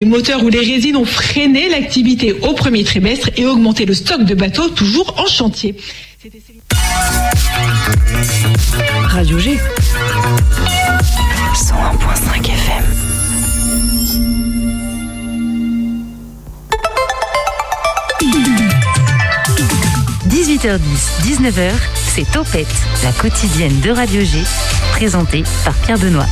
Les 0.00 0.06
moteurs 0.06 0.44
ou 0.44 0.48
les 0.48 0.60
résines 0.60 0.94
ont 0.94 1.04
freiné 1.04 1.68
l'activité 1.68 2.32
au 2.32 2.52
premier 2.52 2.84
trimestre 2.84 3.30
et 3.36 3.44
augmenté 3.44 3.84
le 3.84 3.94
stock 3.94 4.22
de 4.22 4.32
bateaux 4.36 4.68
toujours 4.68 5.12
en 5.18 5.26
chantier. 5.26 5.74
Radio 9.08 9.40
G. 9.40 9.58
101.5 11.52 12.46
FM. 12.46 12.84
«18h10, 20.28 20.78
19h, 21.24 21.72
c'est 22.14 22.30
Topette, 22.30 22.68
la 23.02 23.10
quotidienne 23.10 23.80
de 23.80 23.90
Radio 23.90 24.20
G, 24.20 24.38
présentée 24.92 25.42
par 25.64 25.74
Pierre 25.74 25.98
Benoît. 25.98 26.26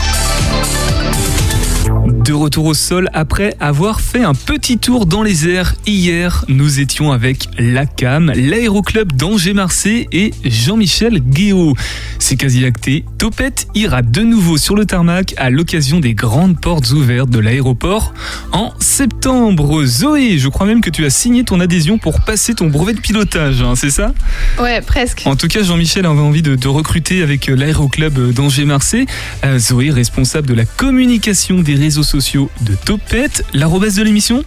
De 2.27 2.33
retour 2.33 2.65
au 2.65 2.75
sol 2.75 3.09
après 3.13 3.55
avoir 3.61 4.01
fait 4.01 4.25
un 4.25 4.35
petit 4.35 4.79
tour 4.79 5.07
dans 5.07 5.23
les 5.23 5.49
airs. 5.49 5.77
Hier, 5.87 6.45
nous 6.49 6.81
étions 6.81 7.13
avec 7.13 7.49
l'ACAM, 7.57 8.33
l'aéroclub 8.35 9.13
d'Angers-Marseille 9.13 10.09
et 10.11 10.33
Jean-Michel 10.45 11.21
Guéot. 11.21 11.75
C'est 12.19 12.35
quasi 12.35 12.65
acté, 12.65 13.05
Topette 13.19 13.69
ira 13.77 14.03
de 14.03 14.23
nouveau 14.23 14.57
sur 14.57 14.75
le 14.75 14.87
tarmac 14.87 15.35
à 15.37 15.51
l'occasion 15.51 16.01
des 16.01 16.15
grandes 16.15 16.61
portes 16.61 16.91
ouvertes 16.91 17.31
de 17.31 17.39
l'aéroport 17.39 18.13
en 18.51 18.73
septembre. 18.81 19.85
Zoé, 19.85 20.39
je 20.39 20.49
crois 20.49 20.67
même 20.67 20.81
que 20.81 20.91
tu 20.91 21.05
as 21.05 21.11
signé 21.11 21.45
ton 21.45 21.61
adhésion 21.61 21.97
pour 21.97 22.23
passer 22.23 22.55
ton 22.55 22.67
brevet 22.67 22.95
de 22.95 23.01
pilotage, 23.01 23.63
hein, 23.63 23.75
c'est 23.77 23.91
ça? 23.91 24.13
Ouais, 24.61 24.81
presque. 24.81 25.23
En 25.27 25.37
tout 25.37 25.47
cas, 25.47 25.63
Jean-Michel 25.63 26.05
avait 26.07 26.19
envie 26.19 26.43
de, 26.43 26.57
de 26.57 26.69
recruter 26.69 27.23
avec 27.23 27.47
l'aéroclub 27.47 28.33
d'Angers-Marseille. 28.33 29.07
Euh, 29.45 29.61
Zoé, 29.61 29.91
responsable 29.91 30.49
de 30.49 30.55
la 30.55 30.65
communication 30.65 31.61
des 31.61 31.77
réseaux 31.77 32.03
sociaux 32.03 32.16
de 32.17 32.75
Topette. 32.87 33.45
L'arrobase 33.53 33.97
de 33.97 34.03
l'émission 34.03 34.43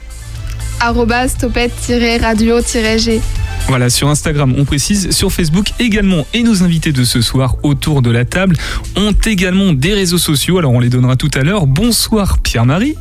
Arrobas 0.80 1.36
topette-radio-g. 1.40 3.22
Voilà, 3.68 3.92
sur 3.92 4.10
Instagram, 4.10 4.56
on 4.58 4.66
précise, 4.66 5.12
sur 5.12 5.32
Facebook 5.32 5.68
également. 5.78 6.26
Et 6.34 6.42
nos 6.42 6.64
invités 6.64 6.92
de 6.92 7.04
ce 7.04 7.22
soir 7.22 7.58
autour 7.62 8.02
de 8.02 8.10
la 8.10 8.26
table 8.26 8.58
ont 8.96 9.14
également 9.26 9.74
des 9.74 9.94
réseaux 9.94 10.18
sociaux. 10.18 10.58
Alors, 10.58 10.72
on 10.72 10.80
les 10.80 10.90
donnera 10.90 11.16
tout 11.16 11.30
à 11.36 11.42
l'heure. 11.42 11.68
Bonsoir 11.68 12.40
Pierre-Marie. 12.40 12.96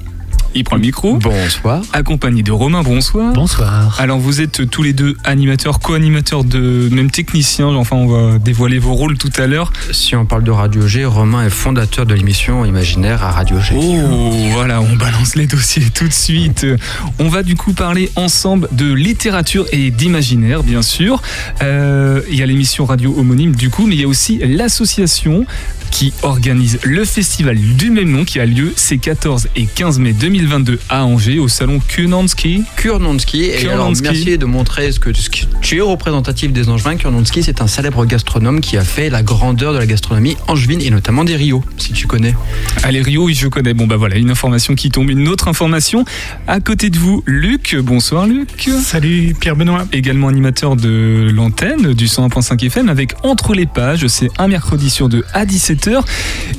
Il 0.54 0.64
prend 0.64 0.76
le 0.76 0.82
micro. 0.82 1.16
Bonsoir. 1.16 1.82
Accompagné 1.92 2.42
de 2.42 2.52
Romain, 2.52 2.82
bonsoir. 2.82 3.32
Bonsoir. 3.32 3.96
Alors 4.00 4.18
vous 4.18 4.40
êtes 4.40 4.68
tous 4.70 4.82
les 4.82 4.92
deux 4.92 5.16
animateurs, 5.24 5.78
co-animateurs 5.80 6.44
de 6.44 6.88
même 6.90 7.10
techniciens. 7.10 7.68
Enfin, 7.68 7.96
on 7.96 8.06
va 8.06 8.38
dévoiler 8.38 8.78
vos 8.78 8.94
rôles 8.94 9.18
tout 9.18 9.30
à 9.36 9.46
l'heure. 9.46 9.72
Si 9.92 10.16
on 10.16 10.24
parle 10.24 10.44
de 10.44 10.50
Radio 10.50 10.86
G, 10.86 11.04
Romain 11.04 11.44
est 11.44 11.50
fondateur 11.50 12.06
de 12.06 12.14
l'émission 12.14 12.64
Imaginaire 12.64 13.22
à 13.22 13.30
Radio 13.30 13.60
G. 13.60 13.74
Oh, 13.76 14.32
voilà, 14.52 14.80
on 14.80 14.96
balance 14.96 15.36
les 15.36 15.46
dossiers 15.46 15.90
tout 15.90 16.08
de 16.08 16.12
suite. 16.12 16.66
On 17.18 17.28
va 17.28 17.42
du 17.42 17.54
coup 17.54 17.72
parler 17.72 18.10
ensemble 18.16 18.68
de 18.72 18.92
littérature 18.92 19.66
et 19.72 19.90
d'imaginaire, 19.90 20.62
bien 20.62 20.82
sûr. 20.82 21.22
Euh, 21.62 22.22
il 22.30 22.36
y 22.36 22.42
a 22.42 22.46
l'émission 22.46 22.84
radio 22.84 23.14
homonyme 23.16 23.54
du 23.54 23.70
coup, 23.70 23.86
mais 23.86 23.94
il 23.96 24.00
y 24.00 24.04
a 24.04 24.08
aussi 24.08 24.38
l'association 24.38 25.46
qui 25.90 26.12
organise 26.22 26.78
le 26.82 27.04
festival 27.04 27.56
du 27.58 27.90
même 27.90 28.10
nom 28.10 28.24
qui 28.24 28.40
a 28.40 28.46
lieu 28.46 28.72
ces 28.76 28.98
14 28.98 29.48
et 29.56 29.66
15 29.66 29.98
mai 29.98 30.12
2022 30.38 30.78
à 30.88 31.04
Angers 31.04 31.40
au 31.40 31.48
salon 31.48 31.80
Kurnanski. 31.80 32.62
Kurnanski. 32.76 33.46
Et 33.46 33.68
alors, 33.68 33.90
merci 34.00 34.38
de 34.38 34.44
montrer 34.44 34.92
ce 34.92 35.00
que, 35.00 35.12
ce 35.12 35.28
que 35.28 35.38
tu 35.62 35.78
es 35.78 35.80
représentatif 35.80 36.52
des 36.52 36.68
Angevins. 36.68 36.96
Kurnanski, 36.96 37.42
c'est 37.42 37.60
un 37.60 37.66
célèbre 37.66 38.04
gastronome 38.04 38.60
qui 38.60 38.76
a 38.76 38.84
fait 38.84 39.10
la 39.10 39.24
grandeur 39.24 39.72
de 39.72 39.78
la 39.78 39.86
gastronomie 39.86 40.36
angevine 40.46 40.80
et 40.80 40.90
notamment 40.90 41.24
des 41.24 41.34
Rio, 41.34 41.64
si 41.76 41.92
tu 41.92 42.06
connais. 42.06 42.36
Allez 42.84 43.02
Rio, 43.02 43.24
oui 43.24 43.34
je 43.34 43.48
connais. 43.48 43.74
Bon 43.74 43.88
bah 43.88 43.96
voilà, 43.96 44.16
une 44.16 44.30
information 44.30 44.76
qui 44.76 44.90
tombe, 44.90 45.10
une 45.10 45.26
autre 45.26 45.48
information. 45.48 46.04
À 46.46 46.60
côté 46.60 46.88
de 46.90 46.98
vous, 46.98 47.24
Luc. 47.26 47.74
Bonsoir 47.76 48.28
Luc. 48.28 48.70
Salut 48.80 49.34
Pierre 49.40 49.56
Benoît. 49.56 49.86
Également 49.92 50.28
animateur 50.28 50.76
de 50.76 51.30
l'antenne 51.34 51.94
du 51.94 52.06
101.5 52.06 52.64
FM 52.64 52.88
avec 52.88 53.14
Entre 53.24 53.54
les 53.54 53.66
pages, 53.66 54.06
c'est 54.06 54.30
un 54.38 54.46
mercredi 54.46 54.88
sur 54.88 55.08
deux 55.08 55.24
à 55.32 55.44
17h. 55.44 56.02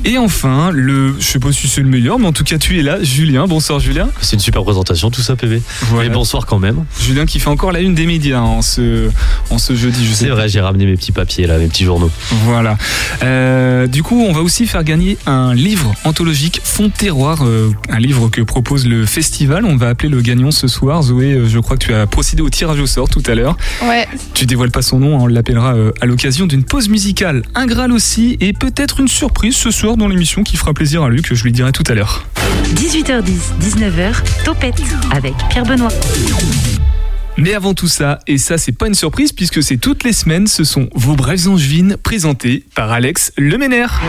Et 0.04 0.18
enfin, 0.18 0.70
le, 0.70 1.14
je 1.18 1.24
sais 1.24 1.38
pas 1.38 1.52
si 1.52 1.66
c'est 1.66 1.80
le 1.80 1.88
meilleur, 1.88 2.18
mais 2.18 2.26
en 2.26 2.32
tout 2.32 2.44
cas 2.44 2.58
tu 2.58 2.78
es 2.78 2.82
là, 2.82 3.02
Julien. 3.02 3.46
Bonsoir 3.46 3.69
Julien. 3.78 4.08
C'est 4.20 4.34
une 4.34 4.40
super 4.40 4.62
présentation, 4.64 5.10
tout 5.10 5.20
ça, 5.20 5.36
PV. 5.36 5.62
Voilà. 5.82 6.08
Mais 6.08 6.14
bonsoir 6.14 6.46
quand 6.46 6.58
même. 6.58 6.84
Julien 7.00 7.26
qui 7.26 7.38
fait 7.38 7.48
encore 7.48 7.72
la 7.72 7.80
une 7.80 7.94
des 7.94 8.06
médias 8.06 8.40
en, 8.40 8.62
ce, 8.62 9.08
en 9.50 9.58
ce 9.58 9.74
jeudi, 9.74 10.06
je 10.06 10.12
sais. 10.12 10.24
C'est 10.24 10.30
vrai, 10.30 10.48
j'ai 10.48 10.60
ramené 10.60 10.86
mes 10.86 10.96
petits 10.96 11.12
papiers 11.12 11.46
là, 11.46 11.58
mes 11.58 11.68
petits 11.68 11.84
journaux. 11.84 12.10
Voilà. 12.44 12.76
Euh, 13.22 13.86
du 13.86 14.02
coup, 14.02 14.24
on 14.28 14.32
va 14.32 14.40
aussi 14.40 14.66
faire 14.66 14.84
gagner 14.84 15.16
un 15.26 15.54
livre 15.54 15.94
anthologique 16.04 16.60
Fond 16.64 16.88
terroir, 16.88 17.44
euh, 17.44 17.70
un 17.88 17.98
livre 17.98 18.28
que 18.28 18.40
propose 18.42 18.86
le 18.86 19.06
festival. 19.06 19.64
On 19.64 19.76
va 19.76 19.88
appeler 19.88 20.08
le 20.08 20.20
gagnant 20.20 20.50
ce 20.50 20.68
soir. 20.68 21.02
Zoé, 21.02 21.32
euh, 21.32 21.48
je 21.48 21.58
crois 21.58 21.76
que 21.76 21.84
tu 21.84 21.94
as 21.94 22.06
procédé 22.06 22.42
au 22.42 22.48
tirage 22.50 22.80
au 22.80 22.86
sort 22.86 23.08
tout 23.08 23.22
à 23.26 23.34
l'heure. 23.34 23.56
Ouais, 23.82 24.06
Tu 24.34 24.46
dévoiles 24.46 24.70
pas 24.70 24.82
son 24.82 24.98
nom, 24.98 25.16
hein, 25.16 25.22
on 25.22 25.26
l'appellera 25.26 25.74
euh, 25.74 25.92
à 26.00 26.06
l'occasion 26.06 26.46
d'une 26.46 26.64
pause 26.64 26.88
musicale. 26.88 27.42
Un 27.54 27.66
Graal 27.66 27.92
aussi, 27.92 28.36
et 28.40 28.52
peut-être 28.52 29.00
une 29.00 29.08
surprise 29.08 29.56
ce 29.56 29.70
soir 29.70 29.96
dans 29.96 30.08
l'émission 30.08 30.42
qui 30.42 30.56
fera 30.56 30.72
plaisir 30.74 31.02
à 31.02 31.10
Luc, 31.10 31.32
je 31.34 31.42
lui 31.44 31.52
dirai 31.52 31.72
tout 31.72 31.84
à 31.88 31.94
l'heure. 31.94 32.24
18h10, 32.74 33.59
19h, 33.60 34.44
Topette 34.44 34.82
avec 35.12 35.34
Pierre 35.50 35.64
Benoît. 35.64 35.90
Mais 37.36 37.52
avant 37.54 37.74
tout 37.74 37.88
ça, 37.88 38.18
et 38.26 38.38
ça 38.38 38.56
c'est 38.56 38.72
pas 38.72 38.86
une 38.86 38.94
surprise 38.94 39.32
puisque 39.32 39.62
c'est 39.62 39.76
toutes 39.76 40.02
les 40.02 40.14
semaines, 40.14 40.46
ce 40.46 40.64
sont 40.64 40.88
vos 40.94 41.14
brèves 41.14 41.46
angevines 41.48 41.96
présentées 42.02 42.64
par 42.74 42.90
Alex 42.90 43.32
Leménaire. 43.36 44.00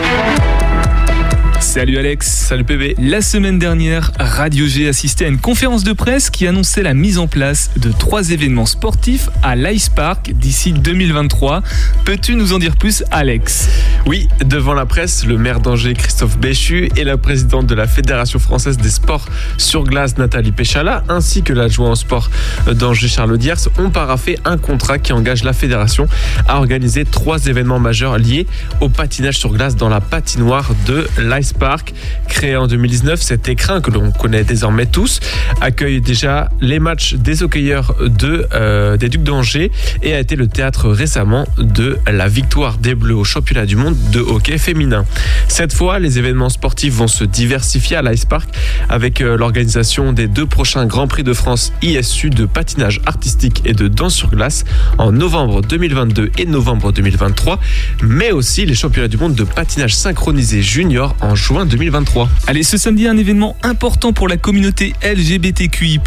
Salut 1.62 1.96
Alex. 1.96 2.26
Salut 2.26 2.64
PB. 2.64 2.96
La 2.98 3.22
semaine 3.22 3.58
dernière, 3.58 4.10
Radio 4.18 4.66
G 4.66 4.88
assistait 4.88 5.26
à 5.26 5.28
une 5.28 5.38
conférence 5.38 5.84
de 5.84 5.92
presse 5.92 6.28
qui 6.28 6.46
annonçait 6.46 6.82
la 6.82 6.92
mise 6.92 7.18
en 7.18 7.28
place 7.28 7.70
de 7.76 7.90
trois 7.92 8.30
événements 8.30 8.66
sportifs 8.66 9.30
à 9.42 9.54
l'Ice 9.54 9.88
Park 9.88 10.32
d'ici 10.34 10.72
2023. 10.72 11.62
Peux-tu 12.04 12.34
nous 12.34 12.52
en 12.52 12.58
dire 12.58 12.76
plus, 12.76 13.04
Alex? 13.10 13.70
Oui, 14.06 14.28
devant 14.44 14.74
la 14.74 14.84
presse, 14.84 15.24
le 15.24 15.38
maire 15.38 15.60
d'Angers 15.60 15.94
Christophe 15.94 16.36
Béchu 16.36 16.90
et 16.96 17.04
la 17.04 17.16
présidente 17.16 17.68
de 17.68 17.74
la 17.74 17.86
Fédération 17.86 18.40
française 18.40 18.76
des 18.76 18.90
sports 18.90 19.26
sur 19.56 19.84
glace 19.84 20.18
Nathalie 20.18 20.52
Péchala 20.52 21.04
ainsi 21.08 21.42
que 21.42 21.52
l'adjoint 21.52 21.92
au 21.92 21.96
sport 21.96 22.28
d'Angers 22.66 23.08
Charles 23.08 23.38
Diers 23.38 23.54
ont 23.78 23.90
paraffé 23.90 24.36
un 24.44 24.58
contrat 24.58 24.98
qui 24.98 25.12
engage 25.12 25.44
la 25.44 25.52
fédération 25.52 26.08
à 26.48 26.58
organiser 26.58 27.04
trois 27.04 27.46
événements 27.46 27.78
majeurs 27.78 28.18
liés 28.18 28.46
au 28.80 28.88
patinage 28.88 29.38
sur 29.38 29.52
glace 29.52 29.76
dans 29.76 29.88
la 29.88 30.00
patinoire 30.00 30.72
de 30.86 31.06
l'Ice 31.18 31.51
Park. 31.52 31.94
Créé 32.28 32.56
en 32.56 32.66
2019, 32.66 33.20
cet 33.20 33.48
écrin 33.48 33.80
que 33.80 33.90
l'on 33.90 34.10
connaît 34.10 34.44
désormais 34.44 34.86
tous 34.86 35.20
accueille 35.60 36.00
déjà 36.00 36.50
les 36.60 36.78
matchs 36.78 37.14
des 37.14 37.42
hockeyeurs 37.42 37.94
de, 38.00 38.46
euh, 38.52 38.96
des 38.96 39.08
Ducs 39.08 39.22
d'Angers 39.22 39.70
et 40.02 40.14
a 40.14 40.20
été 40.20 40.36
le 40.36 40.48
théâtre 40.48 40.88
récemment 40.88 41.46
de 41.58 41.98
la 42.10 42.28
victoire 42.28 42.78
des 42.78 42.94
Bleus 42.94 43.16
au 43.16 43.24
championnat 43.24 43.66
du 43.66 43.76
monde 43.76 43.96
de 44.10 44.20
hockey 44.20 44.58
féminin. 44.58 45.04
Cette 45.48 45.72
fois, 45.72 45.98
les 45.98 46.18
événements 46.18 46.48
sportifs 46.48 46.94
vont 46.94 47.08
se 47.08 47.24
diversifier 47.24 47.96
à 47.96 48.02
l'Ice 48.02 48.24
Park 48.24 48.48
avec 48.88 49.20
euh, 49.20 49.36
l'organisation 49.36 50.12
des 50.12 50.28
deux 50.28 50.46
prochains 50.46 50.86
Grands 50.86 51.08
Prix 51.08 51.22
de 51.24 51.32
France 51.32 51.72
ISU 51.82 52.30
de 52.30 52.46
patinage 52.46 53.00
artistique 53.06 53.62
et 53.64 53.72
de 53.72 53.88
danse 53.88 54.14
sur 54.14 54.30
glace 54.30 54.64
en 54.98 55.12
novembre 55.12 55.62
2022 55.62 56.30
et 56.38 56.46
novembre 56.46 56.92
2023, 56.92 57.58
mais 58.02 58.32
aussi 58.32 58.66
les 58.66 58.74
championnats 58.74 59.08
du 59.08 59.16
monde 59.16 59.34
de 59.34 59.44
patinage 59.44 59.94
synchronisé 59.94 60.62
junior 60.62 61.16
en 61.20 61.34
juin 61.42 61.66
2023. 61.66 62.28
Allez, 62.46 62.62
ce 62.62 62.76
samedi, 62.76 63.08
un 63.08 63.16
événement 63.16 63.56
important 63.64 64.12
pour 64.12 64.28
la 64.28 64.36
communauté 64.36 64.94
LGBTQI+, 65.02 65.98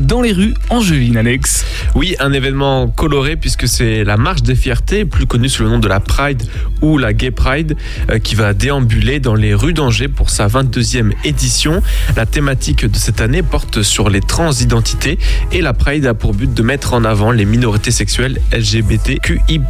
dans 0.00 0.20
les 0.20 0.32
rues 0.32 0.54
angevines, 0.68 1.16
Alex. 1.16 1.64
Oui, 1.94 2.16
un 2.18 2.32
événement 2.32 2.88
coloré 2.88 3.36
puisque 3.36 3.68
c'est 3.68 4.02
la 4.02 4.16
marche 4.16 4.42
des 4.42 4.56
fiertés, 4.56 5.04
plus 5.04 5.26
connue 5.26 5.48
sous 5.48 5.62
le 5.62 5.68
nom 5.68 5.78
de 5.78 5.86
la 5.86 6.00
Pride 6.00 6.42
ou 6.82 6.98
la 6.98 7.12
Gay 7.12 7.30
Pride, 7.30 7.76
euh, 8.10 8.18
qui 8.18 8.34
va 8.34 8.52
déambuler 8.52 9.20
dans 9.20 9.36
les 9.36 9.54
rues 9.54 9.74
d'Angers 9.74 10.08
pour 10.08 10.28
sa 10.28 10.48
22e 10.48 11.12
édition. 11.22 11.82
La 12.16 12.26
thématique 12.26 12.84
de 12.84 12.96
cette 12.96 13.20
année 13.20 13.44
porte 13.44 13.82
sur 13.82 14.10
les 14.10 14.20
transidentités 14.20 15.20
et 15.52 15.60
la 15.60 15.72
Pride 15.72 16.06
a 16.06 16.14
pour 16.14 16.34
but 16.34 16.52
de 16.52 16.62
mettre 16.62 16.94
en 16.94 17.04
avant 17.04 17.30
les 17.30 17.44
minorités 17.44 17.92
sexuelles 17.92 18.40
LGBTQI+. 18.52 19.60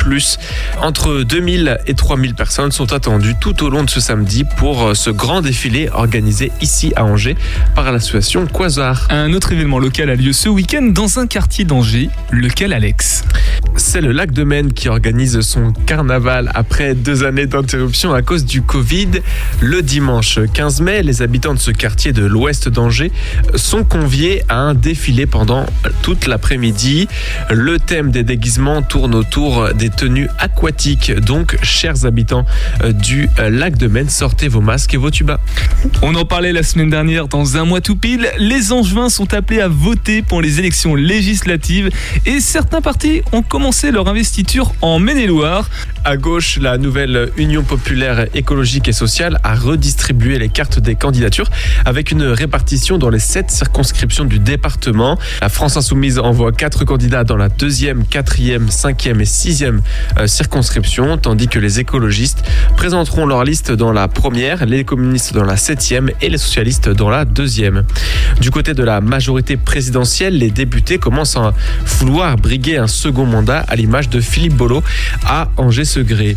Entre 0.81 1.25
2000 1.25 1.79
et 1.87 1.95
3000 1.95 2.35
personnes 2.35 2.73
sont 2.73 2.95
attendues 2.95 3.35
tout 3.39 3.63
au 3.63 3.69
long 3.69 3.85
de 3.85 3.91
ce 3.91 4.01
samedi 4.01 4.45
pour 4.57 4.87
euh, 4.87 4.95
ce 5.01 5.09
grand 5.09 5.41
défilé 5.41 5.89
organisé 5.95 6.53
ici 6.61 6.93
à 6.95 7.07
Angers 7.07 7.35
par 7.75 7.91
l'association 7.91 8.47
Quasar. 8.47 9.07
Un 9.09 9.33
autre 9.33 9.51
événement 9.53 9.79
local 9.79 10.11
a 10.11 10.15
lieu 10.15 10.35
ce 10.35 10.51
week-end 10.51 10.83
dans 10.83 11.19
un 11.19 11.27
quartier 11.27 11.65
d'Angers, 11.65 12.11
lequel, 12.31 12.75
Alex 12.75 13.25
C'est 13.77 14.03
le 14.03 14.13
lac 14.13 14.33
de 14.33 14.45
Maine 14.45 14.75
qui 14.75 14.91
organise 14.91 15.41
son 15.41 15.73
carnaval 15.73 16.53
après 16.55 16.95
deux 16.95 17.25
années 17.25 17.47
d'interruption 17.47 18.13
à 18.13 18.21
cause 18.21 18.45
du 18.45 18.61
Covid. 18.61 19.23
Le 19.63 19.81
dimanche 19.81 20.39
15 20.53 20.83
mai, 20.83 21.03
les 21.03 21.23
habitants 21.23 21.55
de 21.55 21.59
ce 21.59 21.71
quartier 21.71 22.13
de 22.13 22.27
l'ouest 22.27 22.69
d'Angers 22.69 23.11
sont 23.55 23.85
conviés 23.85 24.43
à 24.51 24.57
un 24.59 24.75
défilé 24.75 25.25
pendant 25.25 25.65
toute 26.03 26.27
l'après-midi. 26.27 27.09
Le 27.49 27.79
thème 27.79 28.11
des 28.11 28.23
déguisements 28.23 28.83
tourne 28.83 29.15
autour 29.15 29.73
des 29.73 29.89
tenues 29.89 30.29
aquatiques. 30.39 31.11
Donc, 31.21 31.57
chers 31.63 32.05
habitants 32.05 32.45
du 32.85 33.31
lac 33.39 33.79
de 33.79 33.87
Maine, 33.87 34.11
sortez 34.11 34.49
vos 34.49 34.61
masques 34.61 34.90
et 34.93 34.97
vos 34.97 35.01
nouveau 35.01 35.11
tuba. 35.11 35.41
On 36.03 36.15
en 36.15 36.25
parlait 36.25 36.53
la 36.53 36.63
semaine 36.63 36.91
dernière, 36.91 37.29
dans 37.29 37.57
un 37.57 37.65
mois 37.65 37.81
tout 37.81 37.97
pile, 37.97 38.29
les 38.39 38.73
Angevins 38.73 39.09
sont 39.09 39.33
appelés 39.35 39.61
à 39.61 39.69
voter 39.69 40.23
pour 40.23 40.43
les 40.43 40.59
élections 40.59 40.95
législatives 40.95 41.91
et 42.27 42.41
certains 42.41 42.81
partis 42.81 43.23
ont 43.33 43.43
commencé 43.43 43.91
leur 43.91 44.09
investiture 44.09 44.73
en 44.83 44.99
Maine-et-Loire. 44.99 45.69
À 46.05 46.17
gauche, 46.17 46.59
la 46.61 46.79
nouvelle 46.79 47.31
Union 47.37 47.63
populaire 47.63 48.27
écologique 48.35 48.89
et 48.89 48.93
sociale 48.93 49.39
a 49.43 49.55
redistribué 49.55 50.39
les 50.39 50.49
cartes 50.49 50.79
des 50.79 50.95
candidatures 50.95 51.51
avec 51.85 52.11
une 52.11 52.23
répartition 52.23 52.97
dans 52.97 53.11
les 53.11 53.19
sept 53.19 53.51
circonscriptions 53.51 54.25
du 54.25 54.39
département. 54.39 55.19
La 55.43 55.49
France 55.49 55.77
insoumise 55.77 56.19
envoie 56.19 56.53
quatre 56.53 56.85
candidats 56.85 57.25
dans 57.25 57.37
la 57.37 57.49
deuxième, 57.49 58.07
quatrième, 58.07 58.71
cinquième 58.71 59.21
et 59.21 59.27
sixième 59.27 59.83
euh, 60.19 60.27
circonscription, 60.27 61.19
tandis 61.19 61.49
que 61.49 61.59
les 61.59 61.81
écologistes 61.81 62.43
présenteront 62.77 63.27
leur 63.27 63.45
liste 63.45 63.71
dans 63.73 63.93
la 63.93 64.09
première, 64.09 64.65
les 64.65 64.80
communistes 64.85 65.35
dans 65.35 65.45
la 65.45 65.57
septième 65.57 66.11
et 66.21 66.29
les 66.29 66.39
socialistes 66.39 66.89
dans 66.89 67.11
la 67.11 67.25
deuxième. 67.25 67.85
Du 68.41 68.51
côté 68.51 68.75
de 68.75 68.83
la 68.83 69.01
majorité 69.01 69.57
présidentielle, 69.57 70.39
les 70.39 70.51
députés 70.51 70.99
commencent 70.99 71.37
à 71.37 71.55
vouloir 71.85 72.37
briguer 72.37 72.79
un 72.79 72.87
second 72.87 73.27
mandat 73.27 73.65
à 73.69 73.77
l'image 73.77 74.09
de 74.09 74.21
Philippe 74.21 74.55
Bolo 74.55 74.83
à 75.27 75.49
Angers-Segré. 75.57 76.37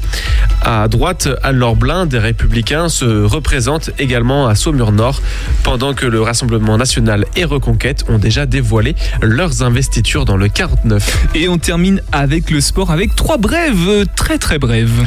À 0.61 0.87
droite, 0.87 1.27
Anne-Laure 1.43 1.75
Blin 1.75 2.05
des 2.05 2.19
Républicains 2.19 2.89
se 2.89 3.05
représente 3.23 3.91
également 3.99 4.47
à 4.47 4.55
Saumur-Nord, 4.55 5.21
pendant 5.63 5.93
que 5.93 6.05
le 6.05 6.21
Rassemblement 6.21 6.77
national 6.77 7.25
et 7.35 7.43
Reconquête 7.43 8.05
ont 8.09 8.17
déjà 8.17 8.45
dévoilé 8.45 8.95
leurs 9.21 9.63
investitures 9.63 10.25
dans 10.25 10.37
le 10.37 10.47
49. 10.47 11.27
Et 11.35 11.47
on 11.47 11.57
termine 11.57 12.01
avec 12.11 12.49
le 12.49 12.61
sport 12.61 12.91
avec 12.91 13.15
trois 13.15 13.37
brèves, 13.37 14.05
très 14.15 14.37
très 14.37 14.59
brèves. 14.59 15.05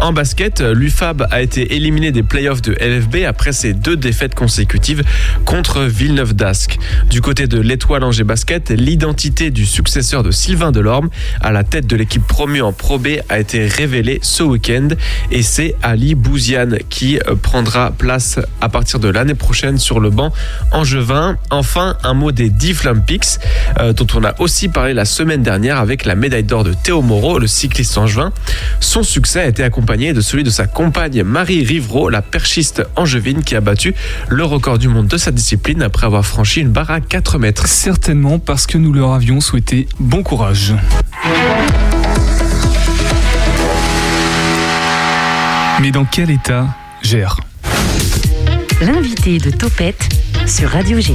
En 0.00 0.12
basket, 0.12 0.60
l'UFAB 0.60 1.26
a 1.30 1.42
été 1.42 1.74
éliminé 1.74 2.12
des 2.12 2.22
playoffs 2.22 2.62
de 2.62 2.75
LFB 2.80 3.24
après 3.26 3.52
ses 3.52 3.74
deux 3.74 3.96
défaites 3.96 4.34
consécutives 4.34 5.02
contre 5.44 5.82
Villeneuve 5.82 6.34
d'Ascq. 6.34 6.78
Du 7.10 7.20
côté 7.20 7.46
de 7.46 7.60
l'Étoile 7.60 8.04
Angers 8.04 8.24
Basket, 8.24 8.70
l'identité 8.70 9.50
du 9.50 9.66
successeur 9.66 10.22
de 10.22 10.30
Sylvain 10.30 10.72
Delorme 10.72 11.08
à 11.40 11.52
la 11.52 11.64
tête 11.64 11.86
de 11.86 11.96
l'équipe 11.96 12.26
promue 12.26 12.62
en 12.62 12.72
Pro 12.72 12.98
B 12.98 13.08
a 13.28 13.38
été 13.38 13.66
révélée 13.66 14.18
ce 14.22 14.42
week-end 14.42 14.88
et 15.30 15.42
c'est 15.42 15.74
Ali 15.82 16.14
Bouziane 16.14 16.78
qui 16.88 17.18
euh, 17.18 17.34
prendra 17.34 17.90
place 17.90 18.38
à 18.60 18.68
partir 18.68 18.98
de 18.98 19.08
l'année 19.08 19.34
prochaine 19.34 19.78
sur 19.78 20.00
le 20.00 20.10
banc 20.10 20.32
angevin. 20.72 21.36
Enfin, 21.50 21.96
un 22.02 22.14
mot 22.14 22.32
des 22.32 22.50
Difflampics 22.50 23.38
euh, 23.78 23.92
dont 23.92 24.06
on 24.14 24.24
a 24.24 24.34
aussi 24.40 24.68
parlé 24.68 24.94
la 24.94 25.04
semaine 25.04 25.42
dernière 25.42 25.78
avec 25.78 26.04
la 26.04 26.14
médaille 26.14 26.44
d'or 26.44 26.64
de 26.64 26.74
Théo 26.74 27.02
Moreau, 27.02 27.38
le 27.38 27.46
cycliste 27.46 27.96
angevin. 27.98 28.32
Son 28.80 29.02
succès 29.02 29.40
a 29.40 29.46
été 29.46 29.62
accompagné 29.62 30.12
de 30.12 30.20
celui 30.20 30.44
de 30.44 30.50
sa 30.50 30.66
compagne 30.66 31.22
Marie 31.22 31.64
Riveraud, 31.64 32.08
la 32.08 32.22
perchiste 32.22 32.65
angevine 32.96 33.42
qui 33.42 33.56
a 33.56 33.60
battu 33.60 33.94
le 34.28 34.44
record 34.44 34.78
du 34.78 34.88
monde 34.88 35.06
de 35.06 35.16
sa 35.16 35.30
discipline 35.30 35.82
après 35.82 36.06
avoir 36.06 36.24
franchi 36.24 36.60
une 36.60 36.70
barre 36.70 36.90
à 36.90 37.00
4 37.00 37.38
mètres. 37.38 37.66
Certainement 37.66 38.38
parce 38.38 38.66
que 38.66 38.78
nous 38.78 38.92
leur 38.92 39.12
avions 39.12 39.40
souhaité 39.40 39.88
bon 39.98 40.22
courage. 40.22 40.74
Mais 45.80 45.90
dans 45.90 46.04
quel 46.04 46.30
état 46.30 46.66
gère? 47.02 47.36
L'invité 48.80 49.38
de 49.38 49.50
Topette 49.50 50.08
sur 50.46 50.70
Radio 50.70 51.00
G. 51.00 51.14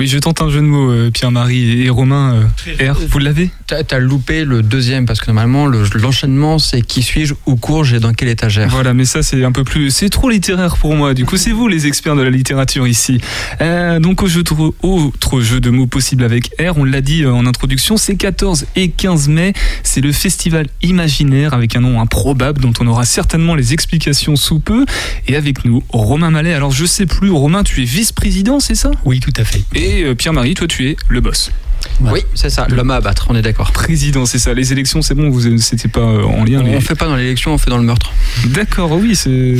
Oui, 0.00 0.06
je 0.06 0.16
tente 0.18 0.40
un 0.40 0.48
jeu 0.48 0.60
de 0.62 0.66
mots, 0.66 0.90
euh, 0.90 1.10
Pierre-Marie 1.10 1.82
et 1.84 1.90
Romain. 1.90 2.42
euh, 2.80 2.92
R, 2.92 2.98
vous 3.06 3.18
l'avez? 3.18 3.50
T'as 3.66 3.98
loupé 3.98 4.46
le 4.46 4.62
deuxième 4.62 5.04
parce 5.04 5.20
que 5.20 5.26
normalement 5.26 5.66
le- 5.66 5.84
l'enchaînement 6.00 6.58
c'est 6.58 6.80
qui 6.80 7.02
suis-je, 7.02 7.34
où 7.44 7.56
cours-je 7.56 7.96
et 7.96 8.00
dans 8.00 8.14
quelle 8.14 8.28
étagère. 8.30 8.70
Voilà, 8.70 8.94
mais 8.94 9.04
ça 9.04 9.22
c'est 9.22 9.44
un 9.44 9.52
peu 9.52 9.62
plus, 9.62 9.90
c'est 9.90 10.08
trop 10.08 10.30
littéraire 10.30 10.78
pour 10.78 10.94
moi. 10.96 11.12
Du 11.12 11.26
coup, 11.26 11.36
c'est 11.36 11.50
vous 11.52 11.68
les 11.68 11.86
experts 11.86 12.16
de 12.16 12.22
la 12.22 12.30
littérature 12.30 12.88
ici. 12.88 13.20
Euh, 13.60 14.00
donc 14.00 14.22
au 14.22 14.26
jeu 14.26 14.42
de, 14.42 14.50
autre 14.82 15.40
jeu 15.42 15.60
de 15.60 15.68
mots 15.68 15.86
possible 15.86 16.24
avec 16.24 16.46
R, 16.58 16.78
on 16.78 16.84
l'a 16.84 17.02
dit 17.02 17.26
en 17.26 17.44
introduction, 17.44 17.98
c'est 17.98 18.16
14 18.16 18.66
et 18.76 18.88
15 18.88 19.28
mai. 19.28 19.52
C'est 19.82 20.00
le 20.00 20.12
festival 20.12 20.66
imaginaire 20.82 21.52
avec 21.52 21.76
un 21.76 21.80
nom 21.80 22.00
improbable 22.00 22.62
dont 22.62 22.72
on 22.80 22.86
aura 22.86 23.04
certainement 23.04 23.54
les 23.54 23.74
explications 23.74 24.34
sous 24.36 24.60
peu. 24.60 24.86
Et 25.28 25.36
avec 25.36 25.66
nous, 25.66 25.82
Romain 25.90 26.30
Mallet. 26.30 26.54
Alors 26.54 26.70
je 26.70 26.86
sais 26.86 27.04
plus, 27.04 27.30
Romain, 27.30 27.62
tu 27.64 27.82
es 27.82 27.84
vice-président, 27.84 28.60
c'est 28.60 28.74
ça? 28.74 28.90
Oui, 29.04 29.20
tout 29.20 29.32
à 29.36 29.44
fait. 29.44 29.62
Et 29.74 29.89
euh, 30.04 30.14
Pierre-Marie, 30.14 30.54
toi 30.54 30.66
tu 30.66 30.88
es 30.88 30.96
le 31.08 31.20
boss. 31.20 31.50
Oui, 32.02 32.20
c'est 32.34 32.50
ça, 32.50 32.66
l'homme 32.68 32.90
à 32.90 32.96
abattre, 32.96 33.26
on 33.30 33.34
est 33.36 33.42
d'accord. 33.42 33.72
Président, 33.72 34.26
c'est 34.26 34.38
ça. 34.38 34.52
Les 34.54 34.72
élections, 34.72 35.00
c'est 35.02 35.14
bon, 35.14 35.30
vous 35.30 35.58
c'était 35.58 35.88
pas 35.88 36.00
euh, 36.00 36.22
en 36.24 36.44
lien. 36.44 36.60
On 36.60 36.64
mais- 36.64 36.80
fait 36.80 36.94
pas 36.94 37.06
dans 37.06 37.16
l'élection, 37.16 37.52
on 37.54 37.58
fait 37.58 37.70
dans 37.70 37.78
le 37.78 37.84
meurtre. 37.84 38.12
D'accord, 38.46 38.92
oui, 38.92 39.16
c'est 39.16 39.56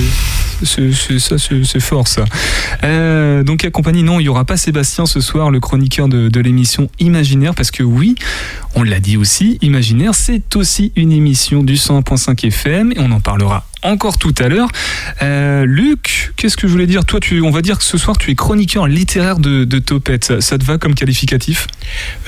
ça, 0.62 1.36
c'est 1.38 1.80
fort 1.80 2.08
ça. 2.08 2.24
Euh, 2.84 3.42
donc 3.42 3.64
accompagné, 3.64 4.02
non, 4.02 4.20
il 4.20 4.24
y 4.24 4.28
aura 4.28 4.44
pas 4.44 4.56
Sébastien 4.58 5.06
ce 5.06 5.20
soir, 5.20 5.50
le 5.50 5.60
chroniqueur 5.60 6.08
de, 6.08 6.28
de 6.28 6.40
l'émission 6.40 6.90
Imaginaire, 6.98 7.54
parce 7.54 7.70
que 7.70 7.82
oui, 7.82 8.14
on 8.74 8.82
l'a 8.82 9.00
dit 9.00 9.16
aussi, 9.16 9.58
Imaginaire, 9.62 10.14
c'est 10.14 10.56
aussi 10.56 10.92
une 10.96 11.12
émission 11.12 11.62
du 11.62 11.74
101.5 11.74 12.46
FM 12.46 12.92
et 12.92 12.98
on 13.00 13.10
en 13.12 13.20
parlera 13.20 13.66
encore 13.82 14.18
tout 14.18 14.34
à 14.38 14.48
l'heure. 14.48 14.68
Euh, 15.22 15.64
Luc, 15.64 16.32
qu'est-ce 16.36 16.56
que 16.56 16.66
je 16.66 16.72
voulais 16.72 16.86
dire? 16.86 17.04
Toi, 17.04 17.20
tu, 17.20 17.40
on 17.40 17.50
va 17.50 17.62
dire 17.62 17.78
que 17.78 17.84
ce 17.84 17.98
soir, 17.98 18.18
tu 18.18 18.30
es 18.30 18.34
chroniqueur 18.34 18.86
littéraire 18.86 19.38
de, 19.38 19.64
de 19.64 19.78
Topette. 19.78 20.24
Ça, 20.24 20.40
ça 20.40 20.58
te 20.58 20.64
va 20.64 20.78
comme 20.78 20.94
qualificatif? 20.94 21.66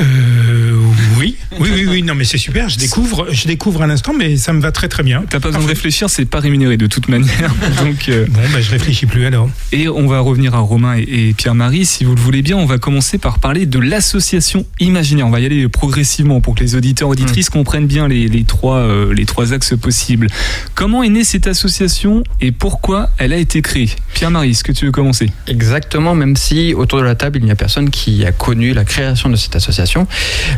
Euh, 0.01 0.77
oui, 1.23 1.37
oui, 1.61 1.71
oui, 1.73 1.87
oui, 1.89 2.03
non, 2.03 2.15
mais 2.15 2.25
c'est 2.25 2.39
super. 2.39 2.69
Je 2.69 2.79
découvre, 2.79 3.29
je 3.31 3.47
découvre 3.47 3.83
à 3.83 3.87
l'instant, 3.87 4.13
mais 4.17 4.37
ça 4.37 4.53
me 4.53 4.61
va 4.61 4.73
très 4.73 4.89
très 4.89 5.03
bien. 5.03 5.23
T'as 5.29 5.39
pas 5.41 5.49
besoin 5.49 5.63
de 5.63 5.69
réfléchir, 5.69 6.11
c'est 6.11 6.25
pas 6.25 6.41
rémunéré 6.41 6.77
de 6.77 6.87
toute 6.87 7.09
manière. 7.09 7.53
Donc, 7.85 8.09
euh, 8.09 8.27
Bon, 8.29 8.41
ben, 8.53 8.61
je 8.61 8.71
réfléchis 8.71 9.07
plus 9.07 9.25
alors. 9.27 9.49
Et 9.73 9.89
on 9.89 10.07
va 10.07 10.21
revenir 10.21 10.55
à 10.55 10.59
Romain 10.59 10.97
et, 10.99 11.29
et 11.29 11.35
Pierre-Marie. 11.35 11.87
Si 11.87 12.05
vous 12.05 12.15
le 12.15 12.21
voulez 12.21 12.43
bien, 12.43 12.57
on 12.57 12.67
va 12.67 12.79
commencer 12.79 13.19
par 13.19 13.39
parler 13.39 13.67
de 13.67 13.79
l'association 13.79 14.67
Imaginaire. 14.81 15.27
On 15.27 15.31
va 15.31 15.41
y 15.41 15.47
aller 15.47 15.69
progressivement 15.69 16.41
pour 16.41 16.55
que 16.55 16.61
les 16.61 16.75
auditeurs 16.75 17.09
auditrices 17.09 17.51
comprennent 17.51 17.87
bien 17.87 18.09
les, 18.09 18.27
les 18.29 18.45
trois, 18.45 18.79
euh, 18.79 19.15
les 19.15 19.25
trois 19.27 19.53
axes 19.53 19.75
possibles. 19.81 20.27
Comment 20.75 21.03
est 21.03 21.09
née 21.09 21.25
cette 21.25 21.47
association 21.47 22.25
et 22.41 22.53
pourquoi 22.53 23.11
elle 23.19 23.33
a 23.33 23.37
été 23.37 23.63
créée? 23.63 23.91
Pierre-Marie, 24.15 24.51
est-ce 24.51 24.65
que 24.65 24.73
tu 24.73 24.87
veux 24.87 24.93
commencer? 24.93 25.31
Exactement, 25.47 26.15
même 26.15 26.37
si 26.37 26.75
autour 26.75 26.99
de 26.99 27.05
la 27.05 27.15
table, 27.15 27.39
il 27.39 27.45
n'y 27.45 27.51
a 27.51 27.55
personne 27.57 27.91
qui 27.91 28.25
a 28.25 28.33
connu 28.33 28.73
la 28.75 28.85
création 28.85 29.29
de 29.29 29.37
cette 29.37 29.55
association. 29.57 30.07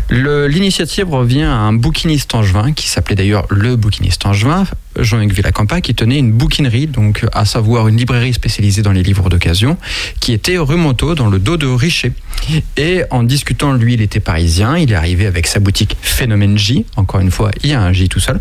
Le- 0.08 0.46
L'initiative 0.54 1.10
revient 1.10 1.42
à 1.42 1.56
un 1.56 1.72
bouquiniste 1.72 2.32
angevin, 2.32 2.72
qui 2.72 2.86
s'appelait 2.86 3.16
d'ailleurs 3.16 3.44
le 3.50 3.74
bouquiniste 3.74 4.24
angevin, 4.24 4.64
Jean-Hugues 4.96 5.32
Villacampa, 5.32 5.80
qui 5.80 5.96
tenait 5.96 6.20
une 6.20 6.30
bouquinerie, 6.30 6.86
donc 6.86 7.26
à 7.32 7.44
savoir 7.44 7.88
une 7.88 7.96
librairie 7.96 8.32
spécialisée 8.32 8.82
dans 8.82 8.92
les 8.92 9.02
livres 9.02 9.28
d'occasion, 9.28 9.76
qui 10.20 10.32
était 10.32 10.56
rue 10.56 10.76
Montaut, 10.76 11.16
dans 11.16 11.28
le 11.28 11.40
dos 11.40 11.56
de 11.56 11.66
Richer. 11.66 12.12
Et 12.76 13.02
en 13.10 13.24
discutant, 13.24 13.72
lui, 13.72 13.94
il 13.94 14.00
était 14.00 14.20
parisien, 14.20 14.78
il 14.78 14.92
est 14.92 14.94
arrivé 14.94 15.26
avec 15.26 15.48
sa 15.48 15.58
boutique 15.58 15.96
Phénomène 16.00 16.56
J, 16.56 16.86
encore 16.94 17.18
une 17.18 17.32
fois, 17.32 17.50
il 17.64 17.70
y 17.70 17.72
a 17.72 17.82
un 17.82 17.92
J 17.92 18.08
tout 18.08 18.20
seul. 18.20 18.38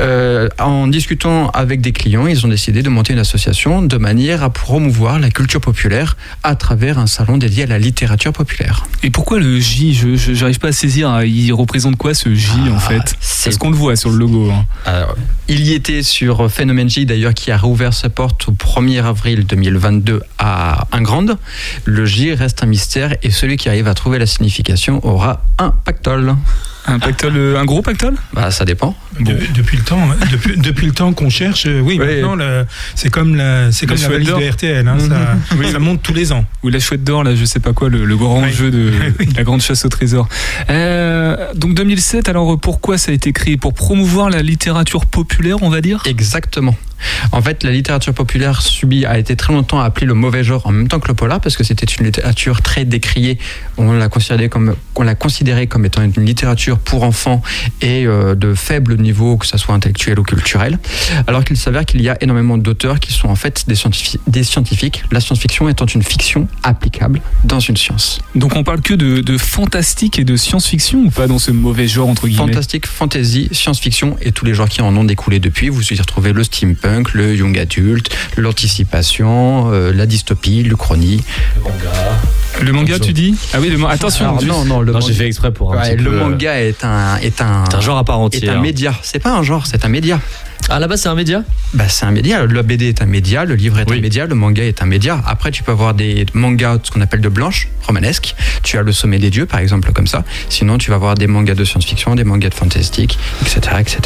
Euh, 0.00 0.48
en 0.58 0.86
discutant 0.86 1.50
avec 1.50 1.82
des 1.82 1.92
clients, 1.92 2.26
ils 2.26 2.46
ont 2.46 2.48
décidé 2.48 2.82
de 2.82 2.88
monter 2.88 3.12
une 3.12 3.18
association 3.18 3.82
de 3.82 3.96
manière 3.98 4.42
à 4.42 4.48
promouvoir 4.48 5.18
la 5.18 5.28
culture 5.28 5.60
populaire 5.60 6.16
à 6.42 6.54
travers 6.54 6.98
un 6.98 7.06
salon 7.06 7.36
dédié 7.36 7.64
à 7.64 7.66
la 7.66 7.78
littérature 7.78 8.32
populaire. 8.32 8.86
Et 9.02 9.10
pourquoi 9.10 9.38
le 9.38 9.60
J? 9.60 9.92
Je 9.92 10.32
J'arrive 10.32 10.58
pas 10.58 10.68
à 10.68 10.72
saisir. 10.72 11.22
Il 11.22 11.33
représente 11.52 11.96
quoi 11.96 12.14
ce 12.14 12.34
J 12.34 12.50
en 12.70 12.76
Ah, 12.76 12.80
fait 12.80 13.16
c'est- 13.20 13.44
Parce 13.50 13.58
qu'on 13.58 13.70
le 13.70 13.76
voit 13.76 13.96
sur 13.96 14.10
le 14.10 14.16
logo. 14.18 14.50
hein. 14.50 14.64
Alors, 14.84 15.14
il 15.48 15.60
y 15.66 15.72
était 15.72 16.02
sur 16.02 16.50
Phénomène 16.50 16.88
J 16.88 17.06
d'ailleurs 17.06 17.34
qui 17.34 17.50
a 17.50 17.58
rouvert 17.58 17.92
ses 17.94 18.08
portes 18.08 18.48
au 18.48 18.52
1er 18.52 19.00
avril 19.04 19.44
2022 19.46 20.22
à 20.38 20.86
Ingrande. 20.92 21.36
Le 21.84 22.06
J 22.06 22.34
reste 22.34 22.62
un 22.62 22.66
mystère 22.66 23.16
et 23.22 23.30
celui 23.30 23.56
qui 23.56 23.68
arrive 23.68 23.88
à 23.88 23.94
trouver 23.94 24.18
la 24.18 24.26
signification 24.26 25.04
aura 25.06 25.42
un 25.58 25.70
pactole. 25.84 26.34
Un 26.86 26.98
pactole, 26.98 27.32
euh, 27.36 27.58
un 27.58 27.64
gros 27.64 27.80
pactole? 27.82 28.14
Bah 28.34 28.50
ça 28.50 28.64
dépend. 28.64 28.94
De- 29.18 29.38
depuis 29.54 29.76
le 29.78 29.84
temps, 29.84 30.00
hein, 30.10 30.16
depuis, 30.30 30.56
depuis 30.58 30.86
le 30.86 30.92
temps 30.92 31.12
qu'on 31.12 31.30
cherche, 31.30 31.64
euh, 31.66 31.80
oui, 31.80 31.96
Oui. 32.00 32.06
maintenant, 32.20 32.36
c'est 32.94 33.10
comme 33.10 33.36
la, 33.36 33.70
c'est 33.72 33.86
comme 33.86 33.96
La 33.96 34.08
valise 34.08 34.28
d'or. 34.28 34.40
de 34.40 34.44
RTL, 34.48 34.86
hein, 34.86 34.98
ça, 34.98 35.36
Oui. 35.58 35.70
ça 35.72 35.78
monte 35.78 36.02
tous 36.02 36.12
les 36.14 36.32
ans. 36.32 36.44
ou 36.62 36.68
la 36.68 36.80
chouette 36.80 37.04
d'or, 37.04 37.24
là, 37.24 37.34
je 37.34 37.44
sais 37.44 37.60
pas 37.60 37.72
quoi, 37.72 37.88
le, 37.88 38.04
le 38.04 38.16
grand 38.16 38.42
Oui. 38.42 38.52
jeu 38.52 38.70
de 38.70 38.92
la 39.36 39.44
grande 39.44 39.62
chasse 39.62 39.84
au 39.84 39.88
trésor. 39.88 40.28
Euh, 40.70 41.52
donc 41.54 41.74
2007, 41.74 42.28
alors 42.28 42.58
pourquoi 42.60 42.98
ça 42.98 43.12
a 43.12 43.14
été 43.14 43.32
créé? 43.32 43.56
Pour 43.56 43.72
promouvoir 43.74 44.28
la 44.30 44.42
littérature 44.42 45.06
populaire, 45.06 45.62
on 45.62 45.70
va 45.70 45.80
dire? 45.80 46.02
Exactement. 46.06 46.76
En 47.32 47.42
fait, 47.42 47.64
la 47.64 47.70
littérature 47.70 48.14
populaire 48.14 48.62
subit, 48.62 49.04
a 49.04 49.18
été 49.18 49.36
très 49.36 49.52
longtemps 49.52 49.78
appelée 49.80 50.06
le 50.06 50.14
mauvais 50.14 50.42
genre 50.42 50.66
en 50.66 50.72
même 50.72 50.88
temps 50.88 51.00
que 51.00 51.08
le 51.08 51.14
polar 51.14 51.38
parce 51.40 51.54
que 51.56 51.62
c'était 51.64 51.84
une 51.86 52.06
littérature 52.06 52.62
très 52.62 52.84
décriée. 52.86 53.38
On 53.76 53.92
l'a 53.92 54.08
considérée 54.08 54.48
comme, 54.48 54.74
on 54.94 55.02
l'a 55.02 55.14
considérée 55.14 55.66
comme 55.66 55.84
étant 55.84 56.02
une 56.02 56.24
littérature 56.24 56.73
pour 56.78 57.02
enfants 57.04 57.42
et 57.82 58.06
euh, 58.06 58.34
de 58.34 58.54
faible 58.54 58.96
niveau, 58.98 59.36
que 59.36 59.46
ce 59.46 59.56
soit 59.58 59.74
intellectuel 59.74 60.18
ou 60.18 60.22
culturel, 60.22 60.78
alors 61.26 61.44
qu'il 61.44 61.56
s'avère 61.56 61.84
qu'il 61.84 62.00
y 62.02 62.08
a 62.08 62.16
énormément 62.22 62.58
d'auteurs 62.58 63.00
qui 63.00 63.12
sont 63.12 63.28
en 63.28 63.34
fait 63.36 63.64
des, 63.68 63.74
scientifi- 63.74 64.18
des 64.26 64.44
scientifiques, 64.44 65.04
la 65.12 65.20
science-fiction 65.20 65.68
étant 65.68 65.86
une 65.86 66.02
fiction 66.02 66.48
applicable 66.62 67.20
dans 67.44 67.60
une 67.60 67.76
science. 67.76 68.20
Donc 68.34 68.56
on 68.56 68.64
parle 68.64 68.80
que 68.80 68.94
de, 68.94 69.20
de 69.20 69.38
fantastique 69.38 70.18
et 70.18 70.24
de 70.24 70.36
science-fiction 70.36 71.00
ou 71.00 71.10
pas 71.10 71.26
dans 71.26 71.38
ce 71.38 71.50
mauvais 71.50 71.86
genre 71.88 72.08
entre 72.08 72.26
guillemets? 72.28 72.46
Fantastique, 72.52 72.86
fantasy, 72.86 73.48
science-fiction 73.52 74.16
et 74.20 74.32
tous 74.32 74.44
les 74.44 74.54
genres 74.54 74.68
qui 74.68 74.82
en 74.82 74.94
ont 74.96 75.04
découlé 75.04 75.38
depuis. 75.40 75.68
Vous 75.68 75.92
y 75.92 75.96
retrouvez 75.98 76.32
le 76.32 76.44
steampunk, 76.44 77.14
le 77.14 77.34
young 77.34 77.58
adulte, 77.58 78.14
l'anticipation, 78.36 79.70
euh, 79.72 79.92
la 79.92 80.06
dystopie, 80.06 80.62
l'uchronie. 80.62 81.22
Le 82.62 82.72
manga 82.72 82.98
tu 82.98 83.12
dis? 83.12 83.34
Ah 83.52 83.58
oui, 83.60 83.68
le 83.68 83.78
man- 83.78 83.90
attention. 83.90 84.26
Alors, 84.38 84.44
non, 84.44 84.64
non, 84.64 84.80
le, 84.80 84.92
Non, 84.92 84.98
manga- 85.00 85.06
j'ai 85.08 85.14
fait 85.14 85.26
exprès 85.26 85.52
pour 85.52 85.74
un 85.74 85.78
Ouais, 85.78 85.96
petit 85.96 86.02
le 86.04 86.10
peu, 86.10 86.16
euh, 86.16 86.28
manga 86.28 86.60
est 86.60 86.63
un, 86.84 87.16
est 87.18 87.40
un, 87.40 87.64
C'est 87.68 87.76
un 87.76 87.80
genre 87.80 87.98
à 87.98 88.04
part 88.04 88.18
est 88.20 88.24
entière. 88.24 88.56
un 88.56 88.60
média. 88.60 88.94
C'est 89.02 89.18
pas 89.18 89.32
un 89.32 89.42
genre, 89.42 89.66
c'est 89.66 89.84
un 89.84 89.88
média. 89.88 90.18
Ah 90.70 90.78
là-bas, 90.78 90.96
c'est 90.96 91.08
un 91.08 91.14
média 91.14 91.42
Bah, 91.74 91.88
c'est 91.88 92.06
un 92.06 92.10
média. 92.10 92.44
Le 92.46 92.62
BD 92.62 92.88
est 92.88 93.02
un 93.02 93.06
média, 93.06 93.44
le 93.44 93.54
livre 93.54 93.78
est 93.80 93.90
Oui. 93.90 93.98
un 93.98 94.00
média, 94.00 94.26
le 94.26 94.34
manga 94.34 94.64
est 94.64 94.82
un 94.82 94.86
média. 94.86 95.22
Après, 95.26 95.50
tu 95.50 95.62
peux 95.62 95.72
avoir 95.72 95.92
des 95.92 96.24
mangas, 96.32 96.78
ce 96.84 96.90
qu'on 96.90 97.02
appelle 97.02 97.20
de 97.20 97.28
blanche, 97.28 97.68
romanesque. 97.86 98.34
Tu 98.62 98.78
as 98.78 98.82
le 98.82 98.92
sommet 98.92 99.18
des 99.18 99.28
dieux, 99.30 99.44
par 99.44 99.60
exemple, 99.60 99.92
comme 99.92 100.06
ça. 100.06 100.24
Sinon, 100.48 100.78
tu 100.78 100.88
vas 100.90 100.96
avoir 100.96 101.16
des 101.16 101.26
mangas 101.26 101.54
de 101.54 101.64
science-fiction, 101.64 102.14
des 102.14 102.24
mangas 102.24 102.48
de 102.48 102.54
fantastique, 102.54 103.18
etc., 103.42 103.60
etc. 103.78 104.00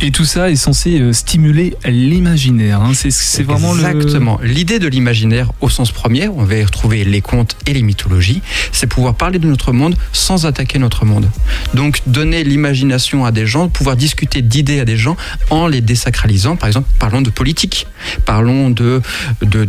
Et 0.00 0.10
tout 0.10 0.24
ça 0.24 0.50
est 0.50 0.56
censé 0.56 0.98
euh, 0.98 1.12
stimuler 1.12 1.74
l'imaginaire. 1.84 2.80
hein. 2.82 2.90
C'est 2.94 3.12
c'est 3.12 3.44
vraiment 3.44 3.72
le. 3.72 3.84
Exactement. 3.84 4.40
L'idée 4.42 4.80
de 4.80 4.88
l'imaginaire 4.88 5.52
au 5.60 5.68
sens 5.68 5.92
premier, 5.92 6.26
on 6.26 6.42
va 6.44 6.56
y 6.56 6.64
retrouver 6.64 7.04
les 7.04 7.20
contes 7.20 7.56
et 7.66 7.72
les 7.74 7.82
mythologies, 7.82 8.42
c'est 8.72 8.88
pouvoir 8.88 9.14
parler 9.14 9.38
de 9.38 9.46
notre 9.46 9.72
monde 9.72 9.94
sans 10.12 10.46
attaquer 10.46 10.80
notre 10.80 11.04
monde. 11.04 11.28
Donc 11.74 12.00
donner 12.08 12.42
l'imagination 12.42 13.24
à 13.24 13.30
des 13.30 13.46
gens, 13.46 13.68
pouvoir 13.68 13.94
discuter 13.96 14.42
d'idées 14.42 14.80
à 14.80 14.84
des 14.84 14.96
gens 14.96 15.16
en 15.50 15.68
les 15.68 15.80
désacralisant. 15.92 16.56
Par 16.56 16.68
exemple, 16.68 16.88
parlons 16.98 17.22
de 17.22 17.30
politique, 17.30 17.86
parlons 18.24 18.70
de, 18.70 19.02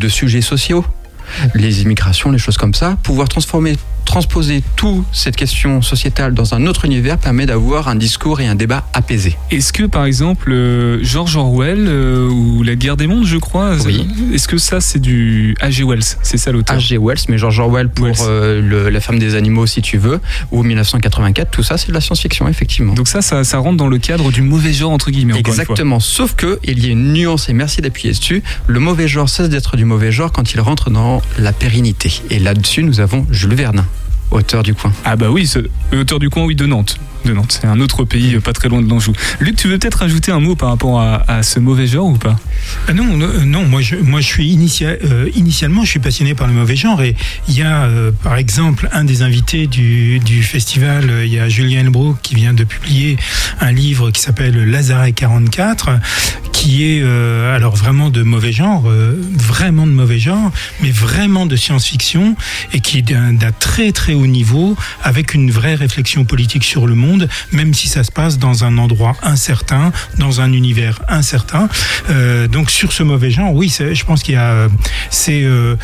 sujets 0.08 0.42
sociaux, 0.42 0.86
les 1.54 1.82
immigrations, 1.82 2.32
les 2.32 2.38
choses 2.38 2.58
comme 2.58 2.74
ça. 2.74 2.98
Pouvoir 3.04 3.28
transformer, 3.30 3.76
transposer 4.06 4.64
toute 4.76 5.06
cette 5.12 5.36
question 5.36 5.82
sociétale 5.82 6.34
dans 6.34 6.54
un 6.54 6.66
autre 6.68 6.86
univers 6.86 7.18
permet 7.18 7.46
d'avoir 7.46 7.88
un 7.88 7.96
discours 7.96 8.42
et 8.42 8.48
un 8.48 8.56
débat 8.56 8.86
apaisé. 8.94 9.38
Est-ce 9.52 9.72
que 9.74 9.84
par 9.84 10.06
exemple 10.06 10.52
euh, 10.52 11.00
George 11.04 11.36
Orwell 11.38 11.86
euh, 11.88 12.28
ou 12.30 12.64
La 12.64 12.76
Guerre 12.76 12.98
des 12.98 13.08
mondes, 13.08 13.26
je 13.26 13.38
crois, 13.38 13.76
Oui. 13.86 14.08
est-ce 14.34 14.48
que 14.48 14.58
ça 14.58 14.82
c'est 14.82 15.00
du 15.00 15.56
H.G. 15.62 15.84
Wells 15.84 16.04
C'est 16.22 16.38
ça 16.38 16.52
l'auteur 16.52 16.78
H.G. 16.78 16.98
Wells, 17.02 17.20
mais 17.30 17.38
George 17.38 17.60
Orwell 17.60 17.90
pour 17.90 18.06
Wells. 18.06 18.16
euh, 18.28 18.62
le- 18.62 18.90
La 18.90 19.00
femme 19.00 19.18
des 19.20 19.36
animaux, 19.36 19.66
si 19.66 19.82
tu 19.82 19.98
veux, 19.98 20.20
ou 20.52 20.62
1984, 20.64 21.50
tout 21.50 21.64
ça, 21.64 21.78
c'est 21.78 21.88
de 21.88 21.94
la 21.94 22.02
science-fiction, 22.02 22.48
effectivement. 22.48 22.94
Donc 22.94 23.08
ça, 23.08 23.22
ça, 23.22 23.44
ça 23.44 23.58
rentre 23.58 23.78
dans 23.78 23.88
le 23.88 23.98
cadre 23.98 24.32
du 24.32 24.42
mauvais 24.44 24.74
genre 24.74 24.92
entre 24.92 25.10
guillemets. 25.10 25.40
Exactement, 25.40 26.00
sauf 26.00 26.36
que 26.36 26.60
il 26.64 26.84
y 26.86 26.90
a 26.90 26.92
une 26.92 27.14
nuance, 27.14 27.50
et 27.50 27.54
merci 27.54 27.82
d'appuyer 27.82 28.14
dessus, 28.14 28.44
le 28.68 28.80
mauvais 28.80 29.08
genre 29.08 29.30
cesse 29.30 29.50
d'être 29.50 29.78
du 29.78 29.86
mauvais 29.86 30.12
genre 30.12 30.32
quand 30.32 30.54
il 30.54 30.60
rentre 30.60 30.90
dans 30.92 31.22
la 31.38 31.54
pérennité. 31.54 32.22
Et 32.30 32.40
là-dessus, 32.40 32.84
nous 32.84 33.00
avons 33.00 33.26
Jules 33.32 33.56
Vernin, 33.56 33.86
auteur 34.32 34.64
du 34.64 34.74
coin. 34.74 34.92
Ah 35.06 35.16
bah 35.16 35.30
oui, 35.30 35.46
ce- 35.48 35.60
auteur 35.96 36.20
du 36.20 36.30
coin, 36.30 36.44
oui, 36.46 36.56
de 36.56 36.66
Nantes. 36.66 36.98
De 37.26 37.32
Nantes, 37.32 37.58
c'est 37.62 37.68
un 37.68 37.80
autre 37.80 38.04
pays 38.04 38.36
euh, 38.36 38.42
pas 38.42 38.52
très 38.52 38.68
loin 38.68 38.82
de 38.82 38.90
l'Anjou. 38.90 39.14
Luc, 39.40 39.56
tu 39.56 39.70
veux 39.70 39.78
peut-être 39.78 40.00
rajouter 40.00 40.34
un 40.34 40.42
mot 40.42 40.56
par 40.56 40.68
rapport 40.70 41.00
à, 41.00 41.24
à 41.32 41.42
ce 41.42 41.58
mauvais 41.60 41.88
genre 41.88 42.08
ou 42.08 42.18
pas? 42.18 42.36
Ah 42.90 42.94
non, 42.94 43.06
non, 43.06 43.26
euh, 43.28 43.40
non, 43.46 43.66
moi 43.66 43.80
je, 43.82 43.96
moi 43.96 44.20
je 44.20 44.26
suis 44.28 44.54
initia- 44.54 44.98
euh, 45.06 45.30
initialement 45.36 45.86
je 45.86 45.90
suis 45.92 46.00
passionné 46.00 46.36
par 46.36 46.48
le 46.48 46.54
mauvais 46.54 46.76
genre 46.76 47.02
et 47.02 47.16
il 47.48 47.58
y 47.58 47.62
a 47.62 47.84
euh, 47.86 48.12
par 48.24 48.36
exemple 48.36 48.90
un 48.92 49.06
des 49.06 49.22
invités 49.22 49.68
du, 49.68 50.20
du 50.20 50.44
festival, 50.44 51.10
euh, 51.10 51.26
il 51.26 51.32
y 51.32 51.40
a 51.40 51.48
Julien 51.48 51.80
Elbrook 51.82 52.18
qui 52.22 52.36
vient 52.36 52.54
de 52.54 52.66
publier 52.66 53.16
un 53.62 53.72
livre 53.72 54.12
qui 54.12 54.20
s'appelle 54.22 54.58
Lazaret 54.70 55.14
44 55.14 55.92
qui 56.52 56.84
est 56.84 57.02
euh, 57.04 57.56
alors 57.56 57.76
vraiment 57.76 58.10
de 58.10 58.22
mauvais 58.24 58.52
genre, 58.52 58.84
euh, 58.90 59.18
vraiment 59.34 59.86
de 59.88 59.92
mauvais 59.92 60.20
genre, 60.20 60.52
mais 60.82 60.92
vraiment 60.92 61.46
de 61.46 61.56
science-fiction 61.56 62.36
et 62.74 62.80
qui 62.82 62.98
est 63.00 63.02
d'un 63.02 63.36
très 63.60 63.92
très 63.94 64.14
haut 64.14 64.23
niveau 64.28 64.76
avec 65.04 65.34
une 65.34 65.52
vraie 65.52 65.76
réflexion 65.76 66.26
politique 66.26 66.64
sur 66.64 66.88
le 66.88 66.96
monde, 66.96 67.30
même 67.52 67.74
si 67.74 67.88
ça 67.88 68.04
se 68.04 68.12
passe 68.12 68.38
dans 68.38 68.64
un 68.64 68.78
endroit 68.78 69.16
incertain, 69.24 69.92
dans 70.18 70.42
un 70.42 70.52
univers 70.52 71.02
incertain. 71.08 71.70
Euh, 72.10 72.48
donc 72.48 72.70
sur 72.70 72.92
ce 72.92 73.04
mauvais 73.04 73.32
genre, 73.32 73.54
oui, 73.54 73.70
je 73.70 74.04
pense 74.04 74.24
qu'il 74.24 74.36
y 74.36 74.38
a, 74.38 74.52
euh, 74.52 74.70
c'est, 75.10 75.44
euh, 75.44 75.76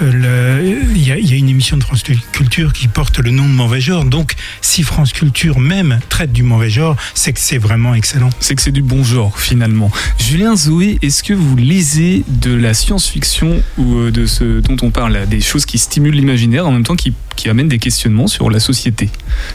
il 0.00 1.02
y, 1.02 1.10
a, 1.12 1.16
il 1.18 1.30
y 1.30 1.32
a 1.34 1.36
une 1.36 1.48
émission 1.48 1.76
de 1.76 1.82
France 1.82 2.02
Culture 2.32 2.72
qui 2.72 2.88
porte 2.88 3.18
le 3.18 3.30
nom 3.30 3.44
de 3.44 3.52
mauvais 3.52 3.80
genre. 3.80 4.04
Donc 4.04 4.34
si 4.60 4.82
France 4.82 5.12
Culture 5.12 5.58
même 5.58 6.00
traite 6.08 6.32
du 6.32 6.42
mauvais 6.42 6.70
genre, 6.70 6.96
c'est 7.14 7.32
que 7.32 7.40
c'est 7.40 7.58
vraiment 7.58 7.94
excellent. 7.94 8.30
C'est 8.40 8.54
que 8.54 8.62
c'est 8.62 8.70
du 8.72 8.82
bon 8.82 9.02
genre 9.04 9.38
finalement. 9.38 9.90
Julien 10.18 10.56
Zoé, 10.56 10.98
est-ce 11.02 11.22
que 11.22 11.32
vous 11.34 11.56
lisez 11.56 12.24
de 12.28 12.54
la 12.54 12.74
science-fiction 12.74 13.62
ou 13.78 13.94
euh, 13.96 14.10
de 14.10 14.26
ce 14.26 14.60
dont 14.60 14.76
on 14.82 14.90
parle, 14.90 15.26
des 15.26 15.40
choses 15.40 15.66
qui 15.66 15.78
stimulent 15.78 16.14
l'imaginaire 16.14 16.66
en 16.66 16.72
même 16.72 16.84
temps 16.84 16.96
qui, 16.96 17.12
qui 17.36 17.48
amènent 17.48 17.68
des 17.68 17.78
questionnements 17.78 18.26
sur 18.26 18.50
la 18.50 18.60
société 18.60 19.08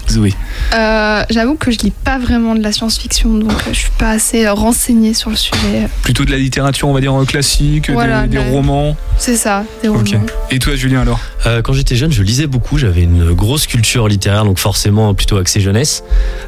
Zoé? 0.10 0.34
Euh, 0.74 1.24
J'avoue 1.30 1.56
que 1.56 1.72
je 1.72 1.80
lis 1.80 1.92
pas 2.04 2.18
vraiment 2.18 2.56
de 2.56 2.62
la 2.62 2.72
science-fiction, 2.72 3.34
donc 3.38 3.52
euh, 3.52 3.74
je 3.74 3.80
suis 3.80 3.92
pas 3.98 4.12
assez 4.12 4.48
renseignée 4.50 5.14
sur 5.14 5.30
le 5.30 5.36
sujet. 5.36 5.88
Plutôt 6.04 6.26
de 6.26 6.32
la 6.32 6.38
littérature, 6.38 6.88
on 6.88 6.94
va 6.94 7.02
dire 7.02 7.14
classique, 7.28 7.88
des- 7.88 7.94
Voilà, 7.94 8.24
des, 8.28 8.38
de 8.38 8.42
la- 8.44 8.50
romans? 8.50 8.96
C'est 9.18 9.36
ça, 9.38 9.64
des 9.82 9.88
romans. 9.90 10.02
Ok. 10.02 10.16
Et 10.52 10.60
toi, 10.60 10.76
Julien, 10.76 11.02
alors 11.02 11.20
Euh, 11.46 11.62
quand 11.62 11.74
j'étais 11.74 11.96
jeune, 11.96 12.12
je 12.12 12.24
lisais 12.24 12.48
beaucoup. 12.48 12.78
J'avais 12.78 13.02
une 13.04 13.34
grosse 13.34 13.68
culture 13.68 14.08
littéraire, 14.08 14.46
donc 14.46 14.60
forcément 14.60 15.14
plutôt 15.14 15.38
axée 15.38 15.60
jeunesse. 15.60 16.04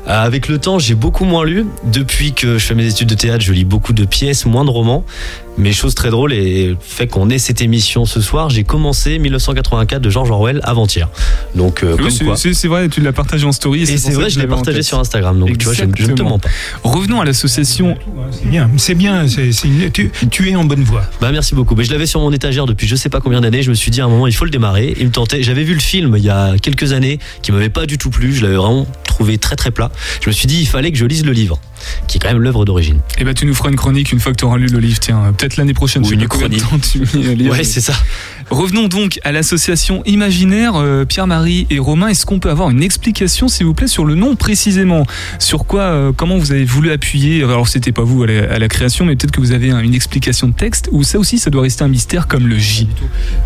Euh, 0.08 0.24
avec 0.26 0.48
le 0.48 0.58
temps, 0.58 0.80
j'ai 0.80 0.96
beaucoup 0.96 1.26
moins 1.26 1.44
lu. 1.46 1.66
Depuis 1.84 2.34
que 2.34 2.58
je 2.58 2.66
fais 2.66 2.76
mes 2.76 2.88
études 2.88 3.10
de 3.10 3.16
théâtre, 3.16 3.44
je 3.44 3.52
lis 3.54 3.66
beaucoup 3.66 3.94
de 3.94 4.06
pièces, 4.06 4.46
moins 4.46 4.64
de 4.66 4.70
romans. 4.70 5.04
Mais 5.58 5.72
chose 5.72 5.96
très 5.96 6.10
drôle 6.10 6.34
et 6.34 6.68
le 6.68 6.78
fait 6.82 7.08
qu'on 7.08 7.30
ait 7.30 7.38
cette 7.38 7.62
émission 7.62 8.04
ce 8.06 8.20
soir, 8.20 8.50
j'ai 8.50 8.66
commencé 8.66 9.18
1984 9.20 10.02
de 10.02 10.10
George 10.10 10.30
Orwell 10.30 10.60
avant-hier. 10.64 11.08
Donc 11.56 11.82
euh, 11.82 11.94
Oui, 11.96 12.04
comme 12.04 12.10
c'est- 12.12 12.26
quoi. 12.26 12.36
c'est 12.36 12.54
c'est 12.54 12.68
vrai, 12.68 12.90
tu 12.90 13.00
l'as 13.00 13.14
partagé 13.14 13.46
en 13.46 13.54
story. 13.54 13.84
Et 13.84 13.86
c'est 13.86 14.12
vrai, 14.12 14.30
je 14.30 14.38
l'ai 14.38 14.48
partagé 14.48 14.82
sur 14.84 15.00
Instagram. 15.00 15.40
Donc 15.40 15.58
tu 15.58 15.64
vois, 15.64 15.74
je, 15.74 15.84
je 15.98 16.08
ne 16.08 16.14
te 16.14 16.22
mens 16.24 16.40
pas. 16.40 16.50
Revenons 16.84 17.22
à 17.22 17.26
l'association. 17.26 17.96
C'est 18.42 18.50
bien, 18.50 18.70
c'est 18.76 18.96
bien. 18.96 19.26
une- 19.86 19.92
tu, 19.92 20.12
tu 20.30 20.50
es 20.50 20.56
en 20.58 20.66
bonne 20.66 20.84
voie. 20.84 21.04
Bah 21.22 21.32
merci 21.32 21.56
beaucoup. 21.56 21.76
Mais 21.76 21.86
je 21.86 21.92
l'avais 21.92 22.06
sur 22.06 22.20
mon 22.20 22.34
étagère 22.34 22.66
depuis 22.66 22.86
je 22.86 22.96
sais 22.98 23.08
pas 23.10 23.22
combien 23.22 23.40
d'années. 23.40 23.64
Je 23.64 23.70
me 23.70 23.76
suis 23.76 23.92
dit 23.92 24.02
à 24.02 24.06
un 24.06 24.10
moment 24.10 24.28
il 24.28 24.36
faut 24.36 24.44
le 24.46 24.52
démarrer. 24.52 24.85
J'avais 25.40 25.64
vu 25.64 25.74
le 25.74 25.80
film 25.80 26.16
il 26.18 26.24
y 26.24 26.30
a 26.30 26.58
quelques 26.62 26.94
années 26.94 27.20
qui 27.42 27.52
m'avait 27.52 27.70
pas 27.70 27.86
du 27.86 27.98
tout 27.98 28.10
plu. 28.10 28.34
Je 28.34 28.44
l'avais 28.44 28.56
vraiment 28.56 28.86
trouvé 29.04 29.38
très 29.38 29.56
très 29.56 29.72
plat. 29.72 29.92
Je 30.22 30.30
me 30.30 30.34
suis 30.34 30.48
dit 30.48 30.60
il 30.60 30.68
fallait 30.68 30.92
que 30.92 30.98
je 30.98 31.06
lise 31.06 31.26
le 31.26 31.32
livre, 31.32 31.60
qui 32.08 32.18
est 32.18 32.20
quand 32.22 32.30
même 32.30 32.42
l'œuvre 32.42 32.66
d'origine. 32.66 33.00
Et 33.18 33.24
bah, 33.24 33.34
tu 33.34 33.46
nous 33.46 33.54
feras 33.56 33.70
une 33.70 33.76
chronique 33.76 34.12
une 34.12 34.20
fois 34.20 34.32
que 34.32 34.38
tu 34.38 34.46
auras 34.46 34.58
lu 34.58 34.68
le 34.68 34.80
livre. 34.80 35.00
Tiens, 35.00 35.34
peut-être 35.38 35.58
l'année 35.58 35.74
prochaine. 35.74 36.06
Ou 36.06 36.12
une 36.12 36.28
chronique. 36.28 36.64
tu 36.92 37.00
Ouais 37.50 37.64
c'est 37.64 37.82
ça. 37.82 37.94
Revenons 38.50 38.88
donc 38.88 39.20
à 39.24 39.32
l'association 39.32 40.04
Imaginaire. 40.06 40.74
Euh, 40.76 41.06
Pierre-Marie 41.06 41.66
et 41.70 41.80
Romain, 41.80 42.08
est-ce 42.10 42.26
qu'on 42.26 42.40
peut 42.40 42.50
avoir 42.50 42.70
une 42.70 42.84
explication, 42.84 43.48
s'il 43.48 43.66
vous 43.66 43.74
plaît, 43.74 43.88
sur 43.88 44.06
le 44.06 44.16
nom 44.16 44.36
précisément? 44.36 45.06
Sur 45.40 45.66
quoi, 45.66 45.82
euh, 45.82 46.12
comment 46.16 46.38
vous 46.38 46.52
avez 46.52 46.66
voulu 46.66 46.92
appuyer? 46.92 47.44
Alors, 47.44 47.68
c'était 47.68 47.92
pas 47.92 48.04
vous 48.04 48.24
à 48.24 48.28
la, 48.28 48.54
à 48.54 48.60
la 48.60 48.68
création, 48.68 49.06
mais 49.06 49.16
peut-être 49.16 49.32
que 49.32 49.40
vous 49.42 49.52
avez 49.52 49.72
un- 49.72 49.80
une 49.80 49.96
explication 49.96 50.48
de 50.48 50.54
texte, 50.54 50.90
ou 50.92 51.04
ça 51.04 51.18
aussi, 51.18 51.40
ça 51.40 51.50
doit 51.50 51.64
rester 51.64 51.84
un 51.84 51.88
mystère 51.88 52.28
comme 52.28 52.48
le 52.48 52.58
J. 52.60 52.88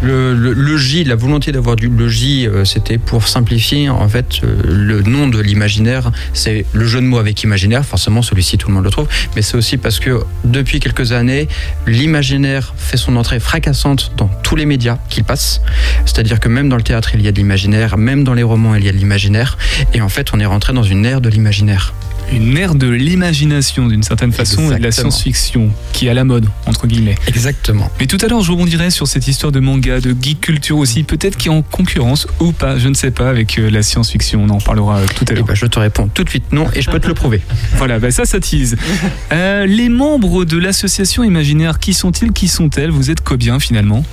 Le, 0.02 0.36
le- 0.36 0.54
le 0.54 0.78
J, 0.78 1.04
la 1.06 1.16
volonté 1.16 1.52
d'avoir 1.52 1.76
du 1.76 1.88
le 1.90 2.08
J, 2.10 2.46
euh, 2.48 2.66
c'était 2.66 2.98
pour 2.98 3.28
simplifier. 3.28 3.90
En 3.90 4.08
fait, 4.10 4.42
euh, 4.44 4.56
le 4.66 5.02
nom 5.02 5.28
de 5.28 5.40
l'imaginaire, 5.40 6.12
c'est 6.34 6.66
le 6.74 6.86
jeu 6.86 7.00
de 7.00 7.06
mots 7.06 7.18
avec 7.20 7.42
imaginaire. 7.44 7.86
Forcément, 7.86 8.19
celui-ci, 8.22 8.58
tout 8.58 8.68
le 8.68 8.74
monde 8.74 8.84
le 8.84 8.90
trouve. 8.90 9.08
Mais 9.36 9.42
c'est 9.42 9.58
aussi 9.58 9.78
parce 9.78 10.00
que 10.00 10.22
depuis 10.44 10.80
quelques 10.80 11.12
années, 11.12 11.48
l'imaginaire 11.88 12.74
fait 12.78 12.98
son 12.98 13.16
entrée 13.16 13.40
fracassante 13.40 14.12
dans 14.18 14.30
tous 14.44 14.56
les 14.56 14.66
médias 14.66 14.98
qu'il 15.10 15.24
passe. 15.24 15.62
C'est-à-dire 16.06 16.40
que 16.40 16.50
même 16.50 16.70
dans 16.70 16.78
le 16.78 16.84
théâtre, 16.84 17.12
il 17.14 17.22
y 17.22 17.28
a 17.28 17.32
de 17.32 17.38
l'imaginaire. 17.38 17.98
Même 17.98 18.24
dans 18.24 18.34
les 18.34 18.44
romans, 18.44 18.76
il 18.76 18.84
y 18.84 18.90
a 18.90 18.92
de 18.92 18.98
l'imaginaire. 18.98 19.58
Et 19.94 20.02
en 20.02 20.10
fait, 20.10 20.34
on 20.34 20.40
est 20.40 20.46
rentré 20.46 20.74
dans 20.74 20.84
une 20.84 21.06
ère 21.06 21.22
de 21.22 21.30
l'imaginaire. 21.30 21.94
Une 22.32 22.56
ère 22.58 22.76
de 22.76 22.88
l'imagination, 22.88 23.88
d'une 23.88 24.04
certaine 24.04 24.32
façon, 24.32 24.72
et 24.72 24.78
de 24.78 24.84
la 24.84 24.92
science-fiction, 24.92 25.72
qui 25.94 26.06
est 26.06 26.10
à 26.10 26.14
la 26.14 26.24
mode, 26.24 26.46
entre 26.68 26.86
guillemets. 26.86 27.16
Exactement. 27.28 27.90
Mais 28.00 28.06
tout 28.06 28.20
à 28.22 28.28
l'heure, 28.28 28.42
je 28.42 28.52
rebondirai 28.52 28.92
sur 28.92 29.08
cette 29.08 29.28
histoire 29.28 29.52
de 29.52 29.60
manga, 29.60 30.00
de 30.00 30.16
geek 30.20 30.40
culture 30.40 30.78
aussi, 30.78 31.04
peut-être 31.04 31.38
qui 31.38 31.48
est 31.48 31.52
en 31.52 31.64
concurrence 31.64 32.28
ou 32.40 32.52
pas, 32.52 32.78
je 32.78 32.88
ne 32.88 32.94
sais 32.94 33.10
pas, 33.10 33.30
avec 33.30 33.58
euh, 33.58 33.72
la 33.72 33.82
science-fiction. 33.82 34.44
On 34.44 34.50
en 34.50 34.60
parlera 34.60 34.98
euh, 34.98 35.06
tout 35.16 35.26
à 35.28 35.32
Et 35.32 35.36
l'heure. 35.38 35.46
ben, 35.46 35.56
je 35.56 35.66
te 35.66 35.80
réponds 35.80 36.08
tout 36.14 36.24
de 36.24 36.30
suite 36.30 36.52
non, 36.52 36.68
et 36.76 36.82
je 36.84 36.90
peux 36.92 37.00
te 37.00 37.08
le 37.08 37.14
prouver. 37.16 37.42
Voilà, 37.78 37.98
bah 38.00 38.12
ça, 38.12 38.26
ça 38.26 38.40
tease. 38.40 38.76
Euh, 39.32 39.66
les 39.66 39.90
membres 39.90 40.44
de 40.46 40.58
l'association 40.58 41.24
imaginaire, 41.24 41.80
qui 41.80 41.94
sont-ils, 41.94 42.32
qui 42.32 42.48
sont-elles? 42.48 42.90
Vous 42.92 43.10
êtes 43.12 43.22
combien 43.22 43.60
finalement? 43.60 44.04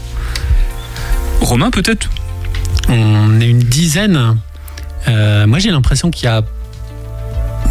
Romain, 1.40 1.70
peut-être? 1.70 2.10
On 2.88 3.40
est 3.40 3.48
une 3.48 3.58
dizaine. 3.60 4.36
Euh, 5.08 5.46
moi, 5.46 5.58
j'ai 5.58 5.70
l'impression 5.70 6.10
qu'il 6.10 6.24
y 6.24 6.28
a 6.28 6.42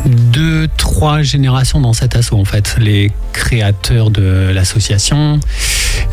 deux, 0.05 0.67
trois 0.77 1.21
générations 1.21 1.79
dans 1.81 1.93
cet 1.93 2.15
assaut, 2.15 2.37
en 2.37 2.45
fait. 2.45 2.75
Les 2.79 3.11
créateurs 3.33 4.11
de 4.11 4.51
l'association, 4.53 5.39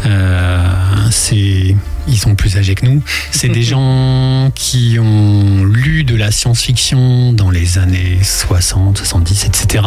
Euh, 0.06 0.58
c'est, 1.10 1.76
ils 2.08 2.18
sont 2.18 2.34
plus 2.34 2.56
âgés 2.56 2.74
que 2.74 2.86
nous. 2.86 3.02
C'est 3.30 3.48
des 3.48 3.62
gens 3.72 4.50
qui 4.54 4.96
ont 4.98 5.64
lu 5.64 6.02
de 6.04 6.16
la 6.16 6.30
science-fiction 6.32 7.32
dans 7.32 7.50
les 7.50 7.78
années 7.78 8.18
60, 8.22 8.98
70, 8.98 9.44
etc. 9.44 9.84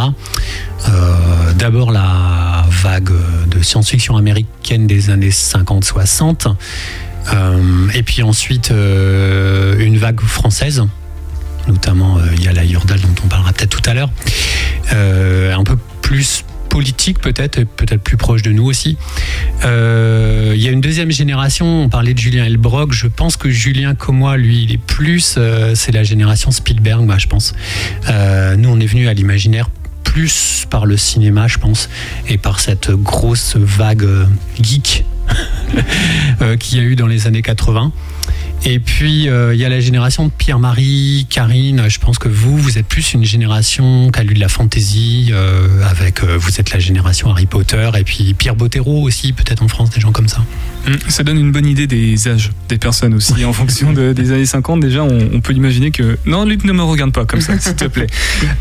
Euh, 0.88 1.54
D'abord 1.58 1.92
la 1.92 2.65
vague 2.70 3.12
de 3.48 3.62
science-fiction 3.62 4.15
américaine 4.15 4.88
des 4.88 5.10
années 5.10 5.30
50-60. 5.32 6.56
Euh, 7.34 7.89
et 7.94 8.04
puis 8.04 8.22
ensuite 8.22 8.72
euh, 8.72 9.75
une 9.80 9.98
vague 9.98 10.22
française 10.22 10.84
notamment 11.67 12.17
euh, 12.17 12.22
il 12.36 12.43
y 12.43 12.48
a 12.48 12.53
la 12.53 12.63
Yordal 12.63 13.00
dont 13.00 13.15
on 13.24 13.27
parlera 13.27 13.53
peut-être 13.53 13.81
tout 13.81 13.89
à 13.89 13.93
l'heure, 13.93 14.10
Euh, 14.93 15.55
un 15.55 15.63
peu 15.63 15.77
plus 16.01 16.43
politique 16.69 17.19
peut-être, 17.19 17.63
peut-être 17.63 18.03
plus 18.03 18.17
proche 18.17 18.43
de 18.43 18.51
nous 18.51 18.65
aussi. 18.65 18.98
Euh, 19.63 20.53
il 20.55 20.62
y 20.62 20.67
a 20.67 20.72
une 20.72 20.81
deuxième 20.81 21.10
génération, 21.10 21.84
on 21.84 21.89
parlait 21.89 22.13
de 22.13 22.19
Julien 22.19 22.45
Elbrock, 22.45 22.91
je 22.91 23.07
pense 23.07 23.36
que 23.38 23.50
Julien 23.50 23.95
comme 23.95 24.17
moi, 24.17 24.38
lui, 24.38 24.63
il 24.63 24.74
est 24.74 24.77
plus, 24.77 25.39
c'est 25.74 25.91
la 25.91 26.03
génération 26.03 26.51
Spielberg, 26.51 27.03
moi 27.03 27.17
je 27.17 27.27
pense. 27.27 27.55
Nous, 28.57 28.69
on 28.69 28.79
est 28.79 28.86
venu 28.86 29.07
à 29.07 29.13
l'imaginaire 29.13 29.69
plus 30.03 30.65
par 30.69 30.86
le 30.86 30.98
cinéma, 30.98 31.48
je 31.48 31.57
pense, 31.57 31.89
et 32.27 32.38
par 32.38 32.60
cette 32.60 32.91
grosse 32.91 33.55
vague 33.55 34.07
geek 34.62 35.05
qu'il 36.60 36.77
y 36.77 36.81
a 36.81 36.84
eu 36.84 36.95
dans 36.95 37.07
les 37.07 37.25
années 37.25 37.41
80. 37.41 37.91
Et 38.67 38.79
puis, 38.79 39.29
euh, 39.29 39.53
il 39.53 39.60
y 39.60 39.65
a 39.65 39.70
la 39.70 39.79
génération 39.79 40.25
de 40.25 40.32
Pierre-Marie, 40.32 41.27
Karine. 41.29 41.88
Je 41.88 42.00
pense 42.00 42.17
que 42.17 42.27
vous, 42.27 42.58
vous 42.58 42.77
êtes 42.79 42.88
plus 42.88 43.13
une 43.13 43.24
génération 43.24 44.10
qui 44.10 44.20
a 44.20 44.24
lu 44.24 44.34
de 44.34 44.39
la 44.39 44.50
fantasy, 44.50 45.29
euh, 45.32 45.84
avec, 45.88 46.24
euh, 46.24 46.36
vous 46.38 46.60
êtes 46.60 46.72
la 46.72 46.79
génération 46.79 47.29
Harry 47.29 47.46
Potter, 47.46 47.89
et 47.96 48.03
puis 48.03 48.34
Pierre 48.34 48.55
Bottero 48.55 49.03
aussi, 49.03 49.34
peut-être 49.34 49.62
en 49.62 49.67
France, 49.67 49.91
des 49.91 50.01
gens 50.01 50.12
comme 50.12 50.27
ça. 50.27 50.44
Mm, 50.88 51.10
Ça 51.10 51.24
donne 51.24 51.38
une 51.39 51.51
bonne 51.51 51.65
idée 51.65 51.88
des 51.88 52.27
âges 52.27 52.51
des 52.70 52.77
personnes 52.77 53.13
aussi. 53.13 53.44
En 53.46 53.54
fonction 53.54 53.94
de- 53.94 54.13
des 54.13 54.32
années 54.32 54.46
50, 54.46 54.80
déjà, 54.80 55.04
on, 55.04 55.30
on 55.34 55.42
peut 55.42 55.54
imaginer 55.54 55.92
que. 55.92 56.18
Non, 56.25 56.46
Luc, 56.46 56.63
ne 56.63 56.72
me 56.74 56.82
regarde 56.84 57.12
pas 57.12 57.25
comme 57.25 57.42
ça, 57.42 57.58
s'il 57.60 57.75
te 57.75 57.86
plaît. 57.86 58.08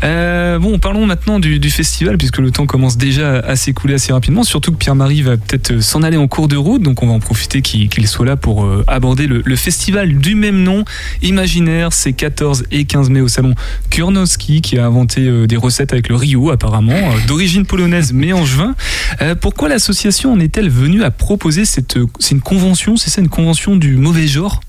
Euh, 0.03 0.59
bon, 0.59 0.79
parlons 0.79 1.05
maintenant 1.05 1.39
du, 1.39 1.59
du 1.59 1.69
festival, 1.69 2.17
puisque 2.17 2.37
le 2.39 2.51
temps 2.51 2.65
commence 2.65 2.97
déjà 2.97 3.39
à 3.39 3.55
s'écouler 3.55 3.95
assez 3.95 4.11
rapidement. 4.13 4.43
Surtout 4.43 4.71
que 4.71 4.77
Pierre-Marie 4.77 5.21
va 5.21 5.37
peut-être 5.37 5.79
s'en 5.81 6.03
aller 6.03 6.17
en 6.17 6.27
cours 6.27 6.47
de 6.47 6.55
route, 6.55 6.81
donc 6.81 7.03
on 7.03 7.07
va 7.07 7.13
en 7.13 7.19
profiter 7.19 7.61
qu'il 7.61 7.89
qu'il 7.89 8.07
soit 8.07 8.25
là 8.25 8.35
pour 8.35 8.65
euh, 8.65 8.83
aborder 8.87 9.27
le, 9.27 9.41
le 9.45 9.55
festival 9.55 10.17
du 10.17 10.35
même 10.35 10.63
nom, 10.63 10.83
Imaginaire. 11.21 11.93
C'est 11.93 12.13
14 12.13 12.65
et 12.71 12.85
15 12.85 13.09
mai 13.09 13.21
au 13.21 13.27
salon 13.27 13.53
Kurnowski, 13.89 14.61
qui 14.61 14.77
a 14.77 14.85
inventé 14.85 15.21
euh, 15.27 15.47
des 15.47 15.57
recettes 15.57 15.93
avec 15.93 16.09
le 16.09 16.15
Rio, 16.15 16.49
apparemment, 16.51 16.91
euh, 16.93 17.27
d'origine 17.27 17.65
polonaise 17.65 18.13
mais 18.13 18.33
angevin. 18.33 18.75
Euh, 19.21 19.35
pourquoi 19.35 19.69
l'association 19.69 20.33
en 20.33 20.39
est-elle 20.39 20.69
venue 20.69 21.03
à 21.03 21.11
proposer 21.11 21.65
cette. 21.65 21.97
C'est 22.19 22.31
une 22.35 22.41
convention, 22.41 22.97
c'est 22.97 23.09
ça, 23.09 23.21
une 23.21 23.29
convention 23.29 23.75
du 23.75 23.95
mauvais 23.97 24.27
genre 24.27 24.61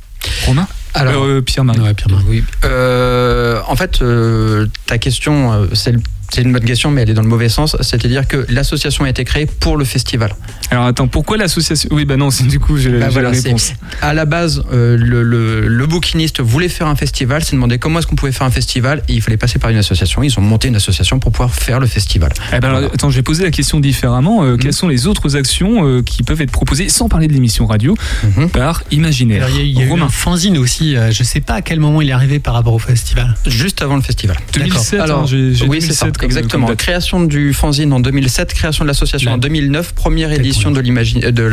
Romain 0.47 0.67
Alors, 0.95 1.25
Euh, 1.25 1.41
Pierre-Marie. 1.43 1.81
Ouais, 1.81 1.95
Pierre-Marie. 1.95 2.25
Oui. 2.29 2.45
Euh, 2.65 3.61
en 3.69 3.77
fait, 3.77 4.03
euh, 4.03 4.67
ta 4.87 4.99
question, 4.99 5.53
euh, 5.53 5.67
c'est 5.75 5.93
le- 5.93 6.01
c'est 6.33 6.43
une 6.43 6.53
bonne 6.53 6.65
question, 6.65 6.91
mais 6.91 7.03
elle 7.03 7.11
est 7.11 7.15
dans 7.15 7.23
le 7.23 7.29
mauvais 7.29 7.49
sens. 7.49 7.77
C'est-à-dire 7.81 8.27
que 8.29 8.45
l'association 8.49 9.05
a 9.05 9.09
été 9.11 9.25
créée 9.25 9.47
pour 9.47 9.77
le 9.77 9.85
festival. 9.85 10.35
Alors 10.71 10.87
attends, 10.87 11.09
pourquoi 11.09 11.37
l'association? 11.37 11.89
Oui, 11.93 12.05
bah 12.05 12.17
non, 12.17 12.31
c'est 12.31 12.45
du 12.45 12.59
coup, 12.61 12.77
j'ai 12.77 12.91
Bah 12.91 13.09
voilà, 13.11 13.31
la 13.31 13.37
réponse. 13.41 13.73
À 14.03 14.15
la 14.15 14.25
base, 14.25 14.63
euh, 14.73 14.97
le, 14.97 15.23
le, 15.23 15.67
le 15.69 15.87
bouquiniste 15.87 16.41
voulait 16.41 16.69
faire 16.69 16.87
un 16.89 16.97
festival, 16.97 17.45
s'est 17.45 17.57
demandé 17.57 17.79
comment 17.79 17.99
est-ce 17.99 18.07
qu'on 18.07 18.17
pouvait 18.17 18.33
faire 18.33 18.47
un 18.47 18.51
festival, 18.51 19.03
et 19.09 19.15
il 19.15 19.23
fallait 19.23 19.37
passer 19.37 19.59
par 19.59 19.71
une 19.71 19.77
association. 19.79 20.23
Ils 20.23 20.37
ont 20.39 20.43
monté 20.43 20.69
une 20.69 20.77
association 20.77 21.19
pour 21.19 21.33
pouvoir 21.33 21.55
faire 21.55 21.81
le 21.81 21.87
festival. 21.87 22.33
Eh 22.53 22.61
ben 22.61 22.69
alors, 22.69 22.91
attends, 22.93 23.11
je 23.11 23.17
vais 23.17 23.23
poser 23.23 23.45
la 23.45 23.51
question 23.51 23.81
différemment. 23.81 24.43
Euh, 24.45 24.57
Quelles 24.57 24.73
sont 24.73 24.89
les 24.89 25.07
autres 25.07 25.37
actions 25.37 25.87
euh, 25.87 26.03
qui 26.03 26.23
peuvent 26.23 26.41
être 26.43 26.51
proposées, 26.53 26.89
sans 26.89 27.09
parler 27.09 27.29
de 27.29 27.33
l'émission 27.33 27.67
radio, 27.67 27.95
Mhm. 28.25 28.51
par 28.51 28.83
Imaginaire? 28.91 29.45
Alors, 29.45 29.51
il 29.51 29.57
y 29.57 29.61
a, 29.61 29.65
il 29.65 29.79
y 29.79 29.83
a 29.83 29.87
eu 29.87 29.91
Romain. 29.91 30.07
un 30.07 30.09
fanzine 30.09 30.59
aussi, 30.59 30.97
euh, 30.97 31.11
je 31.13 31.23
sais 31.23 31.41
pas 31.41 31.55
à 31.55 31.63
quel 31.63 31.81
moment 31.81 32.01
il 32.03 32.09
est 32.09 32.13
arrivé 32.13 32.39
par 32.39 32.55
rapport 32.55 32.75
au 32.75 32.79
festival. 32.79 33.35
Juste 33.47 33.83
avant 33.83 33.97
le 33.97 34.03
festival. 34.03 34.37
2007, 34.53 35.01
Alors, 35.01 35.23
hein, 35.23 35.27
j'ai 35.27 35.53
oui, 35.67 35.81
c'est 35.81 35.93
ça, 35.93 36.07
2007 36.17 36.19
comme- 36.19 36.45
exactement. 36.45 36.67
comme 36.67 36.77
création 36.77 37.21
du 37.25 37.53
fanzine 37.53 37.93
en 37.93 38.01
2007, 38.01 38.53
création 38.55 38.85
de 38.85 38.89
l'association 38.89 39.33
en 39.33 39.39
2009, 39.39 39.93
première 39.95 40.33
édition 40.33 40.71
de 40.71 40.81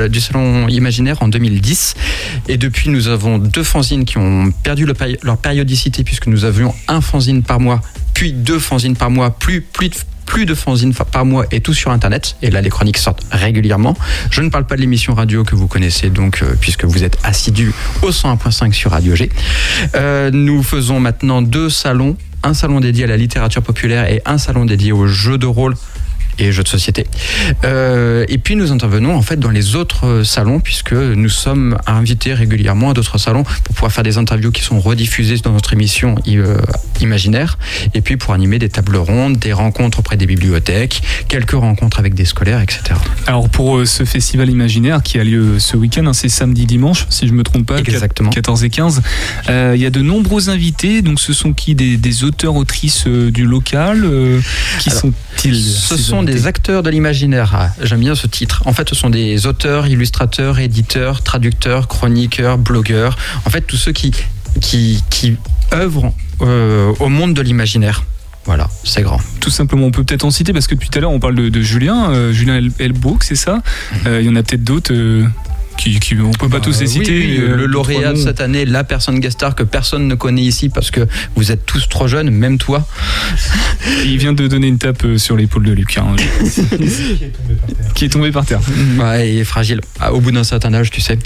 du 0.07 0.19
salon 0.21 0.67
imaginaire 0.67 1.21
en 1.21 1.27
2010. 1.27 1.95
Et 2.47 2.57
depuis, 2.57 2.89
nous 2.89 3.07
avons 3.07 3.37
deux 3.37 3.63
fanzines 3.63 4.05
qui 4.05 4.17
ont 4.17 4.51
perdu 4.63 4.85
le 4.85 4.93
leur 5.23 5.37
périodicité 5.37 6.03
puisque 6.03 6.27
nous 6.27 6.45
avions 6.45 6.73
un 6.87 7.01
fanzine 7.01 7.43
par 7.43 7.59
mois, 7.59 7.81
puis 8.13 8.31
deux 8.33 8.59
fanzines 8.59 8.95
par 8.95 9.09
mois, 9.09 9.31
plus, 9.31 9.61
plus 9.61 9.89
de 9.89 9.95
plus 10.25 10.45
de 10.45 10.53
fanzines 10.55 10.93
fa- 10.93 11.05
par 11.05 11.25
mois 11.25 11.45
et 11.51 11.59
tout 11.61 11.73
sur 11.73 11.91
internet. 11.91 12.35
Et 12.41 12.49
là 12.49 12.61
les 12.61 12.69
chroniques 12.69 12.97
sortent 12.97 13.23
régulièrement. 13.31 13.95
Je 14.31 14.41
ne 14.41 14.49
parle 14.49 14.65
pas 14.65 14.75
de 14.75 14.81
l'émission 14.81 15.13
radio 15.13 15.43
que 15.43 15.55
vous 15.55 15.67
connaissez 15.67 16.09
donc 16.09 16.41
euh, 16.41 16.55
puisque 16.59 16.85
vous 16.85 17.03
êtes 17.03 17.17
assidus 17.23 17.73
au 18.01 18.09
101.5 18.11 18.71
sur 18.73 18.91
Radio 18.91 19.15
G. 19.15 19.29
Euh, 19.95 20.31
nous 20.31 20.63
faisons 20.63 20.99
maintenant 20.99 21.41
deux 21.41 21.69
salons. 21.69 22.17
Un 22.45 22.53
salon 22.53 22.81
dédié 22.81 23.05
à 23.05 23.07
la 23.07 23.15
littérature 23.17 23.61
populaire 23.63 24.09
et 24.09 24.21
un 24.25 24.37
salon 24.37 24.65
dédié 24.65 24.91
aux 24.91 25.07
jeux 25.07 25.37
de 25.37 25.45
rôle 25.45 25.75
et 26.39 26.51
jeux 26.51 26.63
de 26.63 26.67
société. 26.67 27.05
Euh, 27.63 28.25
et 28.27 28.37
puis 28.37 28.55
nous 28.55 28.71
intervenons 28.71 29.15
en 29.15 29.21
fait 29.21 29.37
dans 29.39 29.49
les 29.49 29.75
autres 29.75 30.23
salons 30.23 30.59
puisque 30.59 30.93
nous 30.93 31.29
sommes 31.29 31.77
invités 31.85 32.33
régulièrement 32.33 32.91
à 32.91 32.93
d'autres 32.93 33.17
salons 33.17 33.43
pour 33.43 33.75
pouvoir 33.75 33.91
faire 33.91 34.03
des 34.03 34.17
interviews 34.17 34.51
qui 34.51 34.61
sont 34.61 34.79
rediffusées 34.79 35.37
dans 35.37 35.51
notre 35.51 35.73
émission 35.73 36.15
euh, 36.27 36.57
imaginaire 37.01 37.57
et 37.93 38.01
puis 38.01 38.17
pour 38.17 38.33
animer 38.33 38.59
des 38.59 38.69
tables 38.69 38.95
rondes, 38.97 39.37
des 39.37 39.53
rencontres 39.53 39.99
auprès 39.99 40.17
des 40.17 40.25
bibliothèques, 40.25 41.01
quelques 41.27 41.51
rencontres 41.51 41.99
avec 41.99 42.13
des 42.13 42.25
scolaires, 42.25 42.61
etc. 42.61 42.99
Alors 43.27 43.49
pour 43.49 43.77
euh, 43.77 43.85
ce 43.85 44.05
festival 44.05 44.49
imaginaire 44.49 45.03
qui 45.03 45.19
a 45.19 45.23
lieu 45.23 45.59
ce 45.59 45.77
week-end, 45.77 46.05
hein, 46.05 46.13
c'est 46.13 46.29
samedi 46.29 46.65
dimanche, 46.65 47.05
si 47.09 47.27
je 47.27 47.33
me 47.33 47.43
trompe 47.43 47.65
pas, 47.65 47.79
Exactement. 47.79 48.29
14 48.29 48.63
et 48.63 48.69
15. 48.69 49.01
Euh, 49.49 49.73
Il 49.75 49.81
y 49.81 49.85
a 49.85 49.89
de 49.89 50.01
nombreux 50.01 50.49
invités, 50.49 51.01
donc 51.01 51.19
ce 51.19 51.33
sont 51.33 51.53
qui? 51.53 51.75
Des, 51.75 51.97
des 51.97 52.23
auteurs 52.23 52.55
autrices 52.55 53.07
du 53.07 53.45
local 53.45 54.07
Qui 54.79 54.89
sont-ils 54.89 55.55
Ce 55.55 55.97
ces 55.97 56.03
sont 56.27 56.33
des 56.33 56.47
acteurs 56.47 56.83
de 56.83 56.89
l'imaginaire. 56.89 57.51
Ah, 57.55 57.69
J'aime 57.81 57.99
bien 57.99 58.15
ce 58.15 58.27
titre. 58.27 58.63
En 58.65 58.73
fait, 58.73 58.87
ce 58.89 58.95
sont 58.95 59.09
des 59.09 59.45
auteurs, 59.45 59.87
illustrateurs, 59.87 60.59
éditeurs, 60.59 61.21
traducteurs, 61.23 61.87
chroniqueurs, 61.87 62.57
blogueurs. 62.57 63.17
En 63.45 63.49
fait, 63.49 63.61
tous 63.61 63.77
ceux 63.77 63.91
qui, 63.91 64.11
qui, 64.61 65.03
qui 65.09 65.35
œuvrent 65.73 66.13
euh, 66.41 66.93
au 66.99 67.09
monde 67.09 67.33
de 67.33 67.41
l'imaginaire. 67.41 68.03
Voilà, 68.45 68.69
c'est 68.83 69.01
grand. 69.01 69.19
Tout 69.39 69.49
simplement, 69.49 69.85
on 69.87 69.91
peut 69.91 70.03
peut-être 70.03 70.25
en 70.25 70.31
citer 70.31 70.51
parce 70.51 70.67
que 70.67 70.75
depuis 70.75 70.89
tout 70.89 70.97
à 70.97 71.01
l'heure 71.01 71.11
on 71.11 71.19
parle 71.21 71.35
de, 71.35 71.47
de 71.47 71.61
Julien, 71.61 72.09
euh, 72.11 72.33
Julien 72.33 72.57
El- 72.57 72.71
Elbrook, 72.77 73.23
c'est 73.23 73.35
ça? 73.35 73.61
Euh, 74.05 74.19
Il 74.21 74.27
y 74.27 74.29
en 74.29 74.35
a 74.35 74.43
peut-être 74.43 74.65
d'autres 74.65 74.93
qui, 75.83 75.99
qui 75.99 76.15
on 76.21 76.31
peut 76.31 76.47
pas 76.47 76.61
tous 76.61 76.79
les 76.79 76.83
Euh, 76.95 76.99
oui, 76.99 77.05
citer. 77.05 77.11
oui, 77.19 77.37
euh, 77.39 77.49
le 77.55 77.57
deux, 77.57 77.67
lauréat 77.67 78.13
de 78.13 78.17
cette 78.17 78.39
année, 78.39 78.65
la 78.65 78.83
personne 78.85 79.19
guest 79.19 79.33
star 79.37 79.53
que 79.53 79.63
personne 79.63 80.07
ne 80.07 80.15
connaît 80.15 80.41
ici 80.41 80.69
parce 80.69 80.91
que 80.91 81.01
vous 81.35 81.51
êtes 81.51 81.65
tous 81.65 81.89
trop 81.89 82.07
jeunes, 82.07 82.29
même 82.29 82.57
toi. 82.57 82.87
Il 84.05 84.17
vient 84.17 84.31
de 84.33 84.47
donner 84.47 84.67
une 84.67 84.77
tape 84.77 85.03
euh, 85.03 85.17
sur 85.17 85.35
l'épaule 85.35 85.63
de 85.65 85.73
Luc, 85.73 85.97
hein. 85.97 86.15
qui 87.95 88.05
est 88.05 88.09
tombé 88.09 88.31
par 88.31 88.45
terre. 88.45 88.59
Ouais, 88.97 89.33
il 89.33 89.39
est 89.39 89.43
fragile. 89.43 89.81
Ah, 89.99 90.13
Au 90.13 90.21
bout 90.21 90.31
d'un 90.31 90.43
certain 90.43 90.73
âge, 90.73 90.89
tu 90.89 91.01
sais. 91.01 91.17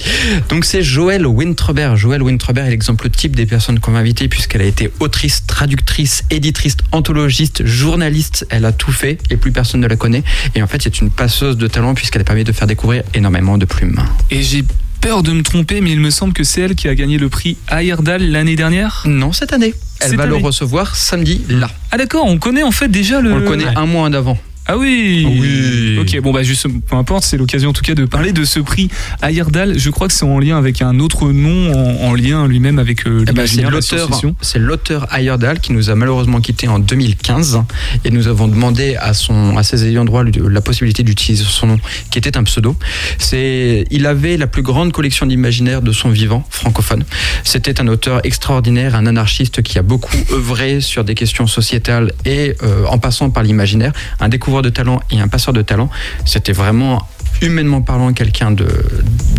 Donc 0.50 0.66
c'est 0.66 0.82
Joël 0.82 1.26
Wintrebert. 1.28 1.96
Joël 1.96 2.24
Wintrebert 2.24 2.66
est 2.66 2.72
l'exemple 2.72 3.10
type 3.10 3.36
des 3.36 3.46
personnes 3.46 3.80
qu'on 3.80 3.92
va 3.92 4.00
inviter 4.00 4.28
puisqu'elle 4.28 4.62
a 4.62 4.66
été 4.66 4.92
autrice, 5.00 5.44
traductrice, 5.46 6.24
éditrice, 6.32 6.78
anthologiste, 6.92 7.66
journaliste. 7.66 8.46
Elle 8.50 8.66
a 8.66 8.72
tout 8.72 8.92
fait 8.92 9.20
et 9.30 9.38
plus 9.38 9.52
personne 9.52 9.82
ne 9.82 9.88
la 9.88 9.96
connaît. 9.96 10.24
Et 10.56 10.62
en 10.64 10.68
fait, 10.68 10.82
c'est 10.82 11.00
une 11.00 11.10
passeuse 11.12 11.58
de 11.58 11.68
talent 11.68 11.94
puisqu'elle 11.94 12.22
a 12.22 12.26
permis 12.26 12.44
de 12.44 12.52
faire 12.52 12.68
découvrir 12.68 13.04
énormément 13.14 13.58
de 13.58 13.66
plumes. 13.66 14.00
Et 14.32 14.42
j'ai 14.48 14.64
peur 15.02 15.24
de 15.24 15.32
me 15.34 15.44
tromper, 15.44 15.82
mais 15.82 15.92
il 15.92 16.00
me 16.00 16.10
semble 16.10 16.32
que 16.32 16.44
c'est 16.44 16.62
elle 16.62 16.76
qui 16.76 16.88
a 16.88 16.96
gagné 16.96 17.18
le 17.18 17.28
prix 17.28 17.58
Ayerdal 17.70 18.32
l'année 18.32 18.56
dernière. 18.56 19.04
Non, 19.06 19.34
cette 19.34 19.52
année. 19.52 19.74
Elle 20.00 20.12
Cette 20.12 20.18
va 20.18 20.26
le 20.26 20.36
recevoir 20.36 20.96
samedi 20.96 21.42
là. 21.50 21.70
Ah 21.92 21.98
d'accord, 21.98 22.26
on 22.26 22.38
connaît 22.38 22.64
en 22.64 22.72
fait 22.72 22.88
déjà 22.88 23.20
le. 23.20 23.34
On 23.34 23.38
le 23.38 23.48
connaît 23.48 23.76
un 23.76 23.86
mois 23.86 24.10
d'avant. 24.10 24.38
Ah 24.70 24.78
oui 24.78 25.26
Oui. 25.40 25.98
Ok, 26.00 26.22
bon 26.22 26.34
bah 26.34 26.44
juste, 26.44 26.68
peu 26.90 26.96
importe, 26.96 27.24
c'est 27.24 27.38
l'occasion 27.38 27.70
en 27.70 27.74
tout 27.74 27.82
cas 27.84 27.96
de 27.96 28.06
parler 28.06 28.34
de 28.34 28.44
ce 28.44 28.60
prix 28.60 28.90
Ayerdal. 29.22 29.80
Je 29.80 29.90
crois 29.90 30.08
que 30.08 30.14
c'est 30.14 30.26
en 30.26 30.40
lien 30.40 30.58
avec 30.58 30.82
un 30.82 31.00
autre 31.00 31.32
nom, 31.32 31.72
en, 31.74 32.08
en 32.10 32.14
lien 32.14 32.48
lui-même 32.48 32.78
avec 32.80 33.08
euh, 33.08 33.24
Eh 33.28 33.32
ben, 33.32 33.48
c'est 33.48 33.62
l'auteur, 33.62 33.72
l'association. 34.00 34.36
c'est 34.42 34.60
l'auteur 34.60 35.08
Ayerdal 35.14 35.60
qui 35.62 35.72
nous 35.72 35.90
a 35.90 35.96
malheureusement 35.96 36.42
quitté 36.42 36.68
en 36.68 36.80
2015 36.80 37.62
et 38.04 38.10
nous 38.12 38.28
avons 38.28 38.48
demandé 38.48 38.96
à 38.98 39.14
son, 39.14 39.58
à 39.58 39.64
ses 39.64 39.86
ayants 39.88 40.06
droit 40.06 40.24
la 40.24 40.62
possibilité 40.62 41.04
d'utiliser 41.04 41.46
son 41.48 41.68
nom, 41.68 41.80
qui 42.12 42.20
était 42.20 42.38
un 42.38 42.44
pseudo. 42.44 42.76
C'est, 43.20 43.86
il 43.90 44.06
avait 44.06 44.38
la 44.38 44.48
plus 44.48 44.64
grande 44.64 44.92
collection 44.92 45.26
d'imaginaire 45.26 45.82
de 45.82 45.92
son 45.92 46.10
vivant 46.10 46.46
francophone. 46.50 47.04
C'était 47.44 47.80
un 47.80 47.88
auteur 47.88 48.20
extraordinaire, 48.26 48.96
un 48.96 49.06
anarchiste 49.06 49.62
qui 49.62 49.80
a 49.80 49.82
beaucoup 49.82 50.18
œuvré 50.32 50.82
sur 50.82 51.04
des 51.04 51.16
questions 51.16 51.48
sociétales 51.48 52.12
et 52.26 52.56
euh, 52.64 52.86
en 52.90 52.98
passant 52.98 53.30
par 53.30 53.44
l'imaginaire, 53.44 53.94
un 54.20 54.30
découvreur 54.30 54.57
de 54.62 54.70
talent 54.70 55.02
et 55.12 55.20
un 55.20 55.28
passeur 55.28 55.54
de 55.54 55.62
talent. 55.62 55.90
C'était 56.26 56.54
vraiment 56.54 57.02
humainement 57.42 57.82
parlant 57.82 58.14
quelqu'un 58.14 58.52
de, 58.52 58.68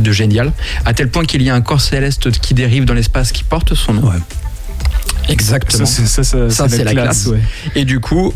de 0.01 0.13
génial, 0.13 0.53
à 0.85 0.95
tel 0.95 1.09
point 1.11 1.25
qu'il 1.25 1.43
y 1.43 1.51
a 1.51 1.55
un 1.55 1.61
corps 1.61 1.81
céleste 1.81 2.31
qui 2.31 2.55
dérive 2.55 2.85
dans 2.85 2.95
l'espace 2.95 3.33
qui 3.33 3.43
porte 3.45 3.75
son 3.75 3.95
nom. 3.95 4.09
Ouais. 4.09 4.17
Exactement. 5.29 5.85
Ça, 5.87 6.23
c'est- 6.25 6.85
la 6.85 6.93
classe. 6.93 7.27
ouais. 7.27 7.41
Et 7.75 7.85
du 7.85 8.01
coup, 8.01 8.33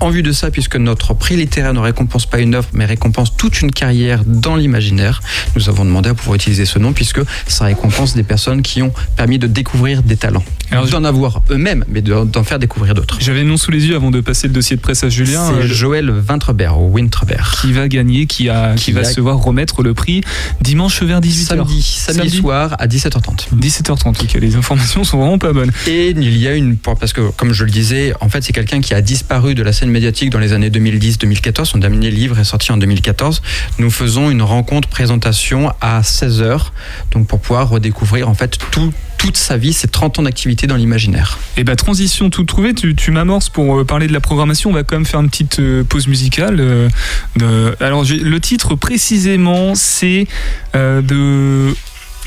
en 0.00 0.10
vue 0.10 0.22
de 0.22 0.32
ça, 0.32 0.50
puisque 0.50 0.76
notre 0.76 1.14
prix 1.14 1.36
littéraire 1.36 1.72
ne 1.74 1.78
récompense 1.80 2.26
pas 2.26 2.38
une 2.40 2.54
œuvre, 2.54 2.68
mais 2.72 2.84
récompense 2.84 3.36
toute 3.36 3.60
une 3.62 3.70
carrière 3.70 4.22
dans 4.26 4.56
l'imaginaire, 4.56 5.20
nous 5.56 5.68
avons 5.68 5.84
demandé 5.84 6.10
à 6.10 6.14
pouvoir 6.14 6.34
utiliser 6.36 6.64
ce 6.66 6.78
nom, 6.78 6.92
puisque 6.92 7.20
ça 7.46 7.64
récompense 7.66 8.14
des 8.14 8.22
personnes 8.22 8.62
qui 8.62 8.82
ont 8.82 8.92
permis 9.16 9.38
de 9.38 9.46
découvrir 9.46 10.02
des 10.02 10.16
talents. 10.16 10.44
Alors, 10.70 10.86
D'en 10.88 11.04
avoir 11.04 11.42
eux-mêmes, 11.50 11.84
mais 11.88 12.00
de- 12.02 12.24
d'en 12.24 12.42
faire 12.42 12.58
découvrir 12.58 12.94
d'autres. 12.94 13.18
J'avais 13.20 13.42
le 13.42 13.48
nom 13.48 13.56
sous 13.56 13.70
les 13.70 13.86
yeux 13.86 13.96
avant 13.96 14.10
de 14.10 14.20
passer 14.20 14.48
le 14.48 14.52
dossier 14.52 14.76
de 14.76 14.80
presse 14.80 15.04
à 15.04 15.08
Julien. 15.08 15.46
C'est 15.48 15.64
euh, 15.64 15.66
Joël 15.68 16.10
Wintrebert, 16.28 16.80
ou 16.80 16.90
Wintrebert. 16.96 17.58
qui 17.60 17.72
va 17.72 17.86
gagner, 17.88 18.26
qui, 18.26 18.48
a, 18.48 18.74
qui, 18.74 18.86
Qui 18.86 18.92
va 18.92 19.00
a- 19.00 19.04
se 19.04 19.20
voir 19.20 19.38
remettre 19.38 19.82
le 19.82 19.94
prix 19.94 20.22
dimanche 20.60 21.02
vers 21.02 21.20
18h. 21.20 21.44
Samedi, 21.46 21.82
samedi, 21.82 22.18
Samedi. 22.20 22.36
soir 22.38 22.76
à 22.78 22.86
17h30. 22.86 23.48
17h30, 23.54 24.22
ok, 24.22 24.34
les 24.40 24.56
informations 24.56 25.04
sont 25.04 25.18
vraiment 25.18 25.38
pas 25.38 25.52
bonnes. 25.52 25.70
Et 25.86 26.10
il 26.10 26.36
y 26.38 26.48
a 26.48 26.54
une, 26.54 26.76
parce 26.76 27.12
que 27.12 27.30
comme 27.30 27.52
je 27.52 27.64
le 27.64 27.70
disais, 27.70 28.12
en 28.20 28.28
fait 28.28 28.42
c'est 28.42 28.52
quelqu'un 28.52 28.80
qui 28.80 28.94
a 28.94 29.00
disparu 29.02 29.54
de 29.54 29.62
la 29.62 29.72
scène 29.72 29.83
médiatique 29.90 30.30
dans 30.30 30.38
les 30.38 30.52
années 30.52 30.70
2010-2014. 30.70 31.64
Son 31.64 31.78
dernier 31.78 32.10
livre 32.10 32.38
est 32.38 32.44
sorti 32.44 32.72
en 32.72 32.76
2014. 32.76 33.42
Nous 33.78 33.90
faisons 33.90 34.30
une 34.30 34.42
rencontre 34.42 34.88
présentation 34.88 35.72
à 35.80 36.00
16h, 36.02 36.70
donc 37.12 37.26
pour 37.26 37.40
pouvoir 37.40 37.68
redécouvrir 37.68 38.28
en 38.28 38.34
fait 38.34 38.58
tout, 38.70 38.92
toute 39.18 39.36
sa 39.36 39.56
vie, 39.56 39.72
ses 39.72 39.88
30 39.88 40.18
ans 40.18 40.22
d'activité 40.22 40.66
dans 40.66 40.76
l'imaginaire. 40.76 41.38
Et 41.56 41.64
bah 41.64 41.76
transition 41.76 42.30
tout 42.30 42.44
trouvée, 42.44 42.74
tu, 42.74 42.94
tu 42.94 43.10
m'amorces 43.10 43.48
pour 43.48 43.78
euh, 43.80 43.84
parler 43.84 44.06
de 44.06 44.12
la 44.12 44.20
programmation, 44.20 44.70
on 44.70 44.72
va 44.74 44.82
quand 44.82 44.96
même 44.96 45.06
faire 45.06 45.20
une 45.20 45.30
petite 45.30 45.60
euh, 45.60 45.84
pause 45.84 46.06
musicale. 46.08 46.56
euh, 46.60 46.88
de- 47.36 47.76
Alors 47.80 48.04
le 48.04 48.38
titre 48.40 48.74
précisément 48.74 49.74
c'est 49.74 50.26
euh, 50.74 51.00
de... 51.02 51.74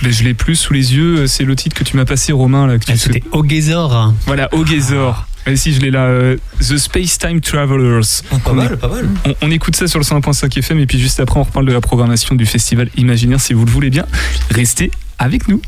Ben, 0.04 0.12
je 0.12 0.24
l'ai 0.24 0.36
plus 0.36 0.56
sous 0.56 0.74
les 0.74 0.94
yeux, 0.96 1.26
c'est 1.26 1.44
le 1.44 1.56
titre 1.56 1.76
que 1.76 1.84
tu 1.84 1.98
m'as 1.98 2.06
passé 2.06 2.32
Romain 2.32 2.68
là. 2.68 2.78
Que 2.78 2.86
tu 2.86 2.92
Ah, 2.92 2.98
C'était 2.98 3.24
Ogezor. 3.32 4.14
Voilà, 4.28 4.48
Ogezor. 4.54 5.26
Et 5.48 5.56
si 5.56 5.74
je 5.74 5.80
l'ai 5.80 5.92
là, 5.92 6.06
euh, 6.06 6.36
The 6.60 6.78
Space 6.78 7.18
Time 7.18 7.40
Travelers. 7.40 8.02
Pas 8.30 8.52
On 8.52 8.54
mal, 8.54 8.78
pas 8.78 8.90
mal. 8.90 9.08
On, 9.26 9.34
on 9.42 9.52
écoute 9.52 9.76
ça 9.76 9.88
sur 9.88 10.00
le 10.00 10.04
101.5 10.06 10.60
FM 10.60 10.80
et 10.80 10.86
puis 10.86 11.00
juste 11.00 11.20
après 11.20 11.40
on 11.40 11.44
reparle 11.44 11.66
de 11.66 11.72
la 11.74 11.82
programmation 11.82 12.36
du 12.36 12.46
festival 12.46 12.90
Imaginaire 12.98 13.40
si 13.40 13.54
vous 13.54 13.66
le 13.66 13.72
voulez 13.72 13.90
bien. 13.90 14.06
Restez 14.52 14.92
avec 15.20 15.48
nous. 15.48 15.62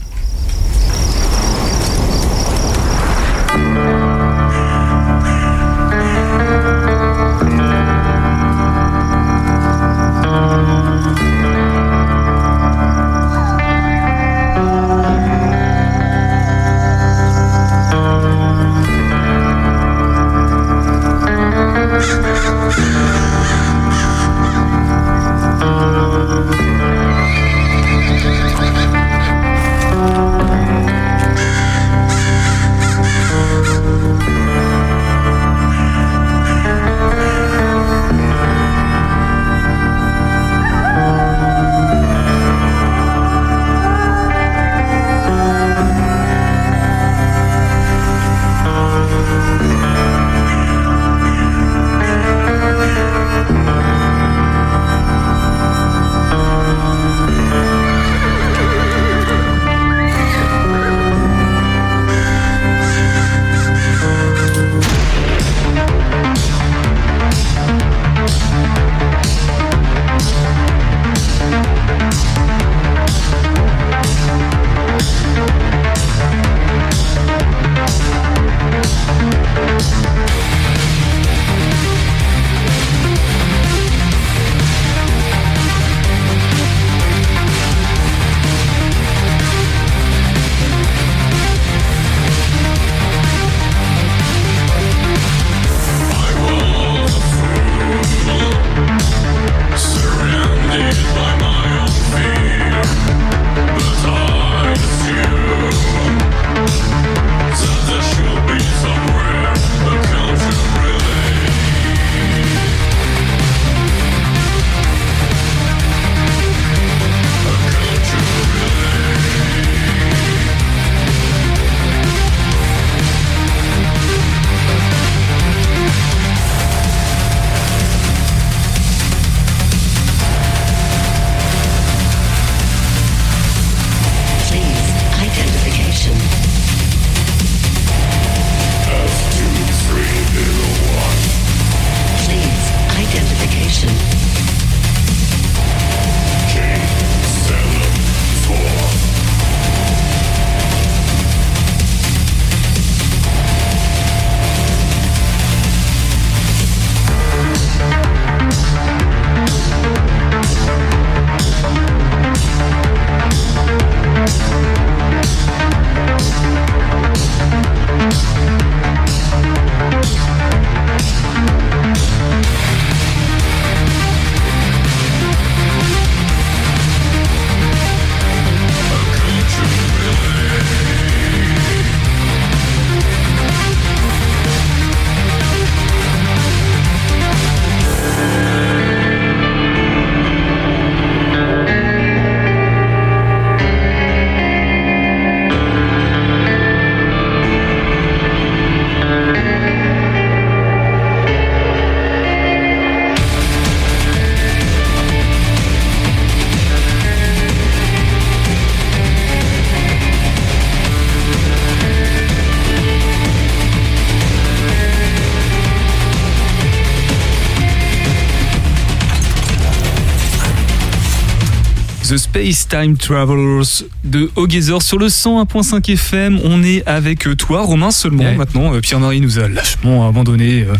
The 222.09 222.17
Space 222.17 222.67
Time 222.67 222.97
Travelers 222.97 223.83
de 224.03 224.31
Ogezor 224.35 224.81
sur 224.81 224.97
le 224.97 225.09
101.5 225.09 225.91
FM. 225.93 226.39
On 226.43 226.63
est 226.63 226.81
avec 226.87 227.27
euh, 227.27 227.35
toi, 227.35 227.61
Romain, 227.61 227.91
seulement 227.91 228.23
Ouais. 228.23 228.35
maintenant. 228.35 228.73
Euh, 228.73 228.79
Pierre-Marie 228.81 229.21
nous 229.21 229.37
a 229.37 229.47
lâchement 229.47 230.07
abandonné 230.07 230.63
euh, 230.63 230.73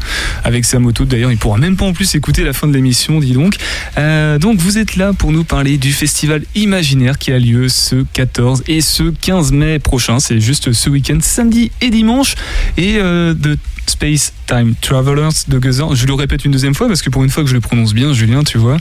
avec 0.43 0.65
sa 0.65 0.79
moto. 0.79 1.05
D'ailleurs, 1.05 1.31
il 1.31 1.37
pourra 1.37 1.59
même 1.59 1.75
pas 1.77 1.85
en 1.85 1.93
plus 1.93 2.15
écouter 2.15 2.43
la 2.43 2.53
fin 2.53 2.65
de 2.67 2.73
l'émission, 2.73 3.19
dis 3.19 3.33
donc. 3.33 3.57
Euh, 3.99 4.39
donc, 4.39 4.57
vous 4.57 4.79
êtes 4.79 4.95
là 4.95 5.13
pour 5.13 5.31
nous 5.31 5.43
parler 5.43 5.77
du 5.77 5.93
festival 5.93 6.41
Imaginaire 6.55 7.19
qui 7.19 7.31
a 7.31 7.37
lieu 7.37 7.69
ce 7.69 8.03
14 8.13 8.63
et 8.67 8.81
ce 8.81 9.03
15 9.03 9.51
mai 9.51 9.77
prochain. 9.77 10.19
C'est 10.19 10.39
juste 10.39 10.71
ce 10.73 10.89
week-end, 10.89 11.19
samedi 11.21 11.71
et 11.81 11.91
dimanche. 11.91 12.33
Et 12.75 12.95
euh, 12.97 13.35
de 13.35 13.55
Space 13.85 14.33
Time 14.47 14.73
Travelers 14.81 15.29
de 15.47 15.57
Ogezor. 15.57 15.95
Je 15.95 16.05
le 16.05 16.13
répète 16.13 16.45
une 16.45 16.51
deuxième 16.51 16.75
fois 16.75 16.87
parce 16.87 17.01
que 17.01 17.09
pour 17.09 17.23
une 17.23 17.29
fois 17.31 17.41
que 17.43 17.49
je 17.49 17.55
le 17.55 17.59
prononce 17.61 17.93
bien, 17.95 18.13
Julien, 18.13 18.43
tu 18.43 18.57
vois. 18.59 18.77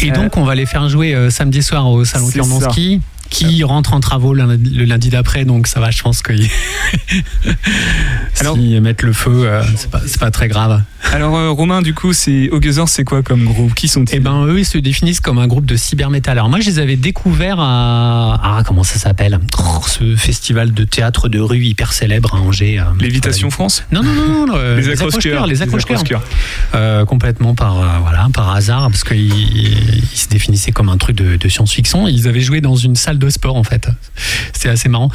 Et 0.00 0.10
donc, 0.12 0.36
on 0.36 0.44
va 0.44 0.54
les 0.54 0.66
faire 0.66 0.88
jouer 0.88 1.14
euh, 1.14 1.30
samedi 1.30 1.62
soir 1.62 1.91
au 1.92 2.04
Salon 2.04 2.28
Kurmanski, 2.28 3.00
qui 3.32 3.64
rentre 3.64 3.94
en 3.94 4.00
travaux 4.00 4.34
le, 4.34 4.44
le 4.56 4.84
lundi 4.84 5.08
d'après, 5.08 5.44
donc 5.44 5.66
ça 5.66 5.80
va, 5.80 5.90
je 5.90 6.02
pense 6.02 6.22
que 6.22 6.32
Alors- 8.40 8.56
si 8.56 8.80
mettre 8.80 9.04
le 9.04 9.12
feu, 9.12 9.44
euh, 9.46 9.62
c'est 10.06 10.18
pas, 10.20 10.30
très 10.30 10.48
grave. 10.48 10.82
Alors 11.12 11.36
euh, 11.36 11.50
Romain, 11.50 11.82
du 11.82 11.94
coup, 11.94 12.12
c'est 12.12 12.48
Ogezor, 12.50 12.88
c'est 12.88 13.04
quoi 13.04 13.22
comme 13.22 13.44
groupe? 13.44 13.74
Qui 13.74 13.88
sont-ils? 13.88 14.16
Eh 14.16 14.20
ben, 14.20 14.46
eux, 14.46 14.60
ils 14.60 14.64
se 14.64 14.78
définissent 14.78 15.20
comme 15.20 15.38
un 15.38 15.46
groupe 15.46 15.66
de 15.66 15.76
cybermétal. 15.76 16.38
Alors, 16.38 16.48
moi, 16.48 16.60
je 16.60 16.66
les 16.66 16.78
avais 16.78 16.96
découverts 16.96 17.58
à. 17.60 18.40
Ah, 18.42 18.62
comment 18.66 18.84
ça 18.84 18.98
s'appelle? 18.98 19.38
Oh, 19.58 19.80
Ce 19.86 20.16
festival 20.16 20.72
de 20.72 20.84
théâtre 20.84 21.28
de 21.28 21.38
rue 21.40 21.64
hyper 21.64 21.92
célèbre 21.92 22.34
à 22.34 22.38
Angers. 22.38 22.80
euh, 22.80 22.84
Lévitation 23.00 23.50
France? 23.50 23.84
Non, 23.92 24.02
non, 24.02 24.12
non, 24.14 24.46
non, 24.46 24.54
euh, 24.56 24.76
Les 24.76 24.82
les 24.82 24.90
accroche-cœurs. 24.92 25.46
les. 25.46 25.62
Euh, 26.74 27.04
complètement 27.04 27.54
par 27.54 27.78
euh, 27.78 27.86
voilà 28.02 28.28
par 28.32 28.50
hasard 28.54 28.88
parce 28.90 29.04
qu'ils 29.04 29.32
ils 29.32 30.02
se 30.18 30.28
définissaient 30.28 30.72
comme 30.72 30.88
un 30.88 30.96
truc 30.96 31.16
de, 31.16 31.36
de 31.36 31.48
science-fiction. 31.48 32.08
Ils 32.08 32.28
avaient 32.28 32.40
joué 32.40 32.60
dans 32.60 32.76
une 32.76 32.96
salle 32.96 33.18
de 33.24 33.30
sport 33.30 33.56
en 33.56 33.64
fait. 33.64 33.88
C'était 34.52 34.68
assez 34.68 34.88
marrant. 34.88 35.10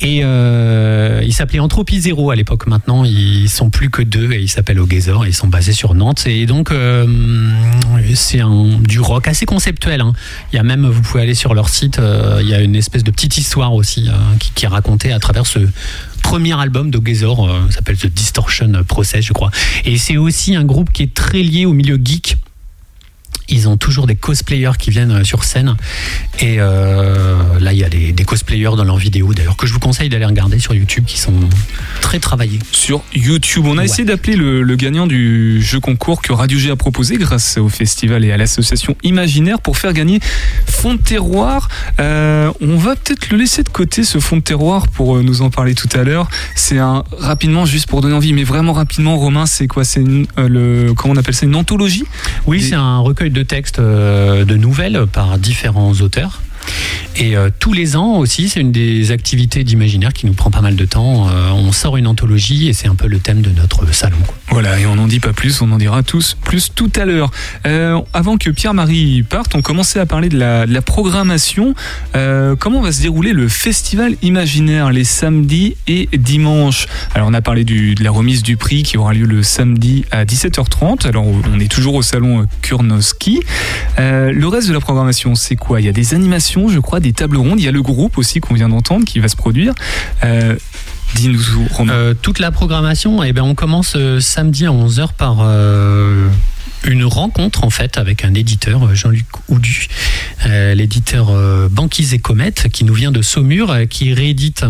Et 0.00 0.20
euh, 0.22 1.22
ils 1.24 1.32
s'appelaient 1.32 1.58
Entropie 1.58 2.00
Zéro 2.00 2.30
à 2.30 2.36
l'époque. 2.36 2.66
Maintenant 2.66 3.04
ils 3.04 3.48
sont 3.48 3.70
plus 3.70 3.90
que 3.90 4.02
deux 4.02 4.32
et 4.32 4.40
ils 4.40 4.48
s'appellent 4.48 4.80
Ogezor 4.80 5.24
et 5.24 5.28
ils 5.28 5.34
sont 5.34 5.48
basés 5.48 5.72
sur 5.72 5.94
Nantes. 5.94 6.26
Et 6.26 6.46
donc 6.46 6.70
euh, 6.70 7.06
c'est 8.14 8.40
du 8.80 9.00
rock 9.00 9.28
assez 9.28 9.46
conceptuel. 9.46 10.00
hein. 10.00 10.12
Il 10.52 10.56
y 10.56 10.58
a 10.58 10.62
même 10.62 10.86
vous 10.86 11.02
pouvez 11.02 11.22
aller 11.22 11.34
sur 11.34 11.54
leur 11.54 11.68
site. 11.68 11.98
euh, 11.98 12.38
il 12.40 12.48
y 12.48 12.54
a 12.54 12.60
une 12.60 12.76
espèce 12.76 13.04
de 13.04 13.10
petite 13.10 13.36
histoire 13.38 13.74
aussi 13.74 14.08
euh, 14.08 14.12
qui, 14.54 14.64
est 14.64 14.68
racontée 14.68 15.12
à 15.12 15.18
travers 15.18 15.46
ce 15.46 15.60
premier 16.22 16.58
album 16.58 16.90
d'Ogezor, 16.90 17.48
euh, 17.48 17.70
s'appelle 17.70 17.96
The 17.96 18.06
Distortion 18.06 18.72
Process, 18.86 19.24
je 19.24 19.32
crois. 19.32 19.50
Et 19.84 19.98
c'est 19.98 20.16
aussi 20.16 20.56
un 20.56 20.64
groupe 20.64 20.92
qui 20.92 21.02
est 21.04 21.14
très 21.14 21.42
lié 21.42 21.66
au 21.66 21.72
milieu 21.72 21.98
geek. 22.02 22.36
Ils 23.48 23.68
ont 23.68 23.76
toujours 23.76 24.06
des 24.06 24.14
cosplayers 24.16 24.72
qui 24.78 24.90
viennent 24.90 25.10
euh, 25.12 25.24
sur 25.24 25.44
scène. 25.44 25.76
Et 26.40 26.56
euh, 26.58 27.36
là, 27.60 27.72
il 27.72 27.78
y 27.78 27.84
a 27.84 27.88
des, 27.88 28.12
des 28.12 28.24
cosplayers 28.24 28.76
dans 28.76 28.84
leurs 28.84 28.98
vidéos, 28.98 29.32
d'ailleurs, 29.34 29.56
que 29.56 29.66
je 29.66 29.72
vous 29.72 29.78
conseille 29.80 30.08
d'aller 30.08 30.26
regarder 30.26 30.58
sur 30.58 30.74
YouTube, 30.74 31.04
qui 31.06 31.18
sont 31.18 31.32
très 32.00 32.18
travaillés. 32.18 32.58
sur 32.72 33.02
YouTube. 33.14 33.64
On 33.66 33.76
a 33.78 33.80
Ouais. 33.80 33.84
essayé 33.86 34.04
d'appeler 34.04 34.36
le, 34.36 34.62
le 34.62 34.76
gagnant 34.76 35.06
du 35.06 35.62
jeu 35.62 35.80
concours 35.80 36.20
que 36.20 36.32
Radio 36.32 36.58
G 36.58 36.70
a 36.70 36.76
proposé 36.76 37.16
grâce 37.16 37.56
au 37.58 37.68
festival 37.68 38.24
et 38.24 38.32
à 38.32 38.36
l'association 38.36 38.96
Imaginaire 39.02 39.60
pour 39.60 39.78
faire 39.78 39.92
gagner 39.92 40.20
Fond 40.78 40.94
de 40.94 40.98
Terroir. 41.00 41.68
Euh, 41.98 42.52
on 42.60 42.76
va 42.76 42.94
peut-être 42.94 43.30
le 43.30 43.36
laisser 43.38 43.64
de 43.64 43.68
côté 43.68 44.04
ce 44.04 44.18
Fond 44.20 44.36
de 44.36 44.42
Terroir 44.42 44.86
pour 44.86 45.16
euh, 45.16 45.22
nous 45.24 45.42
en 45.42 45.50
parler 45.50 45.74
tout 45.74 45.88
à 45.92 46.04
l'heure. 46.04 46.28
C'est 46.54 46.78
un 46.78 47.02
rapidement 47.18 47.64
juste 47.66 47.88
pour 47.88 48.00
donner 48.00 48.14
envie, 48.14 48.32
mais 48.32 48.44
vraiment 48.44 48.72
rapidement, 48.74 49.16
Romain, 49.16 49.46
c'est 49.46 49.66
quoi? 49.66 49.82
C'est 49.82 50.00
une- 50.00 50.28
euh, 50.38 50.48
le 50.86 50.94
comment 50.94 51.14
on 51.14 51.16
appelle 51.16 51.34
ça? 51.34 51.46
Une 51.46 51.56
anthologie? 51.56 52.04
Oui, 52.46 52.62
c'est 52.62 52.76
un 52.76 52.98
recueil 53.00 53.30
de 53.30 53.42
textes 53.42 53.80
euh, 53.80 54.44
de 54.44 54.54
nouvelles 54.56 55.06
par 55.12 55.36
différents 55.38 55.94
auteurs. 55.94 56.42
Et 57.16 57.36
euh, 57.36 57.50
tous 57.58 57.72
les 57.72 57.96
ans 57.96 58.18
aussi, 58.18 58.48
c'est 58.48 58.60
une 58.60 58.70
des 58.70 59.10
activités 59.10 59.64
d'imaginaire 59.64 60.12
qui 60.12 60.26
nous 60.26 60.34
prend 60.34 60.50
pas 60.50 60.60
mal 60.60 60.76
de 60.76 60.84
temps. 60.84 61.28
Euh, 61.28 61.50
on 61.50 61.72
sort 61.72 61.96
une 61.96 62.06
anthologie 62.06 62.68
et 62.68 62.72
c'est 62.72 62.86
un 62.86 62.94
peu 62.94 63.08
le 63.08 63.18
thème 63.18 63.42
de 63.42 63.50
notre 63.50 63.92
salon. 63.92 64.18
Voilà, 64.50 64.78
et 64.78 64.86
on 64.86 64.94
n'en 64.94 65.08
dit 65.08 65.20
pas 65.20 65.32
plus, 65.32 65.60
on 65.60 65.70
en 65.72 65.78
dira 65.78 66.02
tous 66.02 66.36
plus 66.42 66.72
tout 66.74 66.90
à 66.96 67.04
l'heure. 67.04 67.30
Euh, 67.66 68.00
avant 68.14 68.38
que 68.38 68.50
Pierre-Marie 68.50 69.24
parte, 69.28 69.54
on 69.54 69.62
commençait 69.62 69.98
à 69.98 70.06
parler 70.06 70.28
de 70.28 70.38
la, 70.38 70.66
programmation. 70.82 71.74
Comment 72.14 72.80
va 72.80 72.92
se 72.92 73.02
dérouler 73.02 73.32
le 73.32 73.48
festival 73.48 74.14
imaginaire 74.22 74.90
les 74.90 75.04
samedis 75.04 75.76
et 75.86 76.08
dimanches? 76.16 76.86
Alors 77.14 77.28
on 77.28 77.34
a 77.34 77.42
parlé 77.42 77.64
de 77.64 78.02
la 78.02 78.10
remise 78.10 78.42
du 78.42 78.56
prix 78.56 78.84
qui 78.84 78.96
aura 78.96 79.12
lieu 79.12 79.26
le 79.26 79.42
samedi 79.42 80.04
à 80.12 80.24
17h30. 80.24 81.06
Alors 81.06 81.26
on 81.26 81.60
est 81.60 81.70
toujours 81.70 81.94
au 81.94 82.02
salon 82.02 82.46
Kurnoski. 82.62 83.40
Euh, 83.98 84.32
le 84.32 84.48
reste 84.48 84.68
de 84.68 84.72
la 84.72 84.80
programmation, 84.80 85.34
c'est 85.34 85.56
quoi? 85.56 85.80
Il 85.80 85.86
y 85.86 85.88
a 85.88 85.92
des 85.92 86.14
animations, 86.14 86.57
je 86.66 86.80
crois, 86.80 86.98
des 87.00 87.12
tables 87.12 87.36
rondes. 87.36 87.60
Il 87.60 87.64
y 87.64 87.68
a 87.68 87.72
le 87.72 87.82
groupe 87.82 88.18
aussi 88.18 88.40
qu'on 88.40 88.54
vient 88.54 88.68
d'entendre 88.68 89.04
qui 89.04 89.20
va 89.20 89.28
se 89.28 89.36
produire. 89.36 89.74
Euh, 90.24 90.56
Dis-nous, 91.14 91.40
Romain. 91.70 91.92
Euh, 91.92 92.14
toute 92.20 92.38
la 92.38 92.50
programmation, 92.50 93.22
eh 93.22 93.32
ben, 93.32 93.42
on 93.42 93.54
commence 93.54 93.94
euh, 93.96 94.20
samedi 94.20 94.66
à 94.66 94.70
11h 94.70 95.12
par 95.16 95.40
une 96.84 97.04
rencontre 97.04 97.64
en 97.64 97.70
fait 97.70 97.98
avec 97.98 98.24
un 98.24 98.34
éditeur, 98.34 98.94
Jean-Luc 98.94 99.26
Oudu, 99.48 99.88
l'éditeur 100.46 101.32
Banquise 101.70 102.14
et 102.14 102.18
Comète, 102.18 102.68
qui 102.72 102.84
nous 102.84 102.94
vient 102.94 103.10
de 103.10 103.22
Saumur, 103.22 103.76
qui 103.88 104.14
réédite. 104.14 104.64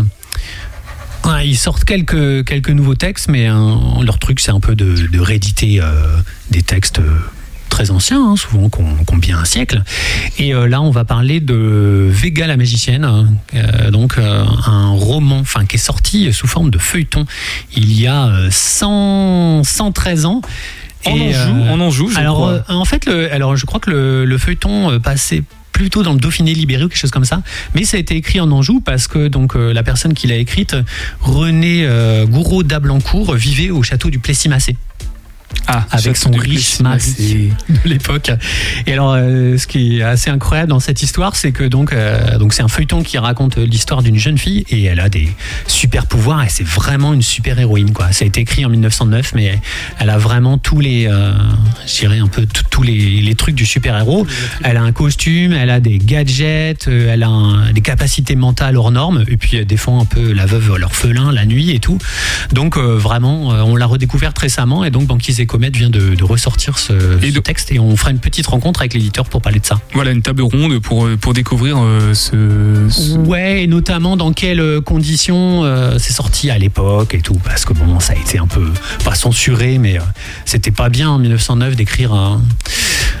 Ils 1.43 1.57
sortent 1.57 1.83
quelques, 1.83 2.45
quelques 2.45 2.71
nouveaux 2.71 2.95
textes, 2.95 3.27
mais 3.29 3.45
hein, 3.45 3.79
leur 4.01 4.17
truc 4.17 4.39
c'est 4.39 4.51
un 4.51 4.59
peu 4.59 4.75
de, 4.75 5.19
rééditer 5.19 5.81
des 6.49 6.63
textes 6.63 6.99
très 7.79 7.91
anciens, 7.91 8.21
hein, 8.21 8.35
souvent 8.35 8.67
qui 8.69 8.81
ont 8.81 9.17
bien 9.17 9.37
un 9.37 9.45
siècle. 9.45 9.83
Et 10.37 10.53
euh, 10.53 10.67
là, 10.67 10.81
on 10.81 10.91
va 10.91 11.05
parler 11.05 11.39
de 11.39 12.09
Vega 12.11 12.45
la 12.45 12.57
magicienne, 12.57 13.05
hein, 13.05 13.29
euh, 13.55 13.89
donc 13.89 14.17
euh, 14.17 14.43
un 14.65 14.89
roman, 14.89 15.39
enfin 15.39 15.65
qui 15.65 15.77
est 15.77 15.79
sorti 15.79 16.33
sous 16.33 16.45
forme 16.45 16.71
de 16.71 16.77
feuilleton 16.77 17.25
il 17.77 17.97
y 17.97 18.05
a 18.05 18.27
euh, 18.27 18.49
100, 18.51 19.63
113 19.63 20.25
ans. 20.25 20.41
En 21.05 21.15
Et, 21.15 21.33
Anjou, 21.33 22.03
euh, 22.03 22.09
en 22.09 22.09
je 22.11 22.19
alors, 22.19 22.35
crois. 22.35 22.75
en 22.75 22.83
fait, 22.83 23.05
le, 23.05 23.31
alors 23.31 23.55
je 23.55 23.65
crois 23.65 23.79
que 23.79 23.91
le, 23.91 24.25
le 24.25 24.37
feuilleton 24.37 24.99
passait 24.99 25.43
plutôt 25.71 26.03
dans 26.03 26.11
le 26.11 26.19
Dauphiné 26.19 26.53
libéré 26.53 26.83
ou 26.83 26.89
quelque 26.89 26.97
chose 26.97 27.11
comme 27.11 27.23
ça, 27.23 27.41
mais 27.73 27.85
ça 27.85 27.95
a 27.95 28.01
été 28.01 28.17
écrit 28.17 28.41
en 28.41 28.51
Anjou 28.51 28.81
parce 28.81 29.07
que 29.07 29.29
donc 29.29 29.55
euh, 29.55 29.71
la 29.71 29.83
personne 29.83 30.13
qui 30.13 30.27
l'a 30.27 30.35
écrite, 30.35 30.75
René 31.21 31.85
euh, 31.85 32.25
Gouraud 32.25 32.63
d'Ablancourt, 32.63 33.35
vivait 33.35 33.69
au 33.69 33.81
château 33.81 34.09
du 34.09 34.19
Plessis-Massé 34.19 34.75
Ah, 35.71 35.85
avec 35.91 36.17
son 36.17 36.31
riche 36.31 36.79
mari 36.79 37.51
de 37.69 37.87
l'époque. 37.89 38.31
Et 38.87 38.93
alors, 38.93 39.13
euh, 39.15 39.55
ce 39.55 39.67
qui 39.67 39.99
est 39.99 40.01
assez 40.01 40.31
incroyable 40.31 40.69
dans 40.71 40.79
cette 40.79 41.03
histoire, 41.03 41.35
c'est 41.35 41.51
que 41.51 41.63
donc, 41.63 41.93
euh, 41.93 42.39
donc 42.39 42.53
c'est 42.53 42.63
un 42.63 42.67
feuilleton 42.67 43.03
qui 43.03 43.19
raconte 43.19 43.57
l'histoire 43.57 44.01
d'une 44.01 44.17
jeune 44.17 44.39
fille 44.39 44.65
et 44.69 44.85
elle 44.85 44.99
a 44.99 45.09
des 45.09 45.29
super 45.67 46.07
pouvoirs 46.07 46.43
et 46.43 46.49
c'est 46.49 46.65
vraiment 46.65 47.13
une 47.13 47.21
super 47.21 47.59
héroïne 47.59 47.93
quoi. 47.93 48.11
Ça 48.13 48.25
a 48.25 48.27
été 48.27 48.41
écrit 48.41 48.65
en 48.65 48.69
1909, 48.69 49.33
mais 49.35 49.59
elle 49.99 50.09
a 50.09 50.17
vraiment 50.17 50.57
tous 50.57 50.79
les, 50.79 51.05
euh, 51.07 51.33
je 51.85 51.99
dirais 51.99 52.17
un 52.17 52.27
peu 52.27 52.47
tous 52.71 52.81
les, 52.81 53.21
les 53.21 53.35
trucs 53.35 53.53
du 53.53 53.67
super 53.67 53.95
héros. 53.95 54.25
Elle 54.63 54.77
a 54.77 54.81
un 54.81 54.91
costume, 54.91 55.53
elle 55.53 55.69
a 55.69 55.79
des 55.79 55.99
gadgets, 55.99 56.87
euh, 56.87 57.13
elle 57.13 57.21
a 57.21 57.27
un- 57.29 57.71
des 57.73 57.81
capacités 57.81 58.35
mentales 58.35 58.75
hors 58.75 58.89
normes 58.89 59.23
et 59.27 59.37
puis 59.37 59.57
elle 59.57 59.65
défend 59.67 60.01
un 60.01 60.05
peu 60.05 60.31
la 60.33 60.47
veuve, 60.47 60.77
l'orphelin, 60.77 61.31
la 61.31 61.45
nuit 61.45 61.69
et 61.69 61.79
tout. 61.79 61.99
Donc 62.53 62.75
vraiment, 62.75 63.49
on 63.49 63.75
l'a 63.75 63.85
redécouverte 63.85 64.37
récemment 64.39 64.83
et 64.83 64.89
donc 64.89 65.05
Banquise 65.05 65.39
et 65.39 65.45
Comète 65.59 65.75
vient 65.75 65.89
de, 65.89 66.15
de 66.15 66.23
ressortir 66.23 66.79
ce, 66.79 66.93
Et 67.21 67.31
ce 67.31 67.35
donc- 67.35 67.43
texte 67.43 67.69
et 67.73 67.79
on 67.79 67.93
fera 67.97 68.11
une 68.11 68.19
petite 68.19 68.47
rencontre 68.47 68.79
avec 68.79 68.93
l'éditeur 68.93 69.25
pour 69.27 69.41
parler 69.41 69.59
de 69.59 69.65
ça. 69.65 69.81
Voilà, 69.93 70.11
une 70.11 70.21
table 70.21 70.41
ronde 70.41 70.79
pour, 70.79 71.05
euh, 71.05 71.17
pour 71.17 71.33
découvrir 71.33 71.75
euh, 71.81 72.13
ce, 72.13 72.87
ce- 72.89 73.17
Ouais, 73.17 73.63
et 73.63 73.67
notamment 73.67 74.15
dans 74.15 74.31
quelles 74.31 74.61
euh, 74.61 74.79
conditions 74.79 75.65
euh, 75.65 75.97
c'est 75.99 76.13
sorti 76.13 76.49
à 76.49 76.57
l'époque 76.57 77.13
et 77.13 77.19
tout, 77.19 77.33
parce 77.43 77.65
que 77.65 77.73
bon, 77.73 77.99
ça 77.99 78.13
a 78.13 78.15
été 78.15 78.39
un 78.39 78.47
peu 78.47 78.71
pas 79.03 79.15
censuré, 79.15 79.79
mais 79.79 79.97
euh, 79.99 80.03
c'était 80.45 80.71
pas 80.71 80.87
bien 80.87 81.09
en 81.09 81.19
1909 81.19 81.75
d'écrire 81.75 82.13
un, 82.13 82.41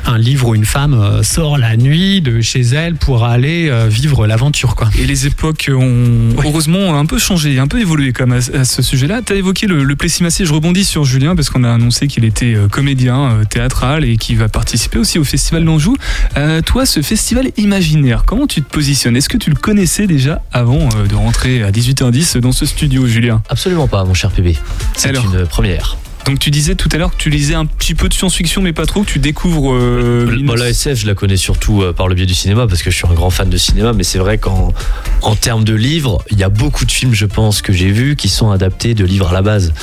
un 0.05 0.17
livre 0.17 0.49
où 0.49 0.55
une 0.55 0.65
femme 0.65 0.93
euh, 0.93 1.23
sort 1.23 1.57
la 1.57 1.77
nuit 1.77 2.21
de 2.21 2.41
chez 2.41 2.61
elle 2.61 2.95
pour 2.95 3.25
aller 3.25 3.69
euh, 3.69 3.87
vivre 3.87 4.27
l'aventure, 4.27 4.75
quoi. 4.75 4.89
Et 4.97 5.05
les 5.05 5.27
époques 5.27 5.69
ont 5.73 6.29
heureusement 6.43 6.97
un 6.97 7.05
peu 7.05 7.17
changé, 7.17 7.59
un 7.59 7.67
peu 7.67 7.79
évolué 7.79 8.13
comme 8.13 8.31
à, 8.31 8.37
à 8.37 8.63
ce 8.65 8.81
sujet-là. 8.81 9.21
Tu 9.25 9.33
as 9.33 9.35
évoqué 9.35 9.67
le, 9.67 9.83
le 9.83 9.95
je 10.19 10.53
rebondis 10.53 10.85
sur 10.85 11.05
Julien 11.05 11.35
parce 11.35 11.49
qu'on 11.49 11.63
a 11.63 11.71
annoncé 11.71 12.07
qu'il 12.07 12.25
était 12.25 12.55
euh, 12.55 12.67
comédien 12.67 13.41
théâtral 13.49 14.03
et 14.05 14.17
qu'il 14.17 14.37
va 14.37 14.49
participer 14.49 14.97
aussi 14.97 15.19
au 15.19 15.23
Festival 15.23 15.63
d'Anjou. 15.65 15.95
Euh, 16.37 16.61
toi, 16.61 16.85
ce 16.85 17.01
festival 17.01 17.51
imaginaire, 17.57 18.23
comment 18.25 18.47
tu 18.47 18.61
te 18.61 18.69
positionnes? 18.69 19.15
Est-ce 19.15 19.29
que 19.29 19.37
tu 19.37 19.49
le 19.49 19.55
connaissais 19.55 20.07
déjà 20.07 20.41
avant 20.51 20.89
de 20.89 21.15
rentrer 21.15 21.63
à 21.63 21.71
18h10 21.71 22.39
dans 22.39 22.51
ce 22.51 22.65
studio, 22.65 23.07
Julien? 23.07 23.41
Absolument 23.49 23.87
pas, 23.87 24.03
mon 24.03 24.13
cher 24.13 24.31
PB. 24.31 24.55
C'est 24.95 25.09
Alors 25.09 25.25
une 25.25 25.45
première. 25.45 25.97
Donc 26.25 26.39
tu 26.39 26.51
disais 26.51 26.75
tout 26.75 26.89
à 26.91 26.97
l'heure 26.97 27.11
que 27.11 27.17
tu 27.17 27.29
lisais 27.29 27.55
un 27.55 27.65
petit 27.65 27.95
peu 27.95 28.07
de 28.07 28.13
science-fiction, 28.13 28.61
mais 28.61 28.73
pas 28.73 28.85
trop, 28.85 29.01
que 29.03 29.09
tu 29.09 29.19
découvres. 29.19 29.73
euh, 29.73 30.25
la 30.55 30.69
SF, 30.69 30.99
je 30.99 31.07
la 31.07 31.15
connais 31.15 31.37
surtout 31.37 31.81
euh, 31.81 31.93
par 31.93 32.07
le 32.07 32.13
biais 32.15 32.25
du 32.27 32.35
cinéma 32.35 32.67
parce 32.67 32.83
que 32.83 32.91
je 32.91 32.95
suis 32.95 33.07
un 33.07 33.13
grand 33.13 33.29
fan 33.29 33.49
de 33.49 33.57
cinéma, 33.57 33.93
mais 33.93 34.03
c'est 34.03 34.19
vrai 34.19 34.37
qu'en 34.37 34.73
en 35.21 35.35
termes 35.35 35.63
de 35.63 35.73
livres, 35.73 36.23
il 36.29 36.37
y 36.37 36.43
a 36.43 36.49
beaucoup 36.49 36.85
de 36.85 36.91
films, 36.91 37.13
je 37.13 37.25
pense, 37.25 37.61
que 37.61 37.73
j'ai 37.73 37.89
vus 37.91 38.15
qui 38.15 38.29
sont 38.29 38.51
adaptés 38.51 38.93
de 38.93 39.05
livres 39.05 39.29
à 39.29 39.33
la 39.33 39.41
base. 39.41 39.73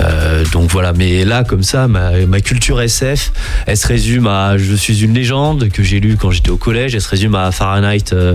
Euh, 0.00 0.44
donc 0.52 0.70
voilà, 0.70 0.92
mais 0.92 1.24
là, 1.24 1.44
comme 1.44 1.62
ça, 1.62 1.86
ma, 1.86 2.26
ma 2.26 2.40
culture 2.40 2.80
SF, 2.80 3.32
elle 3.66 3.76
se 3.76 3.86
résume 3.86 4.26
à 4.26 4.56
Je 4.58 4.74
suis 4.74 5.04
une 5.04 5.14
légende 5.14 5.68
que 5.68 5.82
j'ai 5.82 6.00
lu 6.00 6.16
quand 6.16 6.30
j'étais 6.30 6.50
au 6.50 6.56
collège, 6.56 6.94
elle 6.94 7.02
se 7.02 7.08
résume 7.08 7.34
à 7.34 7.52
Fahrenheit, 7.52 8.12
euh, 8.12 8.34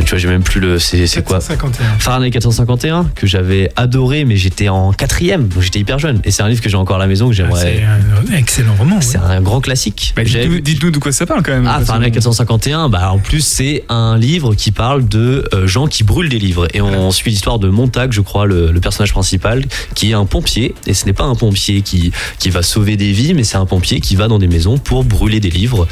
tu 0.00 0.04
vois, 0.06 0.18
j'ai 0.18 0.28
même 0.28 0.42
plus 0.42 0.60
le. 0.60 0.78
C'est 0.78 1.24
quoi 1.24 1.40
751. 1.40 1.98
Fahrenheit 1.98 2.30
451 2.30 3.10
que 3.14 3.26
j'avais 3.26 3.70
adoré, 3.76 4.24
mais 4.24 4.36
j'étais 4.36 4.68
en 4.68 4.92
quatrième, 4.92 5.48
donc 5.48 5.62
j'étais 5.62 5.78
hyper 5.78 5.98
jeune. 5.98 6.20
Et 6.24 6.30
c'est 6.30 6.42
un 6.42 6.48
livre 6.48 6.60
que 6.60 6.68
j'ai 6.68 6.76
encore 6.80 6.96
à 6.96 6.98
la 7.00 7.06
maison 7.06 7.26
que 7.28 7.32
Ah, 7.32 7.36
j'aimerais. 7.36 7.80
C'est 8.28 8.32
un 8.34 8.36
excellent 8.36 8.74
roman. 8.74 9.00
C'est 9.00 9.18
ouais. 9.18 9.24
un 9.24 9.40
grand 9.40 9.60
classique. 9.60 10.12
Bah, 10.16 10.22
dites-nous, 10.24 10.90
de 10.90 10.98
quoi 10.98 11.12
ça 11.12 11.26
parle 11.26 11.42
quand 11.42 11.52
même. 11.52 11.66
ah, 11.68 11.80
Fahrenheit 11.84 12.10
451, 12.10 12.88
bah 12.88 13.12
en 13.12 13.18
plus 13.18 13.44
c'est 13.44 13.84
un 13.88 14.16
livre 14.18 14.54
qui 14.54 14.72
parle 14.72 15.06
de 15.06 15.48
euh, 15.54 15.66
gens 15.66 15.86
qui 15.86 16.04
brûlent 16.04 16.28
des 16.28 16.38
livres 16.38 16.66
et 16.74 16.80
on 16.80 17.10
suit 17.10 17.30
l'histoire 17.30 17.58
de 17.58 17.68
Montag, 17.68 18.12
je 18.12 18.20
crois, 18.20 18.46
le, 18.46 18.70
le 18.72 18.80
personnage 18.80 19.12
principal, 19.12 19.64
qui 19.94 20.10
est 20.10 20.14
un 20.14 20.24
pompier 20.26 20.74
et 20.86 20.94
ce 20.94 21.06
n'est 21.06 21.12
pas 21.12 21.24
un 21.24 21.34
pompier 21.34 21.82
qui 21.82 22.12
qui 22.38 22.50
va 22.50 22.62
sauver 22.62 22.96
des 22.96 23.12
vies, 23.12 23.34
mais 23.34 23.44
c'est 23.44 23.56
un 23.56 23.66
pompier 23.66 24.00
qui 24.00 24.16
va 24.16 24.28
dans 24.28 24.38
des 24.38 24.48
maisons 24.48 24.78
pour 24.78 25.04
brûler 25.04 25.40
des 25.40 25.50
livres 25.50 25.86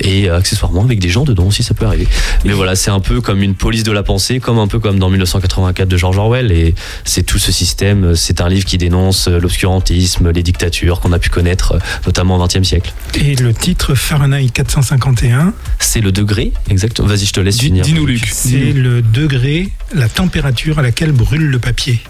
et 0.00 0.28
euh, 0.28 0.36
accessoirement 0.38 0.82
avec 0.82 0.98
des 1.00 1.08
gens 1.08 1.24
dedans 1.24 1.46
aussi 1.46 1.62
ça 1.62 1.74
peut 1.74 1.86
arriver. 1.86 2.06
Mais 2.44 2.52
voilà, 2.52 2.76
c'est 2.76 2.90
un 2.90 3.00
peu 3.00 3.20
comme 3.20 3.42
une 3.42 3.54
police 3.54 3.82
de 3.84 3.92
la 3.92 4.02
pensée, 4.02 4.40
comme 4.40 4.58
un 4.58 4.66
peu 4.68 4.78
comme 4.78 4.98
dans 4.98 5.08
1984 5.10 5.88
de 5.88 5.96
George 5.96 6.18
Orwell 6.18 6.52
et 6.52 6.74
c'est 7.04 7.22
tout 7.22 7.38
ce 7.38 7.52
système. 7.52 8.14
C'est 8.14 8.40
un 8.40 8.48
livre 8.48 8.64
qui 8.66 8.78
dénonce 8.78 9.28
l'obscurantisme, 9.28 10.32
les 10.34 10.42
dictatures 10.42 11.00
qu'on 11.00 11.12
a 11.12 11.18
pu 11.18 11.30
connaître, 11.30 11.72
euh, 11.72 11.78
notamment 12.06 12.36
au 12.36 12.46
XXe 12.46 12.62
siècle. 12.62 12.92
Et 13.14 13.34
le 13.36 13.54
titre 13.54 13.94
Fahrenheit 13.94 14.48
451, 14.48 15.54
C'est 15.78 16.00
le 16.00 16.12
degré, 16.12 16.52
exactement. 16.68 17.08
Vas-y, 17.08 17.26
je 17.26 17.32
te 17.32 17.40
laisse 17.40 17.60
finir. 17.60 17.84
Dis-nous, 17.84 18.06
Luc. 18.06 18.26
c'est 18.30 18.72
le 18.72 19.02
degré, 19.02 19.70
la 19.94 20.08
température 20.08 20.78
à 20.78 20.82
laquelle 20.82 21.12
brûle 21.12 21.46
le 21.46 21.58
papier. 21.58 22.00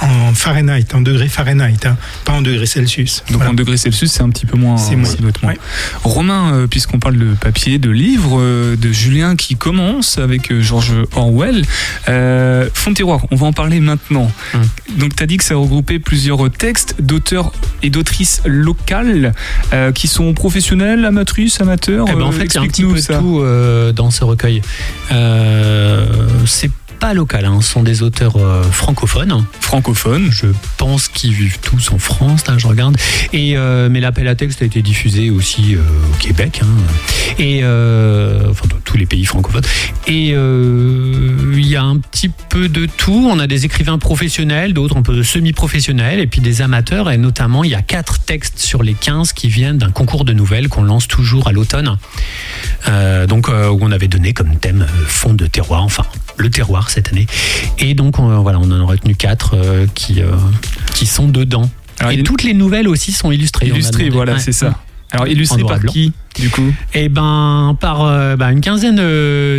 En 0.00 0.34
Fahrenheit, 0.34 0.86
en 0.94 1.00
degrés 1.00 1.28
Fahrenheit, 1.28 1.86
hein, 1.86 1.96
pas 2.24 2.32
en 2.32 2.42
degrés 2.42 2.66
Celsius. 2.66 3.22
Donc 3.28 3.36
Voilà. 3.38 3.50
en 3.50 3.54
degrés 3.54 3.76
Celsius, 3.76 4.10
c'est 4.10 4.22
un 4.22 4.30
petit 4.30 4.46
peu 4.46 4.56
moins. 4.56 4.76
C'est 4.76 4.96
moins. 4.96 5.10
Ouais. 5.44 5.58
Romain, 6.04 6.54
euh, 6.54 6.66
puisqu'on 6.66 6.98
parle 6.98 7.18
de 7.18 7.34
papier, 7.40 7.78
de 7.78 7.90
livres, 7.90 8.38
euh, 8.40 8.76
de 8.76 8.92
Julien 8.92 9.36
qui 9.36 9.56
commence 9.56 10.18
avec 10.18 10.50
euh, 10.50 10.60
George 10.60 10.92
Orwell. 11.14 11.64
Euh, 12.08 12.68
on 13.30 13.36
va 13.36 13.46
en 13.46 13.52
parler 13.52 13.80
maintenant. 13.80 14.30
Hum. 14.54 14.60
Donc 14.98 15.16
tu 15.16 15.22
as 15.22 15.26
dit 15.26 15.36
que 15.36 15.44
ça 15.44 15.54
regroupait 15.56 15.98
plusieurs 15.98 16.50
textes 16.50 16.96
d'auteurs 17.00 17.52
et 17.82 17.90
d'autrices 17.90 18.42
locales 18.44 19.32
euh, 19.72 19.92
qui 19.92 20.08
sont 20.08 20.34
professionnels, 20.34 21.04
amatrices, 21.04 21.60
amateurs. 21.60 22.06
Eh 22.08 22.14
ben, 22.14 22.22
en 22.22 22.32
fait, 22.32 22.44
il 22.44 22.54
y 22.54 22.58
a 22.58 22.60
un 22.60 22.66
petit 22.66 22.82
explique-nous 22.82 22.90
peu 22.90 22.96
de 22.96 23.00
ça. 23.00 23.18
tout 23.18 23.40
euh, 23.40 23.92
dans 23.92 24.10
ce 24.10 24.24
recueil. 24.24 24.62
Euh, 25.10 26.06
c'est 26.46 26.70
pas 27.02 27.14
local, 27.14 27.46
hein, 27.46 27.58
ce 27.60 27.72
sont 27.72 27.82
des 27.82 28.04
auteurs 28.04 28.36
euh, 28.36 28.62
francophones. 28.62 29.44
Francophone. 29.58 30.28
Je 30.30 30.46
pense 30.76 31.08
qu'ils 31.08 31.32
vivent 31.32 31.58
tous 31.58 31.90
en 31.90 31.98
France, 31.98 32.46
là, 32.46 32.56
je 32.58 32.68
regarde. 32.68 32.96
Et, 33.32 33.56
euh, 33.56 33.88
mais 33.90 33.98
l'appel 33.98 34.28
à 34.28 34.36
texte 34.36 34.62
a 34.62 34.66
été 34.66 34.82
diffusé 34.82 35.28
aussi 35.28 35.74
euh, 35.74 35.80
au 35.80 36.16
Québec, 36.18 36.60
hein, 36.62 36.68
et 37.40 37.64
enfin 37.64 38.68
dans 38.68 38.76
tous 38.84 38.96
les 38.96 39.06
pays 39.06 39.24
francophones. 39.24 39.64
Et 40.06 40.28
il 40.28 41.66
y 41.66 41.74
a 41.74 41.82
un 41.82 41.96
petit 41.96 42.28
peu 42.28 42.68
de 42.68 42.86
tout. 42.86 43.28
On 43.28 43.40
a 43.40 43.48
des 43.48 43.64
écrivains 43.64 43.98
professionnels, 43.98 44.72
d'autres 44.72 44.96
un 44.96 45.02
peu 45.02 45.24
semi-professionnels, 45.24 46.20
et 46.20 46.28
puis 46.28 46.40
des 46.40 46.62
amateurs. 46.62 47.10
Et 47.10 47.16
notamment, 47.16 47.64
il 47.64 47.70
y 47.70 47.74
a 47.74 47.82
quatre 47.82 48.20
textes 48.20 48.60
sur 48.60 48.84
les 48.84 48.94
15 48.94 49.32
qui 49.32 49.48
viennent 49.48 49.78
d'un 49.78 49.90
concours 49.90 50.24
de 50.24 50.32
nouvelles 50.32 50.68
qu'on 50.68 50.84
lance 50.84 51.08
toujours 51.08 51.48
à 51.48 51.52
l'automne. 51.52 51.96
Donc, 53.28 53.48
où 53.48 53.78
on 53.80 53.90
avait 53.90 54.08
donné 54.08 54.34
comme 54.34 54.56
thème 54.56 54.86
fond 55.06 55.34
de 55.34 55.46
terroir, 55.46 55.82
enfin 55.82 56.04
le 56.36 56.50
terroir 56.50 56.90
cette 56.90 57.08
année. 57.12 57.26
Et 57.78 57.94
donc, 57.94 58.18
on, 58.18 58.40
voilà, 58.42 58.58
on 58.58 58.70
en 58.70 58.80
a 58.80 58.84
retenu 58.84 59.14
quatre 59.14 59.54
euh, 59.56 59.86
qui, 59.94 60.20
euh, 60.22 60.30
qui 60.94 61.06
sont 61.06 61.28
dedans. 61.28 61.70
Alors, 62.00 62.12
et 62.12 62.16
il- 62.16 62.22
toutes 62.24 62.42
les 62.42 62.54
nouvelles 62.54 62.88
aussi 62.88 63.12
sont 63.12 63.30
illustrées. 63.32 63.66
on 63.70 63.74
a 63.74 63.74
illustré, 63.74 63.98
demandé. 64.04 64.16
voilà, 64.16 64.32
Ouais. 64.34 64.38
c'est 64.40 64.52
ça. 64.52 64.74
Alors 65.14 65.26
illustré 65.26 65.60
noir 65.60 65.72
et 65.72 65.74
par 65.74 65.80
blanc. 65.82 65.92
qui, 65.92 66.12
du 66.40 66.48
coup 66.48 66.72
Eh 66.94 67.10
ben, 67.10 67.76
par 67.78 68.02
euh, 68.06 68.34
bah, 68.34 68.50
une 68.50 68.62
quinzaine 68.62 68.96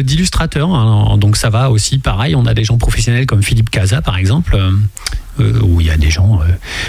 d'illustrateurs. 0.01 1.17
Donc 1.19 1.37
ça 1.37 1.51
va 1.51 1.69
aussi, 1.69 1.99
pareil. 1.99 2.35
On 2.35 2.47
a 2.47 2.55
des 2.55 2.63
gens 2.63 2.77
professionnels 2.79 3.27
comme 3.27 3.43
Philippe 3.43 3.69
Casa, 3.69 4.01
par 4.01 4.17
exemple, 4.17 4.57
euh, 5.39 5.59
où 5.61 5.79
il 5.79 5.85
y 5.85 5.91
a 5.91 5.97
des 5.97 6.09
gens 6.09 6.39
euh, 6.41 6.45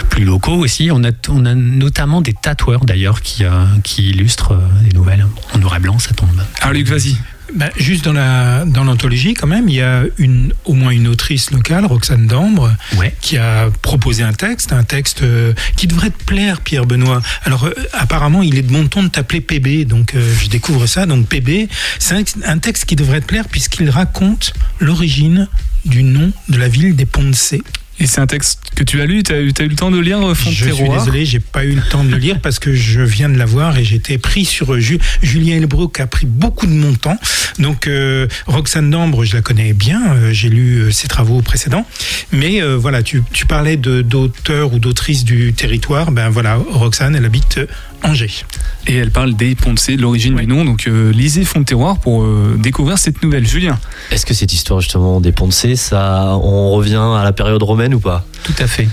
plus 0.09 0.25
locaux 0.25 0.55
aussi. 0.57 0.89
On 0.91 1.05
a, 1.05 1.11
on 1.29 1.45
a 1.45 1.55
notamment 1.55 2.23
des 2.23 2.33
tatoueurs 2.33 2.87
d'ailleurs 2.87 3.21
qui, 3.21 3.45
euh, 3.45 3.51
qui 3.83 4.09
illustrent 4.09 4.59
des 4.89 4.95
nouvelles 4.97 5.27
en 5.55 5.59
noir 5.59 5.77
et 5.77 5.81
blanc. 5.81 5.99
Ça 5.99 6.15
tombe. 6.15 6.29
Alors 6.63 6.73
Luc, 6.73 6.89
vas-y. 6.89 7.17
Bah, 7.55 7.71
juste 7.77 8.05
dans 8.05 8.13
la 8.13 8.65
dans 8.65 8.83
l'anthologie, 8.85 9.35
quand 9.35 9.47
même, 9.47 9.69
il 9.69 9.77
y 9.77 9.81
a 9.81 10.03
une, 10.19 10.53
au 10.65 10.73
moins 10.75 10.91
une 10.91 11.07
autrice 11.07 11.51
locale, 11.53 11.85
Roxane 11.87 12.27
Dambre, 12.27 12.71
Ouais. 12.99 13.15
qui 13.21 13.37
a 13.39 13.71
proposé 13.83 14.23
un 14.25 14.33
texte, 14.33 14.73
un 14.73 14.83
texte 14.83 15.23
euh, 15.23 15.53
qui 15.77 15.87
devrait 15.87 16.11
te 16.11 16.25
plaire, 16.25 16.61
Pierre 16.63 16.85
Benoît. 16.85 17.23
Alors, 17.45 17.65
euh, 17.67 17.73
apparemment, 17.93 18.43
il 18.43 18.59
est 18.59 18.63
de 18.63 18.73
mon 18.73 18.87
ton 18.89 19.05
de 19.05 19.09
t'appeler 19.09 19.41
PB, 19.41 19.85
donc 19.87 20.15
euh, 20.15 20.35
je 20.43 20.49
découvre 20.49 20.87
ça. 20.87 21.07
Donc, 21.07 21.29
PB, 21.29 21.69
c'est 22.01 22.15
un, 22.17 22.25
un 22.45 22.59
texte 22.59 22.87
qui 22.87 22.97
devrait 22.97 23.21
te 23.21 23.27
plaire 23.27 23.47
puisqu'il 23.49 23.89
raconte 23.89 24.53
l'origine 24.81 25.49
du 25.85 26.03
nom 26.03 26.33
de 26.49 26.59
la 26.59 26.67
ville 26.69 26.97
des 26.97 27.07
Ponts-de-Cé. 27.07 27.63
Et 28.01 28.07
c'est 28.09 28.21
un 28.21 28.27
texte 28.27 28.59
que 28.75 28.83
tu 28.83 29.01
as 29.01 29.07
lu, 29.07 29.23
tu 29.23 29.33
as, 29.33 29.41
eu- 29.41 29.53
t'as 29.53 29.65
eu 29.65 29.69
le 29.69 29.77
temps 29.77 29.91
de 29.93 30.01
lire 30.01 30.19
euh, 30.21 30.35
Fond 30.35 30.51
Je 30.51 30.69
suis 30.71 30.89
désolé, 30.89 31.25
j'ai 31.25 31.39
pas 31.39 31.65
eu 31.65 31.75
le 31.77 31.81
temps 31.83 32.03
de 32.03 32.11
le 32.11 32.17
lire 32.17 32.41
parce 32.41 32.59
que 32.59 32.75
je 32.75 33.01
viens 33.01 33.29
de 33.29 33.37
l'avoir 33.39 33.79
et 33.79 33.85
j'étais 33.85 34.19
pris 34.19 34.45
sur 34.45 34.79
Ju- 34.81 34.99
Julien 35.23 35.57
Elbrook 35.59 36.01
a 36.01 36.09
pris 36.09 36.27
beaucoup 36.27 36.67
de 36.67 36.73
mon 36.73 36.93
temps. 36.95 37.17
Donc 37.61 37.87
euh, 37.87 38.27
Roxane 38.47 38.91
Dambre, 38.91 39.25
je 39.25 39.37
la 39.37 39.43
connais 39.43 39.73
bien, 39.75 40.13
euh, 40.15 40.33
j'ai 40.33 40.49
lu 40.49 40.79
euh, 40.81 40.91
ses 40.91 41.07
travaux 41.07 41.41
précédents. 41.41 41.87
Mais 42.33 42.61
euh, 42.61 42.77
voilà, 42.77 43.05
tu, 43.05 43.23
tu 43.33 43.47
parlais 43.47 43.77
d'auteurs 43.77 44.75
ou 44.75 44.81
d'autrices 44.81 45.25
du 45.25 45.53
territoire. 45.53 46.11
Ben 46.11 46.29
voilà, 46.31 46.57
Roxane, 46.57 47.15
elle 47.15 47.25
habite 47.25 47.59
euh, 47.59 47.67
Angers. 48.05 48.45
Et 48.87 48.97
elle 48.97 49.11
parle 49.11 49.35
des 49.35 49.55
Ponce, 49.55 49.89
de 49.89 50.01
l'origine 50.01 50.35
Ouais. 50.35 50.43
du 50.43 50.47
nom. 50.49 50.65
Donc 50.65 50.87
euh, 50.87 51.11
lisez 51.13 51.45
Fond 51.45 51.61
de 51.61 51.65
terroir 51.65 51.99
pour 51.99 52.23
euh, 52.23 52.57
découvrir 52.59 52.99
cette 52.99 53.23
nouvelle. 53.23 53.47
Julien. 53.47 53.79
Est-ce 54.11 54.27
que 54.27 54.35
cette 54.35 54.53
histoire 54.53 54.81
justement 54.81 55.21
des 55.21 55.33
Ponce, 55.33 55.67
ça, 55.75 56.37
on 56.43 56.71
revient 56.73 56.97
à 57.19 57.23
la 57.25 57.33
période 57.33 57.63
romaine 57.63 57.95
ou 57.95 58.01
pas? 58.01 58.27
Tout 58.43 58.55
à 58.59 58.67
fait. 58.67 58.89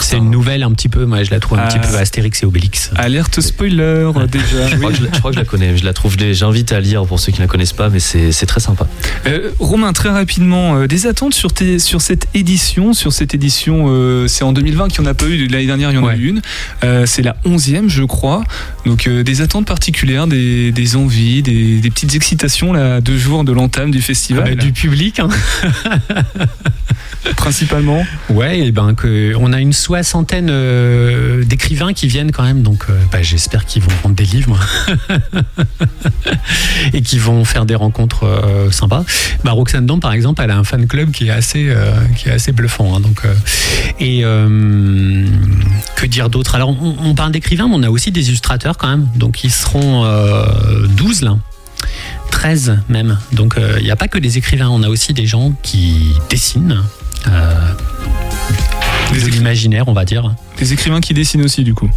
C'est 0.00 0.16
une 0.18 0.30
nouvelle 0.30 0.62
un 0.62 0.70
petit 0.72 0.88
peu. 0.88 1.04
Moi, 1.06 1.22
je 1.24 1.30
la 1.30 1.40
trouve 1.40 1.58
un 1.58 1.62
Ah. 1.66 1.68
petit 1.68 1.78
peu 1.78 1.96
Astérix 1.96 2.42
et 2.42 2.46
Obélix. 2.46 2.90
Alerte 2.96 3.40
spoiler 3.40 4.10
déjà. 4.30 4.68
Je 4.68 4.76
crois, 4.76 4.90
que 4.90 4.96
je, 4.96 5.02
la- 5.04 5.12
je 5.12 5.18
crois 5.18 5.30
que 5.30 5.34
je 5.36 5.40
la 5.40 5.46
connais, 5.46 5.76
je 5.76 5.84
la 5.84 5.92
trouve, 5.92 6.16
j'invite 6.32 6.72
à 6.72 6.80
lire 6.80 7.04
pour 7.06 7.18
ceux 7.20 7.32
qui 7.32 7.38
ne 7.40 7.44
la 7.44 7.48
connaissent 7.48 7.72
pas, 7.72 7.88
mais 7.88 7.98
c'est 8.00 8.46
très 8.46 8.60
sympa. 8.60 8.86
Euh, 9.26 9.50
Romain, 9.58 9.92
très 9.92 10.08
rapidement, 10.10 10.76
euh, 10.76 10.86
des 10.86 11.06
attentes 11.06 11.34
sur, 11.34 11.52
tes- 11.52 11.78
sur 11.78 12.00
cette 12.00 12.26
édition. 12.34 12.92
Sur 12.92 13.12
cette 13.12 13.34
édition, 13.34 13.86
euh, 13.88 14.26
c'est 14.28 14.44
en 14.44 14.52
2020 14.52 14.88
qu'il 14.88 15.00
n'y 15.02 15.08
en 15.08 15.10
a 15.10 15.14
pas 15.14 15.26
eu. 15.26 15.46
L'année 15.48 15.66
dernière, 15.66 15.90
il 15.90 15.94
y 15.94 15.98
en 15.98 16.06
a 16.06 16.16
eu 16.16 16.28
une. 16.28 16.42
Euh, 16.84 17.06
c'est 17.06 17.22
la 17.22 17.36
11e, 17.44 17.88
je 17.88 18.02
crois. 18.04 18.42
Donc, 18.86 19.06
euh, 19.06 19.22
des 19.22 19.40
attentes 19.40 19.66
particulières, 19.66 20.26
des, 20.26 20.72
des 20.72 20.96
envies, 20.96 21.42
des, 21.42 21.78
des 21.80 21.90
petites 21.90 22.14
excitations, 22.14 22.72
là, 22.72 23.00
deux 23.00 23.18
jours 23.18 23.44
de 23.44 23.52
l'entame 23.52 23.90
du 23.90 24.02
festival, 24.02 24.44
Ah 24.46 24.54
bah, 24.54 24.62
du 24.62 24.72
public. 24.72 25.20
hein. 25.20 25.28
principalement. 27.36 28.04
Ouais, 28.30 28.60
et 28.60 28.72
ben 28.72 28.94
on 29.38 29.52
a 29.52 29.60
une 29.60 29.72
soixantaine 29.72 30.48
euh, 30.50 31.44
d'écrivains 31.44 31.92
qui 31.92 32.06
viennent 32.06 32.32
quand 32.32 32.42
même, 32.42 32.62
donc 32.62 32.84
euh, 32.88 32.92
bah, 33.10 33.22
j'espère 33.22 33.64
qu'ils 33.64 33.82
vont 33.82 33.92
vendre 34.02 34.14
des 34.14 34.24
livres 34.24 34.58
et 36.92 37.02
qui 37.02 37.18
vont 37.18 37.44
faire 37.44 37.66
des 37.66 37.74
rencontres 37.74 38.24
euh, 38.24 38.70
sympas. 38.70 39.04
Bah, 39.44 39.52
Roxane 39.52 39.86
Dam, 39.86 40.00
par 40.00 40.12
exemple, 40.12 40.42
elle 40.42 40.50
a 40.50 40.58
un 40.58 40.64
fan 40.64 40.86
club 40.86 41.10
qui 41.10 41.28
est 41.28 41.30
assez, 41.30 41.74
qui 42.16 42.28
est 42.28 42.32
assez 42.32 42.52
bluffant. 42.52 42.94
hein, 42.94 43.00
donc, 43.00 43.22
et 44.00 44.22
que 44.22 46.06
dire 46.06 46.30
d'autre? 46.30 46.54
Alors, 46.54 46.70
on, 46.70 47.14
parle 47.14 47.32
d'écrivains, 47.32 47.68
mais 47.68 47.74
on 47.76 47.82
a 47.82 47.90
aussi 47.90 48.10
des 48.10 48.28
illustrateurs 48.28 48.76
quand 48.76 48.88
même. 48.88 49.08
Donc, 49.16 49.44
ils 49.44 49.52
seront 49.52 50.04
euh, 50.04 50.86
12 50.88 51.22
là. 51.22 51.36
13 52.30 52.78
même. 52.88 53.18
Donc 53.32 53.56
il 53.78 53.84
n'y 53.84 53.90
a 53.90 53.96
pas 53.96 54.08
que 54.08 54.18
des 54.18 54.38
écrivains, 54.38 54.68
on 54.68 54.82
a 54.82 54.88
aussi 54.88 55.12
des 55.12 55.26
gens 55.26 55.52
qui 55.62 56.14
dessinent. 56.30 56.82
Euh, 57.28 57.72
Des 59.12 59.20
de 59.20 59.26
l'imaginaire, 59.28 59.86
on 59.88 59.92
va 59.92 60.04
dire. 60.04 60.34
Des 60.58 60.72
écrivains 60.72 61.00
qui 61.00 61.14
dessinent 61.14 61.42
aussi, 61.44 61.62
du 61.62 61.72
coup. 61.74 61.88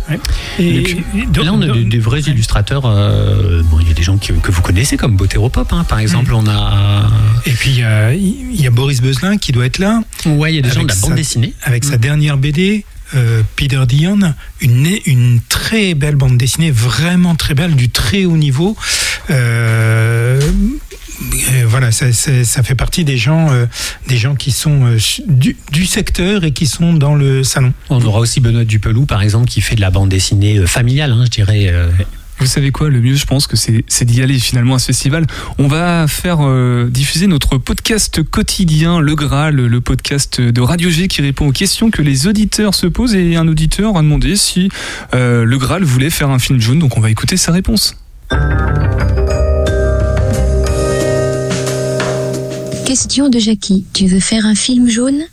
Et, 0.59 0.81
Donc, 0.81 0.89
et 1.15 1.25
donc- 1.25 1.45
Là, 1.45 1.53
on 1.53 1.61
a 1.61 1.67
des, 1.67 1.83
des 1.85 1.99
vrais 1.99 2.21
illustrateurs. 2.21 2.85
euh, 2.85 3.63
bon, 3.63 3.79
il 3.81 3.87
y 3.87 3.91
a 3.91 3.93
des 3.93 4.03
gens 4.03 4.17
que, 4.17 4.33
que 4.33 4.51
vous 4.51 4.61
connaissez, 4.61 4.97
comme 4.97 5.15
Botéropop, 5.17 5.71
hein, 5.73 5.83
par 5.87 5.99
exemple. 5.99 6.33
On 6.33 6.45
a. 6.47 7.07
et 7.45 7.51
puis 7.51 7.71
il 7.71 7.79
y 7.79 7.83
a, 7.83 8.13
il 8.13 8.61
y 8.61 8.67
a 8.67 8.71
Boris 8.71 9.01
Bezelin 9.01 9.37
qui 9.37 9.51
doit 9.51 9.65
être 9.65 9.79
là. 9.79 10.01
Ouais, 10.25 10.53
il 10.53 10.55
y 10.57 10.59
a 10.59 10.61
des 10.61 10.69
gens 10.69 10.83
de 10.83 10.87
la 10.87 10.93
Avec 10.93 11.01
bande 11.03 11.15
dessinée. 11.15 11.53
avec 11.63 11.83
sa 11.85 11.95
Mm. 11.97 12.01
dernière 12.01 12.37
BD, 12.37 12.85
euh, 13.15 13.41
Peter 13.55 13.81
Dion, 13.87 14.19
une, 14.61 14.87
une 15.05 15.39
très 15.49 15.93
belle 15.95 16.15
bande 16.17 16.37
dessinée, 16.37 16.69
vraiment 16.71 17.35
très 17.35 17.53
belle, 17.55 17.75
du 17.75 17.89
très 17.89 18.25
haut 18.25 18.37
niveau. 18.37 18.75
Euh, 19.29 20.39
euh, 20.41 21.65
voilà, 21.67 21.91
ça, 21.91 22.11
ça- 22.13 22.43
ça 22.43 22.63
fait 22.63 22.75
partie 22.75 23.03
des 23.03 23.17
gens, 23.17 23.51
euh, 23.51 23.65
des 24.07 24.17
gens 24.17 24.35
qui 24.35 24.51
sont 24.51 24.85
euh, 24.85 24.97
du, 25.27 25.57
du 25.71 25.85
secteur 25.85 26.43
et 26.43 26.51
qui 26.51 26.67
sont 26.67 26.93
dans 26.93 27.15
le 27.15 27.43
salon. 27.43 27.73
On 27.89 28.03
aura 28.05 28.19
aussi 28.19 28.39
Benoît 28.39 28.65
Dupelou, 28.65 29.05
par 29.05 29.21
exemple, 29.21 29.47
qui 29.49 29.61
fait 29.61 29.75
de 29.75 29.81
la 29.81 29.89
bande 29.91 30.09
dessinée 30.09 30.59
euh, 30.59 30.67
familiale, 30.67 31.11
hein, 31.11 31.23
je 31.25 31.29
dirais. 31.31 31.67
euh, 31.69 31.89
Vous 32.39 32.45
savez 32.45 32.69
quoi, 32.71 32.89
le 32.89 33.01
mieux, 33.01 33.15
je 33.15 33.25
pense 33.25 33.47
que 33.47 33.57
c'est 33.57 33.83
c'est 33.87 34.05
d'y 34.05 34.21
aller 34.21 34.37
finalement 34.37 34.75
à 34.75 34.79
ce 34.79 34.85
festival. 34.87 35.25
On 35.57 35.67
va 35.67 36.05
faire 36.07 36.37
euh, 36.41 36.87
diffuser 36.87 37.25
notre 37.25 37.57
podcast 37.57 38.21
quotidien, 38.21 38.99
Le 38.99 39.15
Graal, 39.15 39.55
le 39.55 39.81
podcast 39.81 40.39
de 40.39 40.61
Radio 40.61 40.91
G 40.91 41.07
qui 41.07 41.21
répond 41.23 41.47
aux 41.47 41.51
questions 41.51 41.89
que 41.89 42.03
les 42.03 42.27
auditeurs 42.27 42.75
se 42.75 42.85
posent. 42.85 43.15
Et 43.15 43.35
un 43.37 43.47
auditeur 43.47 43.97
a 43.97 44.03
demandé 44.03 44.35
si 44.35 44.69
euh, 45.15 45.43
Le 45.45 45.57
Graal 45.57 45.83
voulait 45.83 46.11
faire 46.11 46.29
un 46.29 46.37
film 46.39 46.61
jaune, 46.61 46.77
donc 46.77 46.95
on 46.95 47.01
va 47.01 47.09
écouter 47.09 47.37
sa 47.37 47.51
réponse. 47.51 47.95
Question 52.85 53.29
de 53.29 53.39
Jackie. 53.39 53.85
Tu 53.93 54.07
veux 54.07 54.19
faire 54.19 54.45
un 54.45 54.55
film 54.55 54.89
jaune? 54.89 55.23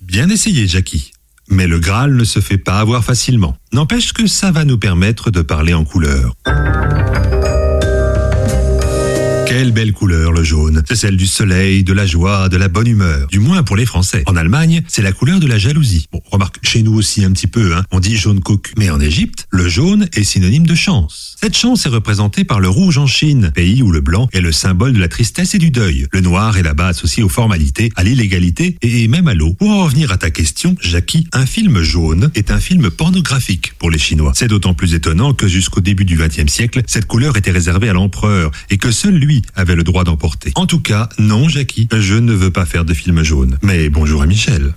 Bien 0.00 0.28
essayé, 0.28 0.66
Jackie. 0.66 1.12
Mais 1.48 1.66
le 1.66 1.78
Graal 1.78 2.14
ne 2.14 2.24
se 2.24 2.40
fait 2.40 2.58
pas 2.58 2.80
avoir 2.80 3.04
facilement. 3.04 3.56
N'empêche 3.72 4.12
que 4.12 4.26
ça 4.26 4.50
va 4.50 4.64
nous 4.64 4.78
permettre 4.78 5.30
de 5.30 5.40
parler 5.40 5.74
en 5.74 5.84
couleur. 5.84 6.34
Quelle 9.56 9.72
belle 9.72 9.94
couleur 9.94 10.32
le 10.32 10.44
jaune. 10.44 10.82
C'est 10.86 10.96
celle 10.96 11.16
du 11.16 11.26
soleil, 11.26 11.82
de 11.82 11.94
la 11.94 12.04
joie, 12.04 12.50
de 12.50 12.58
la 12.58 12.68
bonne 12.68 12.88
humeur. 12.88 13.26
Du 13.28 13.38
moins 13.38 13.62
pour 13.62 13.74
les 13.74 13.86
Français. 13.86 14.22
En 14.26 14.36
Allemagne, 14.36 14.82
c'est 14.86 15.00
la 15.00 15.12
couleur 15.12 15.40
de 15.40 15.46
la 15.46 15.56
jalousie. 15.56 16.08
Bon, 16.12 16.20
remarque, 16.30 16.58
chez 16.62 16.82
nous 16.82 16.92
aussi 16.92 17.24
un 17.24 17.30
petit 17.30 17.46
peu, 17.46 17.74
hein. 17.74 17.82
On 17.90 17.98
dit 17.98 18.18
jaune 18.18 18.40
cocu. 18.40 18.74
Mais 18.76 18.90
en 18.90 19.00
Égypte, 19.00 19.46
le 19.48 19.66
jaune 19.66 20.10
est 20.12 20.24
synonyme 20.24 20.66
de 20.66 20.74
chance. 20.74 21.36
Cette 21.40 21.56
chance 21.56 21.86
est 21.86 21.88
représentée 21.88 22.44
par 22.44 22.60
le 22.60 22.68
rouge 22.68 22.98
en 22.98 23.06
Chine, 23.06 23.50
pays 23.54 23.82
où 23.82 23.90
le 23.90 24.02
blanc 24.02 24.28
est 24.34 24.42
le 24.42 24.52
symbole 24.52 24.92
de 24.92 24.98
la 24.98 25.08
tristesse 25.08 25.54
et 25.54 25.58
du 25.58 25.70
deuil. 25.70 26.06
Le 26.12 26.20
noir 26.20 26.58
est 26.58 26.62
là-bas 26.62 26.88
associé 26.88 27.22
aux 27.22 27.30
formalités, 27.30 27.90
à 27.96 28.04
l'illégalité 28.04 28.76
et 28.82 29.08
même 29.08 29.26
à 29.26 29.32
l'eau. 29.32 29.54
Pour 29.54 29.70
en 29.70 29.84
revenir 29.84 30.12
à 30.12 30.18
ta 30.18 30.28
question, 30.28 30.76
Jackie, 30.82 31.28
un 31.32 31.46
film 31.46 31.80
jaune 31.80 32.30
est 32.34 32.50
un 32.50 32.60
film 32.60 32.90
pornographique 32.90 33.72
pour 33.78 33.90
les 33.90 33.98
Chinois. 33.98 34.32
C'est 34.34 34.48
d'autant 34.48 34.74
plus 34.74 34.92
étonnant 34.92 35.32
que 35.32 35.48
jusqu'au 35.48 35.80
début 35.80 36.04
du 36.04 36.18
XXe 36.18 36.52
siècle, 36.52 36.82
cette 36.86 37.06
couleur 37.06 37.38
était 37.38 37.52
réservée 37.52 37.88
à 37.88 37.94
l'empereur 37.94 38.50
et 38.68 38.76
que 38.76 38.90
seul 38.90 39.14
lui 39.14 39.42
avait 39.54 39.76
le 39.76 39.82
droit 39.82 40.04
d'en 40.04 40.16
porter. 40.16 40.52
En 40.54 40.66
tout 40.66 40.80
cas, 40.80 41.08
non, 41.18 41.48
Jackie, 41.48 41.88
je 41.92 42.14
ne 42.14 42.32
veux 42.32 42.50
pas 42.50 42.66
faire 42.66 42.84
de 42.84 42.94
film 42.94 43.22
jaune. 43.22 43.58
Mais 43.62 43.88
bonjour 43.88 44.22
à 44.22 44.26
Michel. 44.26 44.74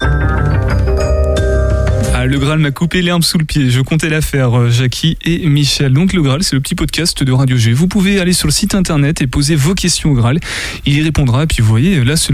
Ah, 2.22 2.26
le 2.26 2.38
Graal 2.38 2.60
m'a 2.60 2.72
coupé 2.72 3.02
l'herbe 3.02 3.24
sous 3.24 3.38
le 3.38 3.46
pied. 3.46 3.70
Je 3.70 3.80
comptais 3.80 4.10
la 4.10 4.20
faire, 4.20 4.60
euh, 4.60 4.70
Jackie 4.70 5.18
et 5.24 5.48
Michel. 5.48 5.94
Donc 5.94 6.12
le 6.12 6.22
Graal, 6.22 6.44
c'est 6.44 6.54
le 6.54 6.60
petit 6.60 6.76
podcast 6.76 7.24
de 7.24 7.32
Radio 7.32 7.56
G. 7.56 7.72
Vous 7.72 7.88
pouvez 7.88 8.20
aller 8.20 8.34
sur 8.34 8.46
le 8.46 8.52
site 8.52 8.76
internet 8.76 9.22
et 9.22 9.28
poser 9.28 9.56
vos 9.56 9.74
questions 9.74 10.12
au 10.12 10.16
Graal. 10.16 10.38
Il 10.86 10.98
y 10.98 11.02
répondra. 11.02 11.44
Et 11.44 11.48
puis 11.48 11.62
vous 11.62 11.70
voyez, 11.70 12.04
là 12.04 12.18
c'est 12.18 12.34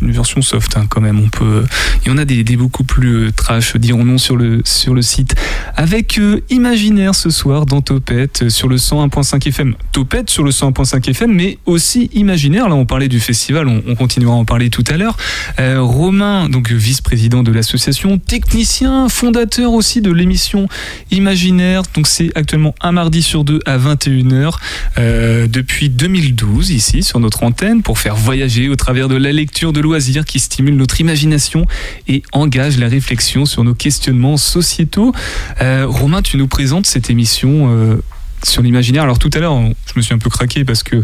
une 0.00 0.12
version 0.12 0.40
soft 0.40 0.76
hein, 0.76 0.86
quand 0.88 1.00
même. 1.00 1.18
On 1.18 1.30
peut, 1.30 1.64
il 2.04 2.12
y 2.12 2.14
en 2.14 2.18
a 2.18 2.24
des, 2.24 2.44
beaucoup 2.56 2.84
plus 2.84 3.26
euh, 3.26 3.32
trash, 3.32 3.74
dirons-nous 3.74 4.18
sur 4.18 4.36
le 4.36 4.62
sur 4.64 4.94
le 4.94 5.02
site. 5.02 5.34
Avec 5.74 6.16
euh, 6.18 6.40
Imaginaire 6.50 7.16
ce 7.16 7.30
soir 7.30 7.66
dans 7.66 7.80
Topette 7.80 8.42
euh, 8.44 8.48
sur 8.50 8.68
le 8.68 8.76
101.5 8.76 9.48
FM. 9.48 9.74
Topette 9.90 10.30
sur 10.30 10.44
le 10.44 10.52
101.5 10.52 11.10
FM, 11.10 11.32
mais 11.32 11.58
aussi 11.66 12.08
Imaginaire. 12.12 12.68
Là, 12.68 12.76
on 12.76 12.86
parlait 12.86 13.08
du 13.08 13.18
festival. 13.18 13.66
On, 13.66 13.82
on 13.88 13.96
continuera 13.96 14.34
à 14.34 14.36
en 14.36 14.44
parler 14.44 14.70
tout 14.70 14.84
à 14.86 14.96
l'heure. 14.96 15.16
Euh, 15.58 15.80
Romain, 15.80 16.48
donc 16.48 16.70
vice-président 16.70 17.42
de 17.42 17.50
l'association, 17.50 18.18
technicien, 18.18 19.08
fondateur 19.24 19.72
aussi 19.72 20.02
de 20.02 20.12
l'émission 20.12 20.68
Imaginaire. 21.10 21.82
Donc 21.94 22.06
c'est 22.06 22.30
actuellement 22.34 22.74
un 22.82 22.92
mardi 22.92 23.22
sur 23.22 23.42
deux 23.42 23.58
à 23.64 23.78
21h 23.78 24.56
euh, 24.98 25.46
depuis 25.46 25.88
2012 25.88 26.70
ici 26.70 27.02
sur 27.02 27.20
notre 27.20 27.42
antenne 27.42 27.82
pour 27.82 27.98
faire 27.98 28.16
voyager 28.16 28.68
au 28.68 28.76
travers 28.76 29.08
de 29.08 29.16
la 29.16 29.32
lecture 29.32 29.72
de 29.72 29.80
loisirs 29.80 30.26
qui 30.26 30.40
stimule 30.40 30.76
notre 30.76 31.00
imagination 31.00 31.64
et 32.06 32.22
engage 32.32 32.76
la 32.76 32.86
réflexion 32.86 33.46
sur 33.46 33.64
nos 33.64 33.72
questionnements 33.72 34.36
sociétaux. 34.36 35.14
Euh, 35.62 35.86
Romain, 35.88 36.20
tu 36.20 36.36
nous 36.36 36.48
présentes 36.48 36.84
cette 36.84 37.08
émission. 37.08 37.70
euh, 37.70 37.96
sur 38.42 38.60
l'imaginaire. 38.60 39.04
Alors 39.04 39.18
tout 39.18 39.30
à 39.32 39.38
l'heure, 39.38 39.58
je 39.86 39.92
me 39.96 40.02
suis 40.02 40.12
un 40.12 40.18
peu 40.18 40.28
craqué 40.28 40.66
parce 40.66 40.82
que 40.82 40.96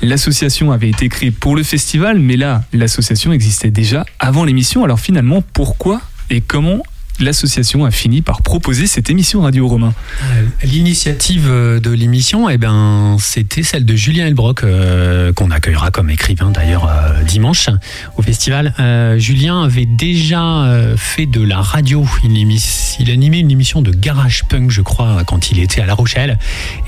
l'association 0.00 0.70
avait 0.70 0.90
été 0.90 1.08
créée 1.08 1.32
pour 1.32 1.56
le 1.56 1.64
festival, 1.64 2.20
mais 2.20 2.36
là, 2.36 2.62
l'association 2.72 3.32
existait 3.32 3.72
déjà 3.72 4.06
avant 4.20 4.44
l'émission. 4.44 4.84
Alors 4.84 5.00
finalement, 5.00 5.42
pourquoi 5.42 6.00
et 6.30 6.40
comment 6.40 6.84
l'association 7.20 7.84
a 7.84 7.90
fini 7.90 8.22
par 8.22 8.42
proposer 8.42 8.86
cette 8.86 9.10
émission 9.10 9.42
Radio 9.42 9.68
Romain 9.68 9.94
Euh, 10.22 10.44
L'initiative 10.64 11.46
euh, 11.48 11.80
de 11.80 11.90
l'émission, 11.90 12.48
eh 12.48 12.58
ben, 12.58 13.16
c'était 13.18 13.62
celle 13.62 13.84
de 13.84 13.94
Julien 13.94 14.26
Elbrock, 14.26 14.64
euh, 14.64 15.32
qu'on 15.32 15.50
accueillera 15.50 15.90
comme 15.90 16.10
écrivain 16.10 16.50
d'ailleurs 16.50 16.90
dimanche 17.26 17.68
au 18.16 18.22
festival. 18.22 18.74
Julien 19.18 19.62
avait 19.62 19.86
déjà 19.86 20.66
fait 20.96 21.26
de 21.26 21.40
la 21.42 21.60
radio. 21.60 22.06
Il, 22.24 22.58
il 23.00 23.10
animait 23.10 23.40
une 23.40 23.50
émission 23.50 23.82
de 23.82 23.90
garage 23.90 24.44
punk, 24.48 24.70
je 24.70 24.82
crois, 24.82 25.22
quand 25.26 25.50
il 25.50 25.58
était 25.60 25.80
à 25.80 25.86
La 25.86 25.94
Rochelle. 25.94 26.38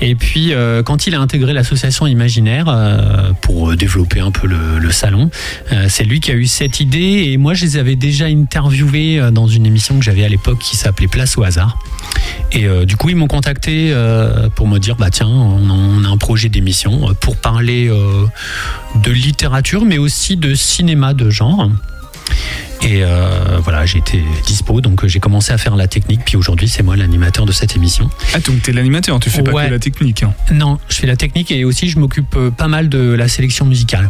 Et 0.01 0.15
puis, 0.15 0.53
quand 0.85 1.07
il 1.07 1.15
a 1.15 1.19
intégré 1.19 1.53
l'association 1.53 2.07
Imaginaire 2.07 3.33
pour 3.41 3.75
développer 3.75 4.19
un 4.19 4.31
peu 4.31 4.47
le, 4.47 4.91
salon, 4.91 5.29
c'est 5.87 6.03
lui 6.03 6.19
qui 6.19 6.31
a 6.31 6.35
eu 6.35 6.47
cette 6.47 6.79
idée. 6.79 7.25
Et 7.27 7.37
moi, 7.37 7.53
je 7.53 7.65
les 7.65 7.77
avais 7.77 7.95
déjà 7.95 8.25
interviewés 8.25 9.31
dans 9.31 9.47
une 9.47 9.65
émission 9.65 9.97
que 9.97 10.03
j'avais 10.03 10.16
à 10.25 10.29
l'époque 10.29 10.59
qui 10.59 10.75
s'appelait 10.77 11.07
Place 11.07 11.37
au 11.37 11.43
hasard. 11.43 11.77
Et 12.51 12.65
euh, 12.65 12.85
du 12.85 12.95
coup, 12.95 13.09
ils 13.09 13.15
m'ont 13.15 13.27
contacté 13.27 13.91
euh, 13.91 14.49
pour 14.49 14.67
me 14.67 14.79
dire 14.79 14.95
bah 14.95 15.09
tiens, 15.11 15.27
on 15.27 15.69
a, 15.69 15.73
on 15.73 16.03
a 16.05 16.07
un 16.07 16.17
projet 16.17 16.49
d'émission 16.49 17.09
euh, 17.09 17.13
pour 17.13 17.35
parler 17.37 17.87
euh, 17.89 18.25
de 19.03 19.11
littérature, 19.11 19.83
mais 19.85 19.97
aussi 19.97 20.37
de 20.37 20.55
cinéma 20.55 21.13
de 21.13 21.29
genre. 21.29 21.69
Et 22.83 23.01
voilà, 23.63 23.85
j'ai 23.85 23.97
été 23.97 24.23
dispo, 24.45 24.79
donc 24.81 25.05
j'ai 25.07 25.19
commencé 25.19 25.51
à 25.51 25.57
faire 25.57 25.75
la 25.75 25.87
technique. 25.87 26.21
Puis 26.23 26.37
aujourd'hui, 26.37 26.69
c'est 26.69 26.83
moi 26.83 26.95
l'animateur 26.95 27.45
de 27.45 27.51
cette 27.51 27.75
émission. 27.75 28.09
Ah, 28.33 28.39
donc 28.39 28.61
t'es 28.61 28.71
l'animateur, 28.71 29.19
tu 29.19 29.29
fais 29.29 29.41
pas 29.41 29.51
Ouais. 29.51 29.65
que 29.67 29.71
la 29.71 29.79
technique. 29.79 30.23
hein. 30.23 30.33
Non, 30.53 30.77
je 30.87 30.95
fais 30.95 31.07
la 31.07 31.15
technique 31.17 31.51
et 31.51 31.65
aussi 31.65 31.89
je 31.89 31.99
m'occupe 31.99 32.37
pas 32.55 32.67
mal 32.67 32.87
de 32.87 32.99
la 33.13 33.27
sélection 33.27 33.65
musicale. 33.65 34.09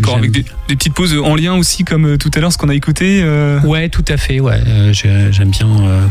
D'accord, 0.00 0.16
avec 0.18 0.30
des, 0.30 0.44
des 0.68 0.76
petites 0.76 0.94
pauses 0.94 1.14
en 1.16 1.34
lien 1.34 1.54
aussi, 1.54 1.84
comme 1.84 2.06
euh, 2.06 2.16
tout 2.18 2.30
à 2.34 2.40
l'heure, 2.40 2.52
ce 2.52 2.58
qu'on 2.58 2.68
a 2.68 2.74
écouté. 2.74 3.20
euh, 3.22 3.60
Ouais, 3.60 3.88
tout 3.88 4.04
à 4.08 4.16
fait. 4.16 4.40
Ouais, 4.40 4.60
Euh, 4.66 4.92
j'aime 4.92 5.50
bien 5.50 5.66
euh, 5.82 6.06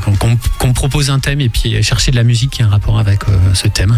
qu'on 0.60 0.68
me 0.68 0.74
propose 0.74 1.10
un 1.10 1.20
thème 1.20 1.42
et 1.42 1.50
puis 1.50 1.82
chercher 1.84 2.12
de 2.12 2.16
la 2.16 2.24
musique 2.24 2.52
qui 2.52 2.62
a 2.64 2.66
un 2.66 2.70
rapport 2.70 2.98
avec 3.00 3.22
ce 3.54 3.68
thème. 3.68 3.98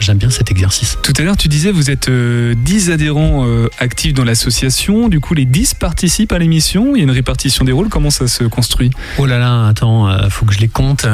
J'aime 0.00 0.18
bien 0.18 0.30
cet 0.30 0.50
exercice. 0.50 0.96
Tout 1.02 1.12
à 1.18 1.22
l'heure, 1.22 1.36
tu 1.36 1.48
disais, 1.48 1.70
vous 1.72 1.90
êtes 1.90 2.08
euh, 2.08 2.54
10 2.56 2.90
adhérents 2.90 3.46
actifs 3.78 4.14
dans 4.14 4.24
l'association. 4.24 5.08
Du 5.08 5.20
coup, 5.20 5.34
les 5.34 5.44
10 5.44 5.74
participent 5.74 6.32
à 6.32 6.38
l'émission. 6.38 6.94
Il 6.94 6.98
y 6.98 7.00
a 7.02 7.04
une 7.04 7.10
répartition 7.10 7.64
des 7.64 7.72
rôles. 7.72 7.88
Comment 7.88 8.10
ça 8.10 8.26
se 8.28 8.44
construit? 8.44 8.90
Oh 9.18 9.26
là 9.26 9.38
là, 9.38 9.66
attends, 9.68 10.08
faut 10.30 10.46
que 10.46 10.54
je 10.54 10.60
les 10.60 10.68
compte. 10.68 11.06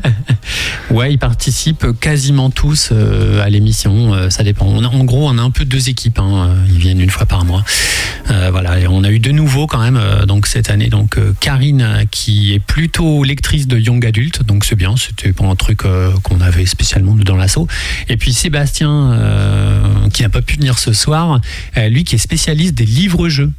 ouais, 0.90 1.12
ils 1.12 1.18
participent 1.18 1.86
quasiment 2.00 2.50
tous 2.50 2.92
à 2.92 3.48
l'émission. 3.50 4.30
ça 4.30 4.42
dépend. 4.42 4.66
On 4.66 4.84
a- 4.84 4.88
en 4.88 5.04
gros, 5.04 5.28
on 5.28 5.38
a 5.38 5.42
un 5.42 5.50
peu 5.50 5.64
deux 5.64 5.88
équipes. 5.88 6.18
hein, 6.18 6.50
ils 6.68 6.78
viennent 6.78 7.00
une 7.00 7.10
fois 7.10 7.26
par 7.26 7.33
mois. 7.42 7.64
Euh, 8.30 8.48
voilà, 8.50 8.78
et 8.78 8.86
on 8.86 9.04
a 9.04 9.10
eu 9.10 9.18
de 9.18 9.32
nouveaux 9.32 9.66
quand 9.66 9.80
même. 9.80 9.96
euh, 9.96 10.26
donc 10.26 10.46
cette 10.46 10.70
année, 10.70 10.88
donc 10.88 11.18
euh, 11.18 11.34
Karine, 11.40 12.06
qui 12.10 12.54
est 12.54 12.58
plutôt 12.58 13.24
lectrice 13.24 13.66
de 13.66 13.78
young 13.78 14.04
adult. 14.06 14.42
Donc 14.44 14.64
c'est 14.64 14.76
bien. 14.76 14.94
C'était 14.96 15.32
pas 15.32 15.44
un 15.44 15.56
truc 15.56 15.82
qu'on 16.22 16.40
avait 16.40 16.66
spécialement 16.66 17.14
dans 17.14 17.36
l'assaut. 17.36 17.66
Et 18.08 18.16
puis 18.16 18.32
Sébastien, 18.32 19.18
qui 20.12 20.22
n'a 20.22 20.28
pas 20.28 20.42
pu 20.42 20.56
venir 20.56 20.78
ce 20.78 20.92
soir, 20.92 21.40
lui 21.76 22.04
qui 22.04 22.14
est 22.14 22.18
spécialiste 22.18 22.74
des 22.74 22.86
livres-jeux. 22.86 23.50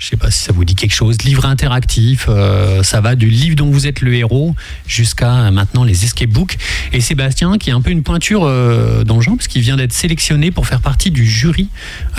Je 0.00 0.06
sais 0.06 0.16
pas 0.16 0.30
si 0.30 0.42
ça 0.42 0.52
vous 0.52 0.64
dit 0.64 0.74
quelque 0.74 0.94
chose. 0.94 1.22
Livre 1.24 1.44
interactif, 1.44 2.26
euh, 2.28 2.82
ça 2.82 3.00
va 3.00 3.14
du 3.14 3.28
livre 3.28 3.54
dont 3.54 3.70
vous 3.70 3.86
êtes 3.86 4.00
le 4.00 4.14
héros 4.14 4.56
jusqu'à 4.86 5.34
euh, 5.34 5.50
maintenant 5.50 5.84
les 5.84 6.04
escape 6.04 6.30
books. 6.30 6.56
Et 6.92 7.00
Sébastien, 7.00 7.58
qui 7.58 7.68
est 7.68 7.74
un 7.74 7.82
peu 7.82 7.90
une 7.90 8.02
pointure 8.02 8.44
euh, 8.44 9.04
dans 9.04 9.20
vient 9.60 9.76
d'être 9.76 9.92
sélectionné 9.92 10.50
pour 10.50 10.66
faire 10.66 10.80
partie 10.80 11.10
du 11.10 11.26
jury 11.26 11.68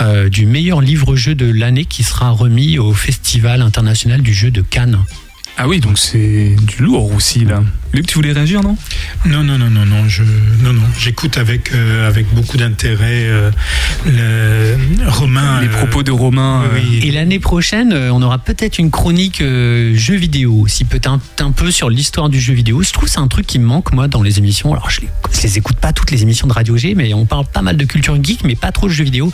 euh, 0.00 0.28
du 0.28 0.46
meilleur 0.46 0.80
livre-jeu 0.80 1.34
de 1.34 1.46
l'année 1.46 1.84
qui 1.84 2.04
sera 2.04 2.30
remis 2.30 2.78
au 2.78 2.92
Festival 2.94 3.60
international 3.60 4.22
du 4.22 4.32
jeu 4.32 4.50
de 4.50 4.62
Cannes. 4.62 4.98
Ah 5.58 5.68
oui, 5.68 5.80
donc 5.80 5.98
c'est 5.98 6.56
du 6.62 6.82
lourd 6.82 7.12
aussi, 7.14 7.44
là. 7.44 7.62
Luc, 7.92 8.06
tu 8.06 8.14
voulais 8.14 8.32
réagir, 8.32 8.62
non? 8.62 8.74
Non, 9.26 9.44
non, 9.44 9.58
non, 9.58 9.68
non, 9.68 9.84
non, 9.84 10.08
je, 10.08 10.22
non, 10.62 10.72
non, 10.72 10.82
j'écoute 10.98 11.36
avec, 11.36 11.72
euh, 11.74 12.08
avec 12.08 12.26
beaucoup 12.34 12.56
d'intérêt 12.56 13.26
euh, 13.26 13.50
le 14.06 15.08
Romain. 15.10 15.60
Les 15.60 15.66
euh, 15.68 15.70
propos 15.70 16.02
de 16.02 16.10
Romain. 16.10 16.62
euh, 16.64 16.68
oui. 16.74 17.00
Et 17.06 17.10
l'année 17.10 17.38
prochaine, 17.38 17.92
on 17.92 18.22
aura 18.22 18.38
peut-être 18.38 18.78
une 18.78 18.90
chronique 18.90 19.42
euh, 19.42 19.94
jeux 19.94 20.16
vidéo 20.16 20.54
aussi, 20.54 20.84
peut-être 20.84 21.08
un, 21.08 21.20
un 21.40 21.50
peu 21.52 21.70
sur 21.70 21.90
l'histoire 21.90 22.30
du 22.30 22.40
jeu 22.40 22.54
vidéo. 22.54 22.82
Je 22.82 22.90
trouve 22.92 23.04
que 23.04 23.10
c'est 23.10 23.20
un 23.20 23.28
truc 23.28 23.46
qui 23.46 23.58
me 23.58 23.66
manque, 23.66 23.92
moi, 23.92 24.08
dans 24.08 24.22
les 24.22 24.38
émissions. 24.38 24.72
Alors, 24.72 24.88
je 24.90 25.02
les, 25.02 25.08
je 25.34 25.42
les 25.42 25.58
écoute 25.58 25.76
pas 25.76 25.92
toutes 25.92 26.10
les 26.10 26.22
émissions 26.22 26.46
de 26.46 26.54
Radio 26.54 26.78
G, 26.78 26.94
mais 26.94 27.12
on 27.12 27.26
parle 27.26 27.44
pas 27.44 27.60
mal 27.62 27.76
de 27.76 27.84
culture 27.84 28.16
geek, 28.22 28.42
mais 28.44 28.54
pas 28.56 28.72
trop 28.72 28.88
de 28.88 28.92
jeux 28.92 29.04
vidéo. 29.04 29.30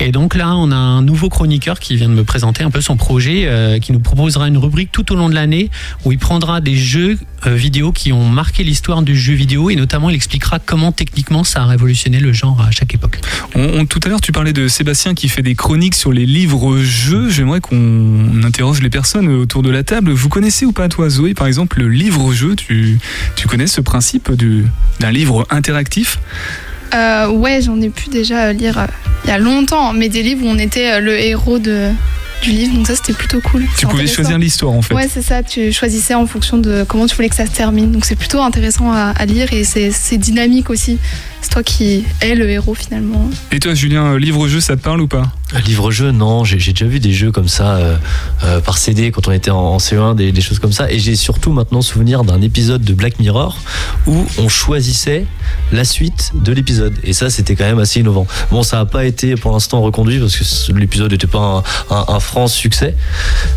Et 0.00 0.12
donc 0.12 0.34
là, 0.34 0.56
on 0.56 0.72
a 0.72 0.76
un 0.76 1.02
nouveau 1.02 1.28
chroniqueur 1.28 1.78
qui 1.78 1.96
vient 1.96 2.08
de 2.08 2.14
me 2.14 2.24
présenter 2.24 2.64
un 2.64 2.70
peu 2.70 2.80
son 2.80 2.96
projet, 2.96 3.42
euh, 3.44 3.78
qui 3.80 3.92
nous 3.92 4.00
proposera 4.00 4.48
une 4.48 4.56
rubrique 4.56 4.90
tout 4.92 5.12
au 5.12 5.14
long 5.14 5.28
de 5.28 5.34
l'année 5.34 5.57
année 5.58 5.70
où 6.04 6.12
il 6.12 6.18
prendra 6.18 6.60
des 6.60 6.76
jeux 6.76 7.18
euh, 7.46 7.54
vidéo 7.54 7.92
qui 7.92 8.12
ont 8.12 8.28
marqué 8.28 8.64
l'histoire 8.64 9.02
du 9.02 9.16
jeu 9.16 9.34
vidéo 9.34 9.70
et 9.70 9.76
notamment 9.76 10.10
il 10.10 10.16
expliquera 10.16 10.58
comment 10.58 10.92
techniquement 10.92 11.44
ça 11.44 11.62
a 11.62 11.66
révolutionné 11.66 12.20
le 12.20 12.32
genre 12.32 12.60
à 12.60 12.70
chaque 12.70 12.94
époque. 12.94 13.18
On- 13.54 13.80
on- 13.80 13.86
tout 13.86 14.00
à 14.04 14.08
l'heure, 14.08 14.20
tu 14.20 14.32
parlais 14.32 14.52
de 14.52 14.68
Sébastien 14.68 15.14
qui 15.14 15.28
fait 15.28 15.42
des 15.42 15.54
chroniques 15.54 15.94
sur 15.94 16.12
les 16.12 16.26
livres-jeux. 16.26 17.28
J'aimerais 17.30 17.60
qu'on 17.60 18.42
interroge 18.44 18.82
les 18.82 18.90
personnes 18.90 19.28
autour 19.28 19.62
de 19.62 19.70
la 19.70 19.82
table. 19.82 20.10
Vous 20.12 20.28
connaissez 20.28 20.64
ou 20.66 20.72
pas, 20.72 20.88
toi, 20.88 21.08
Zoé, 21.08 21.34
par 21.34 21.46
exemple, 21.46 21.78
le 21.80 21.88
livre-jeu 21.88 22.54
tu, 22.56 22.98
tu 23.36 23.48
connais 23.48 23.66
ce 23.66 23.80
principe 23.80 24.32
du- 24.32 24.64
d'un 25.00 25.10
livre 25.10 25.46
interactif? 25.50 26.18
Euh, 26.94 27.28
ouais, 27.28 27.60
j'en 27.62 27.80
ai 27.80 27.90
pu 27.90 28.08
déjà 28.08 28.52
lire 28.52 28.78
euh, 28.78 28.86
il 29.24 29.28
y 29.30 29.32
a 29.32 29.38
longtemps, 29.38 29.92
mais 29.92 30.08
des 30.08 30.22
livres 30.22 30.44
où 30.46 30.48
on 30.48 30.58
était 30.58 30.92
euh, 30.94 31.00
le 31.00 31.18
héros 31.20 31.58
de, 31.58 31.90
du 32.42 32.50
livre, 32.50 32.74
donc 32.74 32.86
ça 32.86 32.94
c'était 32.94 33.12
plutôt 33.12 33.40
cool. 33.40 33.64
Tu 33.76 33.86
pouvais 33.86 34.06
choisir 34.06 34.38
l'histoire, 34.38 34.72
en 34.72 34.82
fait. 34.82 34.94
Ouais, 34.94 35.08
c'est 35.12 35.22
ça, 35.22 35.42
tu 35.42 35.72
choisissais 35.72 36.14
en 36.14 36.26
fonction 36.26 36.58
de 36.58 36.84
comment 36.86 37.06
tu 37.06 37.16
voulais 37.16 37.28
que 37.28 37.34
ça 37.36 37.46
se 37.46 37.50
termine. 37.52 37.92
Donc 37.92 38.04
c'est 38.04 38.16
plutôt 38.16 38.40
intéressant 38.42 38.92
à, 38.92 39.10
à 39.16 39.26
lire 39.26 39.52
et 39.52 39.64
c'est 39.64 39.90
c'est 39.90 40.18
dynamique 40.18 40.70
aussi. 40.70 40.98
C'est 41.40 41.50
toi 41.50 41.62
qui 41.62 42.04
es 42.20 42.34
le 42.34 42.50
héros 42.50 42.74
finalement. 42.74 43.30
Et 43.52 43.60
toi, 43.60 43.72
Julien, 43.72 44.06
euh, 44.06 44.18
livre-jeu, 44.18 44.60
ça 44.60 44.76
te 44.76 44.82
parle 44.82 45.00
ou 45.00 45.06
pas? 45.06 45.30
Un 45.54 45.60
livre-jeu, 45.60 46.10
non, 46.10 46.42
j'ai 46.44 46.56
déjà 46.56 46.84
vu 46.84 46.98
des 46.98 47.12
jeux 47.12 47.30
comme 47.30 47.46
ça 47.48 47.76
euh, 47.76 47.96
euh, 48.42 48.60
par 48.60 48.76
CD 48.76 49.12
quand 49.12 49.28
on 49.28 49.32
était 49.32 49.52
en, 49.52 49.58
en 49.58 49.78
CE1, 49.78 50.16
des, 50.16 50.32
des 50.32 50.40
choses 50.40 50.58
comme 50.58 50.72
ça. 50.72 50.90
Et 50.90 50.98
j'ai 50.98 51.14
surtout 51.14 51.52
maintenant 51.52 51.80
souvenir 51.80 52.24
d'un 52.24 52.42
épisode 52.42 52.82
de 52.82 52.92
Black 52.92 53.20
Mirror 53.20 53.56
où 54.08 54.26
on 54.38 54.48
choisissait 54.48 55.26
la 55.70 55.84
suite 55.84 56.32
de 56.34 56.52
l'épisode. 56.52 56.94
Et 57.04 57.12
ça, 57.12 57.30
c'était 57.30 57.54
quand 57.54 57.64
même 57.64 57.78
assez 57.78 58.00
innovant. 58.00 58.26
Bon, 58.50 58.64
ça 58.64 58.78
n'a 58.78 58.86
pas 58.86 59.04
été 59.04 59.36
pour 59.36 59.52
l'instant 59.52 59.80
reconduit 59.80 60.18
parce 60.18 60.36
que 60.36 60.72
l'épisode 60.72 61.12
n'était 61.12 61.28
pas 61.28 61.62
un, 61.90 61.96
un, 61.96 62.04
un 62.08 62.20
franc 62.28 62.46
succès. 62.46 62.94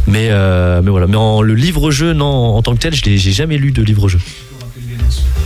Mais, 0.07 0.29
euh, 0.31 0.81
mais 0.81 0.91
voilà. 0.91 1.07
Mais 1.07 1.17
en, 1.17 1.41
le 1.41 1.53
livre-jeu, 1.53 2.13
non, 2.13 2.55
en 2.55 2.61
tant 2.61 2.73
que 2.73 2.79
tel, 2.79 2.95
je 2.95 3.03
j'ai 3.03 3.31
jamais 3.31 3.57
lu 3.57 3.71
de 3.71 3.83
livre-jeu. 3.83 4.19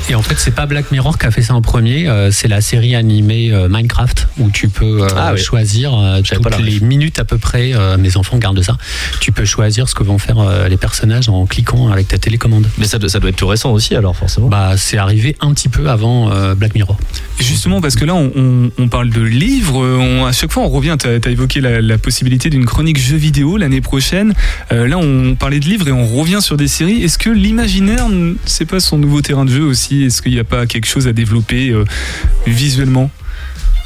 Et 0.09 0.13
en 0.15 0.21
fait, 0.21 0.35
c'est 0.37 0.53
pas 0.53 0.65
Black 0.67 0.91
Mirror 0.91 1.17
qui 1.17 1.25
a 1.25 1.31
fait 1.31 1.41
ça 1.41 1.55
en 1.55 1.61
premier, 1.61 2.07
euh, 2.07 2.29
c'est 2.31 2.47
la 2.47 2.61
série 2.61 2.95
animée 2.95 3.51
euh, 3.51 3.67
Minecraft 3.69 4.27
où 4.39 4.49
tu 4.51 4.69
peux 4.69 5.01
euh, 5.03 5.07
Ah 5.17 5.31
oui. 5.33 5.39
choisir 5.41 5.93
euh, 5.97 6.21
toutes 6.21 6.59
les 6.59 6.79
minutes 6.79 7.17
à 7.19 7.25
peu 7.25 7.37
près. 7.39 7.71
euh, 7.73 7.97
mes 7.97 8.15
enfants 8.17 8.37
gardent 8.37 8.61
ça. 8.61 8.77
Tu 9.19 9.31
peux 9.31 9.45
choisir 9.45 9.89
ce 9.89 9.95
que 9.95 10.03
vont 10.03 10.19
faire 10.19 10.37
euh, 10.39 10.67
les 10.67 10.77
personnages 10.77 11.27
en 11.29 11.45
cliquant 11.47 11.89
avec 11.91 12.07
ta 12.09 12.17
télécommande. 12.19 12.67
Mais 12.77 12.85
ça, 12.85 12.99
doit- 12.99 13.09
ça 13.09 13.19
doit 13.19 13.29
être 13.31 13.35
tout 13.35 13.47
récent 13.47 13.71
aussi, 13.71 13.95
alors 13.95 14.15
forcément. 14.15 14.47
Bah, 14.47 14.73
c'est 14.77 14.97
arrivé 14.97 15.35
un 15.41 15.53
petit 15.53 15.69
peu 15.69 15.89
avant 15.89 16.31
euh, 16.31 16.53
Black 16.53 16.75
Mirror. 16.75 16.97
Et 17.39 17.43
Justement, 17.43 17.81
parce 17.81 17.95
que 17.95 18.05
là, 18.05 18.13
on, 18.13 18.31
on- 18.35 18.71
on 18.77 18.87
parle 18.89 19.09
de 19.09 19.21
livres, 19.21 19.77
on- 19.83 20.25
à 20.25 20.31
chaque 20.33 20.51
fois, 20.51 20.63
on 20.63 20.69
revient, 20.69 20.95
tu 20.99 21.07
as, 21.07 21.31
évoqué 21.31 21.61
la, 21.61 21.81
la 21.81 21.97
possibilité 21.97 22.49
d'une 22.51 22.65
chronique 22.65 22.99
jeu 22.99 23.17
vidéo 23.17 23.57
l'année 23.57 23.81
prochaine. 23.81 24.33
Euh, 24.71 24.87
là, 24.87 24.97
on 24.99 25.35
parlait 25.35 25.59
de 25.59 25.65
livres 25.65 25.87
et 25.87 25.91
on 25.91 26.05
revient 26.05 26.41
sur 26.41 26.57
des 26.57 26.67
séries. 26.67 27.03
Est-ce 27.03 27.17
que 27.17 27.29
l'imaginaire, 27.29 28.05
c'est 28.45 28.65
pas 28.65 28.79
son 28.79 28.97
nouveau 28.97 29.21
terrain 29.21 29.44
de 29.45 29.51
jeu 29.51 29.63
aussi 29.63 30.03
Est-ce 30.03 30.21
qu'il 30.21 30.33
n'y 30.33 30.39
a 30.39 30.43
pas 30.43 30.65
quelque 30.65 30.87
chose 30.87 31.07
à 31.07 31.13
développer 31.13 31.69
euh, 31.69 31.85
visuellement? 32.45 33.09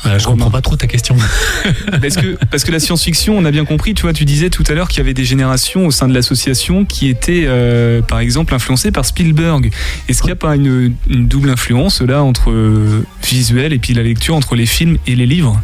Euh, 0.05 0.17
je 0.17 0.25
comprends 0.25 0.49
pas 0.49 0.61
trop 0.61 0.77
ta 0.77 0.87
question. 0.87 1.15
parce 2.01 2.15
que, 2.15 2.37
parce 2.49 2.63
que 2.63 2.71
la 2.71 2.79
science-fiction, 2.79 3.37
on 3.37 3.43
a 3.43 3.51
bien 3.51 3.65
compris, 3.65 3.93
tu 3.93 4.03
vois, 4.03 4.13
tu 4.13 4.23
disais 4.23 4.49
tout 4.49 4.63
à 4.67 4.73
l'heure 4.73 4.87
qu'il 4.87 4.99
y 4.99 5.01
avait 5.01 5.13
des 5.13 5.25
générations 5.25 5.85
au 5.87 5.91
sein 5.91 6.07
de 6.07 6.13
l'association 6.13 6.85
qui 6.85 7.09
étaient, 7.09 7.43
euh, 7.47 8.01
par 8.01 8.19
exemple, 8.19 8.53
influencées 8.53 8.91
par 8.91 9.05
Spielberg. 9.05 9.71
Est-ce 10.07 10.19
qu'il 10.21 10.27
n'y 10.27 10.33
a 10.33 10.37
pas 10.37 10.55
une, 10.55 10.95
une 11.09 11.27
double 11.27 11.49
influence 11.49 12.01
là 12.01 12.23
entre 12.23 12.49
euh, 12.49 13.05
visuel 13.27 13.73
et 13.73 13.79
puis 13.79 13.93
la 13.93 14.03
lecture, 14.03 14.35
entre 14.35 14.55
les 14.55 14.65
films 14.65 14.97
et 15.05 15.15
les 15.15 15.25
livres? 15.25 15.61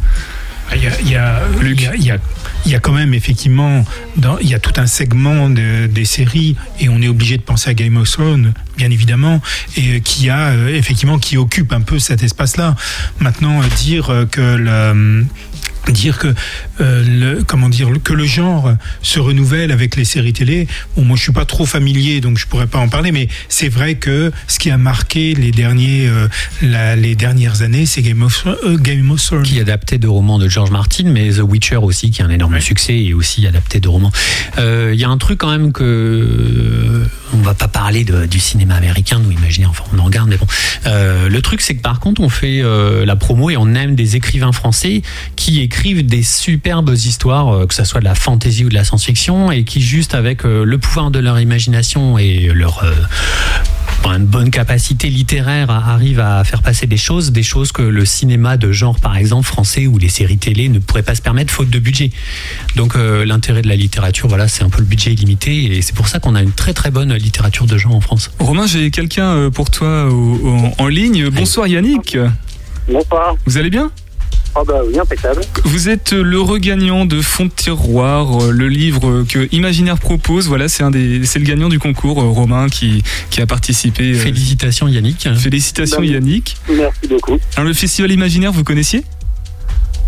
Il 0.74 0.82
y 0.82 0.86
a, 0.86 0.90
il 1.00 1.08
y 1.10 1.16
a- 1.16 1.42
il 1.62 1.80
y 1.80 1.86
a- 1.86 1.94
il 1.94 2.04
y 2.04 2.10
a- 2.10 2.18
il 2.66 2.72
y 2.72 2.74
a 2.74 2.80
quand 2.80 2.92
même 2.92 3.14
effectivement, 3.14 3.84
dans- 4.16 4.38
il 4.38 4.48
y 4.48 4.54
a 4.54 4.58
tout 4.58 4.72
un 4.78 4.86
segment 4.86 5.48
de- 5.48 5.86
des 5.86 6.04
séries 6.04 6.56
et 6.80 6.88
on 6.88 7.00
est 7.00 7.08
obligé 7.08 7.36
de 7.36 7.42
penser 7.42 7.70
à 7.70 7.74
Game 7.74 7.96
of 7.96 8.10
Thrones, 8.10 8.52
bien 8.76 8.90
évidemment, 8.90 9.40
et 9.76 9.96
euh, 9.96 10.00
qui 10.00 10.28
a 10.28 10.48
euh, 10.48 10.68
effectivement 10.76 11.18
qui 11.18 11.36
occupe 11.36 11.72
un 11.72 11.80
peu 11.82 11.98
cet 12.00 12.22
espace-là. 12.24 12.74
Maintenant, 13.20 13.60
euh, 13.62 13.66
dire 13.76 14.26
que 14.30 14.56
le 14.56 15.24
dire 15.92 16.18
que 16.18 16.34
euh, 16.80 17.04
le, 17.36 17.42
comment 17.44 17.68
dire 17.68 17.88
que 18.02 18.12
le 18.12 18.24
genre 18.26 18.72
se 19.02 19.18
renouvelle 19.18 19.70
avec 19.72 19.96
les 19.96 20.04
séries 20.04 20.32
télé 20.32 20.66
bon 20.96 21.04
moi 21.04 21.16
je 21.16 21.22
suis 21.22 21.32
pas 21.32 21.44
trop 21.44 21.66
familier 21.66 22.20
donc 22.20 22.38
je 22.38 22.46
pourrais 22.46 22.66
pas 22.66 22.78
en 22.78 22.88
parler 22.88 23.12
mais 23.12 23.28
c'est 23.48 23.68
vrai 23.68 23.94
que 23.96 24.32
ce 24.48 24.58
qui 24.58 24.70
a 24.70 24.78
marqué 24.78 25.34
les 25.34 25.50
derniers 25.52 26.06
euh, 26.08 26.28
la- 26.62 26.96
les 26.96 27.14
dernières 27.14 27.62
années 27.62 27.86
c'est 27.86 28.02
Game 28.02 28.22
of 28.22 28.46
euh, 28.46 28.76
Game 28.78 29.10
of 29.10 29.22
Thrones 29.24 29.42
qui 29.42 29.58
est 29.58 29.62
adapté 29.62 29.98
de 29.98 30.08
romans 30.08 30.38
de 30.38 30.48
George 30.48 30.70
Martin, 30.70 31.04
mais 31.06 31.30
The 31.30 31.38
Witcher 31.42 31.76
aussi, 31.76 32.10
qui 32.10 32.20
est 32.20 32.24
un 32.24 32.30
énorme 32.30 32.60
succès 32.60 32.96
et 32.98 33.14
aussi 33.14 33.46
adapté 33.46 33.80
de 33.80 33.88
romans. 33.88 34.12
Euh, 34.58 34.90
Il 34.94 35.00
y 35.00 35.04
a 35.04 35.08
un 35.08 35.18
truc 35.18 35.38
quand 35.38 35.50
même 35.50 35.72
que 35.72 35.84
euh, 35.84 37.06
on 37.34 37.38
va 37.38 37.54
pas 37.54 37.68
parler 37.68 38.04
de- 38.04 38.26
du 38.26 38.38
cinéma 38.40 38.74
américain, 38.74 39.18
nous 39.18 39.30
imaginer, 39.30 39.66
enfin 39.66 39.84
on 39.94 39.98
en 39.98 40.04
regarde, 40.04 40.28
mais 40.28 40.36
bon. 40.36 40.46
Euh, 40.86 41.28
le 41.28 41.42
truc 41.42 41.60
c'est 41.60 41.74
que 41.74 41.82
par 41.82 42.00
contre 42.00 42.20
on 42.20 42.28
fait 42.28 42.60
euh, 42.62 43.04
la 43.04 43.16
promo 43.16 43.50
et 43.50 43.56
on 43.56 43.74
aime 43.74 43.94
des 43.94 44.16
écrivains 44.16 44.52
français 44.52 45.02
qui 45.36 45.60
écrivent 45.60 45.75
des 45.84 46.22
superbes 46.22 46.92
histoires, 46.94 47.48
euh, 47.54 47.66
que 47.66 47.74
ça 47.74 47.84
soit 47.84 48.00
de 48.00 48.04
la 48.06 48.14
fantasy 48.16 48.64
ou 48.64 48.68
de 48.68 48.74
la 48.74 48.82
science-fiction, 48.84 49.52
et 49.52 49.62
qui 49.64 49.80
juste 49.80 50.14
avec 50.14 50.44
euh, 50.44 50.64
le 50.64 50.78
pouvoir 50.78 51.10
de 51.12 51.18
leur 51.20 51.38
imagination 51.38 52.18
et 52.18 52.50
leur 52.52 52.82
euh, 52.82 52.92
une 54.16 54.24
bonne 54.26 54.50
capacité 54.50 55.08
littéraire 55.10 55.68
arrive 55.70 56.20
à 56.20 56.42
faire 56.44 56.62
passer 56.62 56.86
des 56.86 56.96
choses, 56.96 57.32
des 57.32 57.42
choses 57.42 57.70
que 57.72 57.82
le 57.82 58.04
cinéma 58.04 58.56
de 58.56 58.70
genre, 58.72 58.98
par 59.00 59.16
exemple, 59.16 59.46
français 59.46 59.86
ou 59.86 59.98
les 59.98 60.08
séries 60.08 60.38
télé 60.38 60.68
ne 60.68 60.78
pourraient 60.78 61.02
pas 61.02 61.14
se 61.16 61.22
permettre 61.22 61.52
faute 61.52 61.70
de 61.70 61.78
budget. 61.78 62.10
Donc 62.76 62.94
euh, 62.96 63.24
l'intérêt 63.24 63.62
de 63.62 63.68
la 63.68 63.76
littérature, 63.76 64.28
voilà, 64.28 64.48
c'est 64.48 64.62
un 64.64 64.70
peu 64.70 64.78
le 64.80 64.86
budget 64.86 65.12
illimité 65.12 65.76
et 65.76 65.82
c'est 65.82 65.94
pour 65.94 66.08
ça 66.08 66.18
qu'on 66.20 66.34
a 66.34 66.42
une 66.42 66.52
très 66.52 66.72
très 66.72 66.90
bonne 66.90 67.12
littérature 67.14 67.66
de 67.66 67.76
genre 67.78 67.94
en 67.96 68.00
France. 68.00 68.30
Romain, 68.38 68.66
j'ai 68.66 68.90
quelqu'un 68.90 69.50
pour 69.50 69.70
toi 69.70 70.06
au- 70.06 70.36
au- 70.36 70.70
en 70.78 70.88
ligne. 70.88 71.28
Bonsoir 71.30 71.66
Yannick. 71.66 72.16
Bonsoir. 72.88 73.34
Vous 73.44 73.56
allez 73.58 73.70
bien? 73.70 73.90
Ah 74.58 74.62
bah 74.66 74.80
oui, 74.88 74.98
impeccable. 74.98 75.42
Vous 75.64 75.90
êtes 75.90 76.12
le 76.14 76.40
regagnant 76.40 77.04
de 77.04 77.20
Fond 77.20 77.44
de 77.44 77.50
Tiroir, 77.50 78.44
euh, 78.44 78.50
le 78.52 78.68
livre 78.68 79.24
que 79.28 79.48
Imaginaire 79.52 79.98
propose. 79.98 80.48
Voilà, 80.48 80.68
c'est 80.68 80.82
un 80.82 80.90
des, 80.90 81.26
c'est 81.26 81.38
le 81.38 81.44
gagnant 81.44 81.68
du 81.68 81.78
concours, 81.78 82.22
euh, 82.22 82.28
Romain, 82.28 82.68
qui, 82.70 83.02
qui 83.28 83.42
a 83.42 83.46
participé. 83.46 84.12
euh, 84.12 84.14
Félicitations 84.14 84.88
Yannick. 84.88 85.28
Félicitations 85.36 86.00
Ben, 86.00 86.06
Yannick. 86.10 86.56
Merci 86.70 87.06
beaucoup. 87.06 87.38
Alors, 87.56 87.68
le 87.68 87.74
festival 87.74 88.10
Imaginaire, 88.12 88.50
vous 88.50 88.64
connaissiez? 88.64 89.04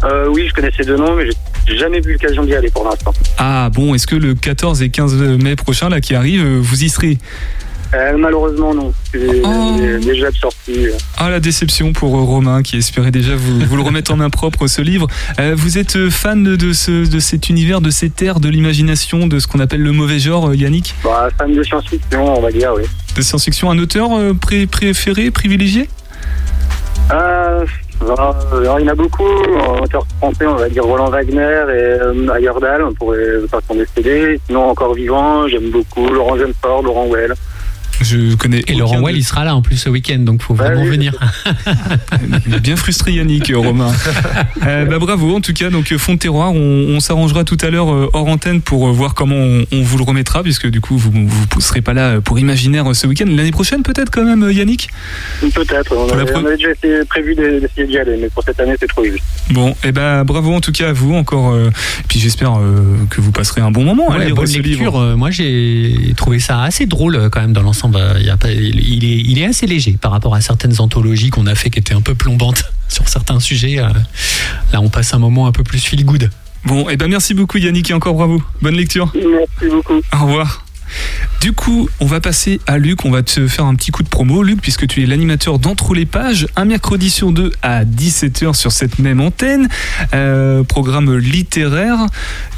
Euh, 0.04 0.28
oui, 0.30 0.46
je 0.48 0.54
connaissais 0.54 0.84
deux 0.84 0.96
noms, 0.96 1.14
mais 1.16 1.28
j'ai 1.66 1.76
jamais 1.76 1.98
eu 1.98 2.12
l'occasion 2.12 2.42
d'y 2.44 2.54
aller 2.54 2.70
pour 2.70 2.84
l'instant. 2.88 3.12
Ah 3.36 3.68
bon, 3.70 3.94
est-ce 3.94 4.06
que 4.06 4.16
le 4.16 4.34
14 4.34 4.80
et 4.80 4.88
15 4.88 5.12
mai 5.42 5.56
prochain, 5.56 5.90
là, 5.90 6.00
qui 6.00 6.14
arrive, 6.14 6.42
vous 6.58 6.84
y 6.84 6.88
serez? 6.88 7.18
Euh, 7.94 8.16
malheureusement, 8.18 8.74
non. 8.74 8.92
J'ai 9.14 9.42
j'ai 9.42 9.98
déjà 9.98 10.30
de 10.30 10.36
sortie. 10.36 10.88
Ah, 11.16 11.30
la 11.30 11.40
déception 11.40 11.92
pour 11.94 12.16
euh, 12.18 12.22
Romain, 12.22 12.62
qui 12.62 12.76
espérait 12.76 13.10
déjà 13.10 13.34
vous, 13.34 13.60
vous 13.60 13.76
le 13.76 13.82
remettre 13.82 14.12
en 14.12 14.16
main 14.16 14.28
propre, 14.28 14.66
ce 14.66 14.82
livre. 14.82 15.06
Euh, 15.40 15.54
vous 15.56 15.78
êtes 15.78 15.96
euh, 15.96 16.10
fan 16.10 16.42
de, 16.44 16.72
ce, 16.74 17.08
de 17.10 17.18
cet 17.18 17.48
univers, 17.48 17.80
de 17.80 17.90
cette 17.90 18.20
ère 18.20 18.40
de 18.40 18.48
l'imagination, 18.50 19.26
de 19.26 19.38
ce 19.38 19.46
qu'on 19.46 19.60
appelle 19.60 19.80
le 19.82 19.92
mauvais 19.92 20.18
genre, 20.18 20.48
euh, 20.50 20.56
Yannick? 20.56 20.94
Bah, 21.02 21.28
fan 21.38 21.54
de 21.54 21.62
science-fiction, 21.62 22.36
on 22.38 22.40
va 22.42 22.52
dire, 22.52 22.72
oui. 22.76 22.82
De 23.16 23.22
science-fiction, 23.22 23.70
un 23.70 23.78
auteur 23.78 24.10
euh, 24.12 24.34
pré- 24.34 24.66
préféré, 24.66 25.30
privilégié? 25.30 25.88
Euh, 27.10 27.64
alors, 28.02 28.36
il 28.60 28.66
y 28.66 28.88
en 28.88 28.92
a 28.92 28.94
beaucoup. 28.94 29.24
En 29.66 29.82
auteur 29.82 30.06
français, 30.18 30.44
on 30.46 30.56
va 30.56 30.68
dire 30.68 30.84
Roland 30.84 31.08
Wagner 31.08 31.38
et 31.40 32.00
euh, 32.02 32.34
Ayerdal, 32.36 32.82
on 32.84 32.92
pourrait 32.92 33.40
pas 33.50 33.60
s'en 33.66 33.74
décéder. 33.74 34.38
Sinon, 34.46 34.68
encore 34.70 34.94
vivant, 34.94 35.48
j'aime 35.48 35.70
beaucoup 35.70 36.06
Laurent 36.06 36.36
Gemfort, 36.36 36.82
Laurent 36.82 37.06
Well. 37.08 37.32
Je 38.00 38.34
connais. 38.36 38.62
Et 38.68 38.74
Laurent 38.74 39.00
Well, 39.00 39.16
il 39.16 39.24
sera 39.24 39.44
là 39.44 39.54
en 39.56 39.62
plus 39.62 39.76
ce 39.76 39.88
week-end, 39.88 40.18
donc 40.20 40.42
faut 40.42 40.54
vraiment 40.54 40.82
oui, 40.82 40.88
venir. 40.88 41.12
Il 42.46 42.54
est 42.54 42.60
bien 42.60 42.76
frustré 42.76 43.12
Yannick, 43.12 43.50
euh, 43.50 43.58
Romain. 43.58 43.92
Euh, 44.66 44.84
bah, 44.86 44.98
bravo, 44.98 45.34
en 45.36 45.40
tout 45.40 45.52
cas, 45.52 45.70
donc 45.70 45.92
euh, 45.92 45.98
Fond 45.98 46.14
de 46.14 46.18
Terroir, 46.18 46.52
on, 46.52 46.58
on 46.58 47.00
s'arrangera 47.00 47.44
tout 47.44 47.56
à 47.62 47.70
l'heure 47.70 47.92
euh, 47.92 48.10
hors 48.12 48.26
antenne 48.28 48.60
pour 48.60 48.88
euh, 48.88 48.92
voir 48.92 49.14
comment 49.14 49.36
on, 49.36 49.64
on 49.72 49.82
vous 49.82 49.98
le 49.98 50.04
remettra, 50.04 50.42
puisque 50.42 50.66
du 50.68 50.80
coup, 50.80 50.96
vous 50.98 51.10
ne 51.12 51.28
serez 51.60 51.80
pas 51.80 51.94
là 51.94 52.20
pour 52.20 52.38
Imaginaire 52.38 52.84
ce 52.94 53.06
week-end. 53.06 53.26
L'année 53.28 53.50
prochaine, 53.52 53.82
peut-être 53.82 54.10
quand 54.10 54.24
même, 54.24 54.50
Yannick? 54.50 54.88
Peut-être. 55.54 55.96
On, 55.96 56.08
avait- 56.12 56.24
pro- 56.30 56.40
on 56.42 56.46
avait 56.46 56.56
déjà 56.56 56.70
essayé- 56.70 57.04
prévu 57.08 57.34
d'e- 57.34 57.60
d'essayer 57.60 57.86
d'y 57.86 57.98
aller, 57.98 58.16
mais 58.20 58.28
pour 58.28 58.42
cette 58.44 58.58
année, 58.60 58.74
c'est 58.78 58.88
trop 58.88 59.04
juste. 59.04 59.22
Bon, 59.50 59.74
et 59.84 59.92
ben 59.92 60.24
bravo 60.24 60.52
en 60.52 60.60
tout 60.60 60.72
cas 60.72 60.90
à 60.90 60.92
vous 60.92 61.14
encore. 61.14 61.52
euh, 61.52 61.68
et 61.70 62.04
puis 62.08 62.18
j'espère 62.20 62.58
euh, 62.58 62.96
que 63.10 63.20
vous 63.20 63.32
passerez 63.32 63.60
un 63.60 63.70
bon 63.70 63.84
moment 63.84 64.10
à 64.10 64.18
Ouais, 64.18 64.26
lire 64.26 64.34
bonne 64.34 64.46
ce 64.46 64.58
lecture. 64.58 64.78
livre. 64.80 65.00
Euh, 65.00 65.16
moi, 65.16 65.30
j'ai 65.30 66.12
trouvé 66.16 66.38
ça 66.40 66.62
assez 66.62 66.86
drôle 66.86 67.28
quand 67.30 67.40
même 67.40 67.52
dans 67.52 67.62
l'ensemble. 67.62 67.87
Il 68.18 68.26
y 68.26 68.30
a 68.30 68.36
pas- 68.36 68.50
il, 68.50 69.04
est, 69.04 69.16
il 69.18 69.38
est 69.38 69.46
assez 69.46 69.66
léger 69.66 69.96
par 70.00 70.12
rapport 70.12 70.34
à 70.34 70.40
certaines 70.40 70.80
anthologies 70.80 71.30
qu'on 71.30 71.46
a 71.46 71.54
fait 71.54 71.70
qui 71.70 71.78
étaient 71.78 71.94
un 71.94 72.00
peu 72.00 72.14
plombantes 72.14 72.64
sur 72.88 73.08
certains 73.08 73.40
sujets. 73.40 73.78
euh. 73.78 73.88
Là, 74.72 74.80
on 74.80 74.88
passe 74.88 75.14
un 75.14 75.18
moment 75.18 75.46
un 75.46 75.52
peu 75.52 75.62
plus 75.64 75.82
feel 75.82 76.04
good. 76.04 76.30
Bon, 76.64 76.88
et 76.88 76.96
ben 76.96 77.08
merci 77.08 77.34
beaucoup 77.34 77.56
Yannick 77.58 77.90
et 77.90 77.94
encore 77.94 78.14
bravo. 78.14 78.42
Bonne 78.60 78.74
lecture. 78.76 79.10
Merci 79.14 79.72
beaucoup. 79.72 80.00
Au 80.12 80.26
revoir. 80.26 80.64
Du 81.40 81.52
coup, 81.52 81.88
on 82.00 82.06
va 82.06 82.20
passer 82.20 82.60
à 82.66 82.78
Luc. 82.78 83.04
On 83.04 83.10
va 83.10 83.22
te 83.22 83.46
faire 83.46 83.64
un 83.64 83.74
petit 83.74 83.90
coup 83.90 84.02
de 84.02 84.08
promo, 84.08 84.42
Luc, 84.42 84.60
puisque 84.60 84.86
tu 84.86 85.02
es 85.02 85.06
l'animateur 85.06 85.58
d'Entre 85.58 85.94
les 85.94 86.06
pages, 86.06 86.46
un 86.56 86.64
mercredi 86.64 87.10
sur 87.10 87.32
deux 87.32 87.52
à 87.62 87.84
17h 87.84 88.54
sur 88.54 88.72
cette 88.72 88.98
même 88.98 89.20
antenne. 89.20 89.68
Euh, 90.14 90.62
programme 90.64 91.16
littéraire. 91.16 92.06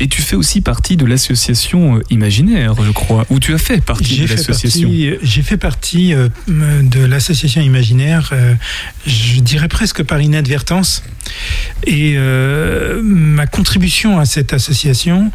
Et 0.01 0.09
tu 0.09 0.23
fais 0.23 0.37
aussi 0.37 0.61
partie 0.61 0.97
de 0.97 1.05
l'association 1.07 1.97
euh, 1.97 2.03
Imaginaire, 2.11 2.75
je 2.83 2.91
crois, 2.91 3.27
où 3.31 3.39
tu 3.39 3.55
as 3.55 3.59
fait 3.59 3.83
partie 3.85 4.17
J'ai 4.17 4.25
de 4.25 4.31
l'association. 4.31 4.89
partie, 4.89 5.11
j'ai 5.23 5.43
fait 5.43 5.57
partie 5.57 6.15
euh, 6.15 6.29
de 6.49 7.05
l'association 7.05 7.61
Imaginaire, 7.61 8.31
euh, 8.33 8.55
je 9.07 9.41
dirais 9.41 9.69
presque 9.69 10.03
par 10.03 10.21
inadvertance. 10.21 11.03
Et 11.87 12.15
euh, 12.17 13.01
ma 13.03 13.47
contribution 13.47 14.19
à 14.19 14.25
cette 14.25 14.53
association, 14.53 15.31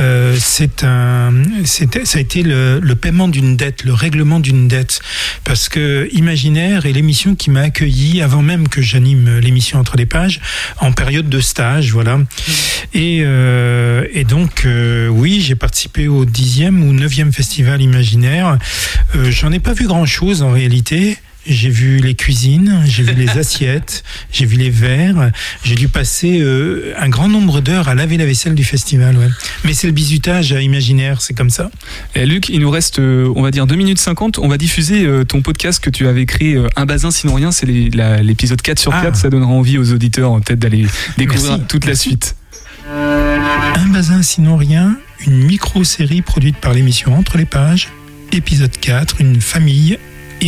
euh, 0.00 0.36
c'est 0.40 0.82
un, 0.84 1.32
c'était- 1.64 2.04
ça 2.04 2.18
a 2.18 2.20
été 2.20 2.35
le, 2.42 2.80
paiement 2.94 3.28
d'une 3.28 3.56
dette, 3.56 3.84
le 3.84 3.92
règlement 3.92 4.40
d'une 4.40 4.68
dette. 4.68 5.00
Parce 5.44 5.68
que 5.68 6.08
Imaginaire 6.12 6.86
est 6.86 6.92
l'émission 6.92 7.34
qui 7.34 7.50
m'a 7.50 7.60
accueilli 7.60 8.22
avant 8.22 8.42
même 8.42 8.68
que 8.68 8.82
j'anime 8.82 9.38
l'émission 9.38 9.78
Entre 9.78 9.96
les 9.96 10.06
pages, 10.06 10.40
en 10.78 10.92
période 10.92 11.28
de 11.28 11.40
stage, 11.40 11.92
voilà. 11.92 12.20
Et, 12.94 13.20
euh, 13.22 14.04
donc, 14.28 14.64
euh, 14.64 15.08
oui, 15.08 15.40
j'ai 15.40 15.54
participé 15.54 16.08
au 16.08 16.24
10e 16.24 16.80
ou 16.80 16.92
9e 16.92 17.32
festival 17.32 17.80
imaginaire. 17.82 18.58
Euh, 19.14 19.30
J'en 19.30 19.52
ai 19.52 19.60
pas 19.60 19.72
vu 19.72 19.86
grand-chose 19.86 20.42
en 20.42 20.50
réalité. 20.50 21.18
J'ai 21.48 21.70
vu 21.70 21.98
les 21.98 22.14
cuisines, 22.14 22.82
j'ai 22.86 23.02
vu 23.02 23.14
les 23.14 23.28
assiettes, 23.38 24.02
j'ai 24.32 24.46
vu 24.46 24.56
les 24.56 24.70
verres. 24.70 25.30
J'ai 25.64 25.74
dû 25.74 25.88
passer 25.88 26.40
euh, 26.40 26.92
un 26.98 27.08
grand 27.08 27.28
nombre 27.28 27.60
d'heures 27.60 27.88
à 27.88 27.94
laver 27.94 28.16
la 28.16 28.26
vaisselle 28.26 28.54
du 28.54 28.64
festival. 28.64 29.16
Ouais. 29.16 29.28
Mais 29.64 29.72
c'est 29.72 29.86
le 29.86 29.92
bizutage 29.92 30.52
à 30.52 30.60
imaginaire, 30.60 31.22
c'est 31.22 31.34
comme 31.34 31.50
ça. 31.50 31.70
Et 32.14 32.26
Luc, 32.26 32.48
il 32.48 32.60
nous 32.60 32.70
reste, 32.70 32.98
euh, 32.98 33.32
on 33.36 33.42
va 33.42 33.50
dire, 33.50 33.66
2 33.66 33.74
minutes 33.76 33.98
50. 33.98 34.38
On 34.38 34.48
va 34.48 34.58
diffuser 34.58 35.04
euh, 35.04 35.24
ton 35.24 35.42
podcast 35.42 35.82
que 35.82 35.90
tu 35.90 36.06
avais 36.08 36.26
créé, 36.26 36.60
Un 36.76 36.86
bazin 36.86 37.10
sinon 37.10 37.34
rien. 37.34 37.52
C'est 37.52 37.66
l'épisode 37.66 38.60
4 38.60 38.78
sur 38.78 38.92
4. 38.92 39.16
Ça 39.16 39.30
donnera 39.30 39.50
envie 39.50 39.78
aux 39.78 39.92
auditeurs, 39.92 40.34
euh, 40.36 40.40
peut-être, 40.40 40.58
d'aller 40.58 40.86
découvrir 41.16 41.52
Merci. 41.52 41.64
toute 41.68 41.86
la 41.86 41.94
suite. 41.94 42.36
Un 42.88 43.86
bazin 43.92 44.22
sinon 44.22 44.56
rien, 44.56 44.96
une 45.26 45.44
micro-série 45.44 46.22
produite 46.22 46.56
par 46.56 46.72
l'émission 46.72 47.16
Entre 47.16 47.36
les 47.38 47.44
pages, 47.44 47.88
épisode 48.32 48.76
4, 48.80 49.20
une 49.20 49.40
famille 49.40 49.98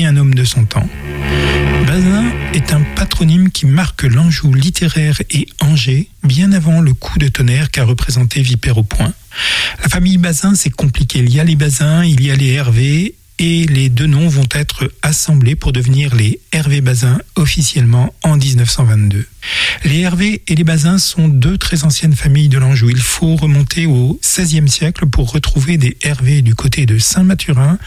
un 0.04 0.16
homme 0.16 0.34
de 0.34 0.44
son 0.44 0.64
temps. 0.64 0.88
Bazin 1.86 2.24
est 2.52 2.72
un 2.72 2.82
patronyme 2.94 3.50
qui 3.50 3.66
marque 3.66 4.02
l'Anjou 4.02 4.52
littéraire 4.52 5.20
et 5.30 5.46
Angers 5.60 6.08
bien 6.22 6.52
avant 6.52 6.80
le 6.80 6.94
coup 6.94 7.18
de 7.18 7.28
tonnerre 7.28 7.70
qu'a 7.70 7.84
représenté 7.84 8.42
Vipère 8.42 8.78
au 8.78 8.82
point. 8.82 9.12
La 9.82 9.88
famille 9.88 10.18
Bazin, 10.18 10.54
c'est 10.54 10.70
compliqué. 10.70 11.20
Il 11.20 11.32
y 11.32 11.40
a 11.40 11.44
les 11.44 11.56
Bazin, 11.56 12.04
il 12.04 12.22
y 12.22 12.30
a 12.30 12.36
les 12.36 12.52
Hervé, 12.52 13.14
et 13.38 13.66
les 13.66 13.88
deux 13.88 14.06
noms 14.06 14.28
vont 14.28 14.48
être 14.50 14.92
assemblés 15.02 15.54
pour 15.54 15.72
devenir 15.72 16.14
les 16.14 16.40
Hervé 16.52 16.80
Bazin 16.80 17.18
officiellement 17.36 18.12
en 18.22 18.36
1922. 18.36 19.26
Les 19.84 20.00
Hervé 20.00 20.42
et 20.48 20.54
les 20.54 20.64
Bazin 20.64 20.98
sont 20.98 21.28
deux 21.28 21.56
très 21.56 21.84
anciennes 21.84 22.16
familles 22.16 22.48
de 22.48 22.58
l'Anjou. 22.58 22.90
Il 22.90 23.00
faut 23.00 23.36
remonter 23.36 23.86
au 23.86 24.18
XVIe 24.22 24.68
siècle 24.68 25.06
pour 25.06 25.30
retrouver 25.30 25.78
des 25.78 25.96
Hervé 26.02 26.42
du 26.42 26.54
côté 26.54 26.84
de 26.84 26.98
Saint-Mathurin 26.98 27.78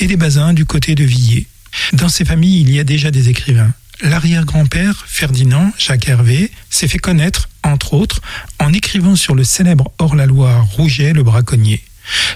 et 0.00 0.06
des 0.06 0.16
Bazin 0.16 0.52
du 0.52 0.64
côté 0.64 0.94
de 0.94 1.04
Villers. 1.04 1.46
Dans 1.92 2.08
ces 2.08 2.24
familles, 2.24 2.60
il 2.60 2.70
y 2.70 2.78
a 2.78 2.84
déjà 2.84 3.10
des 3.10 3.28
écrivains. 3.28 3.72
L'arrière-grand-père, 4.02 5.04
Ferdinand 5.06 5.72
Jacques 5.78 6.08
Hervé, 6.08 6.50
s'est 6.68 6.88
fait 6.88 6.98
connaître, 6.98 7.48
entre 7.62 7.94
autres, 7.94 8.20
en 8.58 8.72
écrivant 8.72 9.16
sur 9.16 9.34
le 9.34 9.44
célèbre 9.44 9.90
hors-la-loi 9.98 10.60
Rouget 10.76 11.12
le 11.12 11.22
braconnier. 11.22 11.82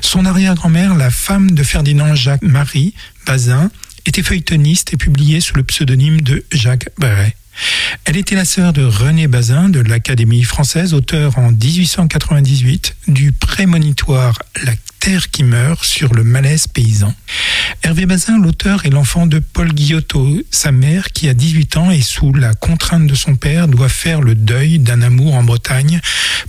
Son 0.00 0.24
arrière-grand-mère, 0.24 0.94
la 0.94 1.10
femme 1.10 1.50
de 1.52 1.62
Ferdinand 1.62 2.14
Jacques-Marie 2.14 2.94
Bazin, 3.26 3.70
était 4.10 4.24
feuilletoniste 4.24 4.92
et 4.92 4.96
publiait 4.96 5.38
sous 5.38 5.54
le 5.54 5.62
pseudonyme 5.62 6.20
de 6.20 6.44
Jacques 6.50 6.88
Bray. 6.98 7.32
Elle 8.04 8.16
était 8.16 8.34
la 8.34 8.44
sœur 8.44 8.72
de 8.72 8.82
René 8.82 9.28
Bazin 9.28 9.68
de 9.68 9.78
l'Académie 9.78 10.42
française, 10.42 10.94
auteur 10.94 11.38
en 11.38 11.52
1898 11.52 12.96
du 13.06 13.30
prémonitoire 13.30 14.36
La 14.64 14.72
terre 14.98 15.30
qui 15.30 15.44
meurt 15.44 15.84
sur 15.84 16.12
le 16.12 16.24
malaise 16.24 16.66
paysan. 16.66 17.14
Hervé 17.84 18.04
Bazin, 18.04 18.40
l'auteur, 18.40 18.84
est 18.84 18.90
l'enfant 18.90 19.28
de 19.28 19.38
Paul 19.38 19.72
Guillotot, 19.72 20.42
sa 20.50 20.72
mère 20.72 21.12
qui 21.12 21.28
a 21.28 21.34
18 21.34 21.76
ans 21.76 21.92
et 21.92 22.00
sous 22.00 22.32
la 22.32 22.54
contrainte 22.54 23.06
de 23.06 23.14
son 23.14 23.36
père 23.36 23.68
doit 23.68 23.88
faire 23.88 24.22
le 24.22 24.34
deuil 24.34 24.80
d'un 24.80 25.02
amour 25.02 25.36
en 25.36 25.44
Bretagne 25.44 26.00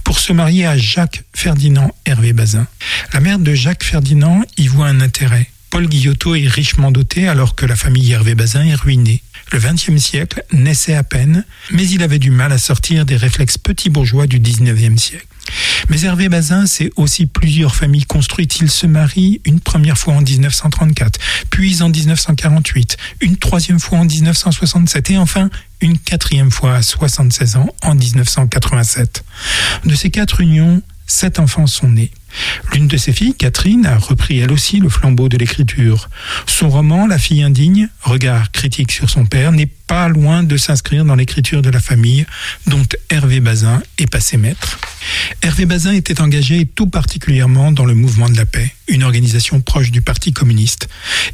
pour 0.04 0.18
se 0.18 0.34
marier 0.34 0.66
à 0.66 0.80
Jacques 0.80 1.26
Ferdinand 1.36 1.94
Hervé 2.08 2.34
Bazin. 2.34 2.66
La 3.14 3.20
mère 3.20 3.38
de 3.38 3.54
Jacques 3.54 3.84
Ferdinand 3.84 4.42
y 4.58 4.68
voit 4.68 4.88
un 4.88 5.00
intérêt. 5.00 5.52
Paul 5.72 5.88
Guillotot 5.88 6.36
est 6.36 6.48
richement 6.48 6.92
doté 6.92 7.30
alors 7.30 7.56
que 7.56 7.66
la 7.66 7.78
famille 7.78 8.12
Hervé 8.12 8.36
Bazin 8.36 8.66
est 8.66 8.76
ruinée. 8.76 9.24
Le 9.54 9.60
XXe 9.60 10.04
siècle 10.04 10.44
naissait 10.52 10.96
à 10.96 11.04
peine, 11.04 11.46
mais 11.72 11.88
il 11.88 12.04
avait 12.04 12.20
du 12.20 12.30
mal 12.30 12.52
à 12.52 12.58
sortir 12.58 13.06
des 13.06 13.16
réflexes 13.16 13.58
petits 13.58 13.90
bourgeois 13.90 14.28
du 14.28 14.40
XIXe 14.40 15.02
siècle. 15.02 15.26
Mais 15.88 16.02
Hervé 16.02 16.28
Bazin, 16.28 16.66
c'est 16.66 16.92
aussi 16.98 17.26
plusieurs 17.26 17.74
familles 17.74 18.04
construites. 18.04 18.60
Il 18.60 18.70
se 18.70 18.86
marie 18.86 19.40
une 19.46 19.62
première 19.62 19.98
fois 19.98 20.16
en 20.16 20.22
1934, 20.22 21.18
puis 21.50 21.82
en 21.82 21.88
1948, 21.88 22.98
une 23.22 23.38
troisième 23.38 23.80
fois 23.80 24.00
en 24.00 24.06
1967 24.06 25.12
et 25.12 25.18
enfin 25.18 25.50
une 25.80 25.98
quatrième 25.98 26.52
fois 26.52 26.76
à 26.76 26.82
76 26.82 27.56
ans 27.56 27.74
en 27.82 27.96
1987. 27.96 29.24
De 29.86 29.96
ces 29.96 30.10
quatre 30.10 30.42
unions, 30.42 30.82
sept 31.08 31.40
enfants 31.40 31.68
sont 31.68 31.90
nés. 31.90 32.12
L'une 32.74 32.88
de 32.88 32.98
ses 32.98 33.14
filles, 33.14 33.36
Catherine, 33.36 33.86
a 33.86 33.98
repris 33.98 34.40
elle 34.40 34.52
aussi 34.52 34.80
le 34.80 34.90
flambeau 34.90 35.30
de 35.30 35.38
l'écriture. 35.38 36.10
Son 36.46 36.70
roman, 36.70 37.08
La 37.08 37.18
fille 37.18 37.44
indigne, 37.44 37.90
regard 38.02 38.52
critique 38.52 38.92
sur 38.92 39.10
son 39.10 39.26
père, 39.26 39.52
n'est 39.52 39.66
pas 39.66 40.08
loin 40.08 40.44
de 40.44 40.58
s'inscrire 40.58 41.04
dans 41.06 41.16
l'écriture 41.16 41.62
de 41.62 41.70
la 41.70 41.80
famille 41.80 42.26
dont 42.68 42.84
Hervé 43.10 43.40
Bazin 43.40 43.82
est 43.98 44.10
passé 44.10 44.38
maître. 44.38 44.80
Hervé 45.42 45.66
Bazin 45.66 45.94
était 45.94 46.22
engagé 46.22 46.66
tout 46.66 46.88
particulièrement 46.88 47.72
dans 47.72 47.86
le 47.86 47.96
mouvement 47.96 48.30
de 48.30 48.38
la 48.38 48.46
paix, 48.46 48.74
une 48.88 49.04
organisation 49.04 49.60
proche 49.62 49.92
du 49.92 50.02
Parti 50.02 50.32
communiste. 50.32 50.88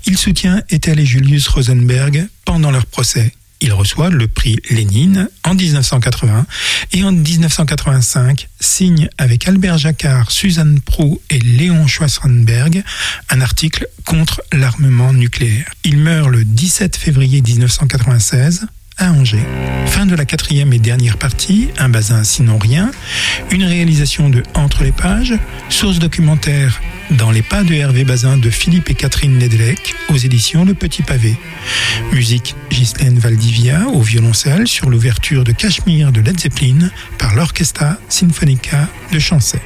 Il 0.05 0.17
soutient 0.17 0.63
Ethel 0.69 0.99
et 0.99 1.05
Julius 1.05 1.47
Rosenberg 1.47 2.27
pendant 2.45 2.71
leur 2.71 2.85
procès. 2.85 3.33
Il 3.59 3.73
reçoit 3.73 4.09
le 4.09 4.27
prix 4.27 4.57
Lénine 4.69 5.29
en 5.43 5.55
1980 5.55 6.45
et 6.93 7.03
en 7.03 7.11
1985 7.11 8.49
signe 8.59 9.09
avec 9.17 9.47
Albert 9.47 9.77
Jacquard, 9.77 10.31
Suzanne 10.31 10.79
Prou 10.79 11.21
et 11.29 11.39
Léon 11.39 11.87
Schwarzenberg 11.87 12.83
un 13.29 13.41
article 13.41 13.87
contre 14.05 14.41
l'armement 14.53 15.13
nucléaire. 15.13 15.71
Il 15.83 15.97
meurt 15.97 16.29
le 16.29 16.45
17 16.45 16.95
février 16.95 17.41
1996 17.41 18.67
Angers. 18.99 19.45
Fin 19.85 20.05
de 20.05 20.15
la 20.15 20.25
quatrième 20.25 20.73
et 20.73 20.79
dernière 20.79 21.17
partie, 21.17 21.69
un 21.77 21.89
bazin 21.89 22.23
sinon 22.23 22.57
rien, 22.57 22.91
une 23.51 23.63
réalisation 23.63 24.29
de 24.29 24.43
Entre 24.53 24.83
les 24.83 24.91
pages, 24.91 25.33
source 25.69 25.99
documentaire 25.99 26.81
Dans 27.11 27.31
les 27.31 27.41
pas 27.41 27.63
de 27.63 27.73
Hervé 27.73 28.03
Bazin 28.03 28.37
de 28.37 28.49
Philippe 28.49 28.89
et 28.89 28.95
Catherine 28.95 29.37
Nedelec 29.37 29.95
aux 30.09 30.17
éditions 30.17 30.65
Le 30.65 30.73
Petit 30.73 31.03
Pavé. 31.03 31.35
Musique 32.11 32.55
Ghislaine 32.69 33.19
Valdivia 33.19 33.87
au 33.87 34.01
violoncelle 34.01 34.67
sur 34.67 34.89
l'ouverture 34.89 35.43
de 35.43 35.51
Cachemire 35.51 36.11
de 36.11 36.21
Led 36.21 36.39
Zeppelin 36.39 36.89
par 37.17 37.35
l'Orchestra 37.35 37.97
Sinfonica 38.09 38.87
de 39.11 39.19
Chancet. 39.19 39.61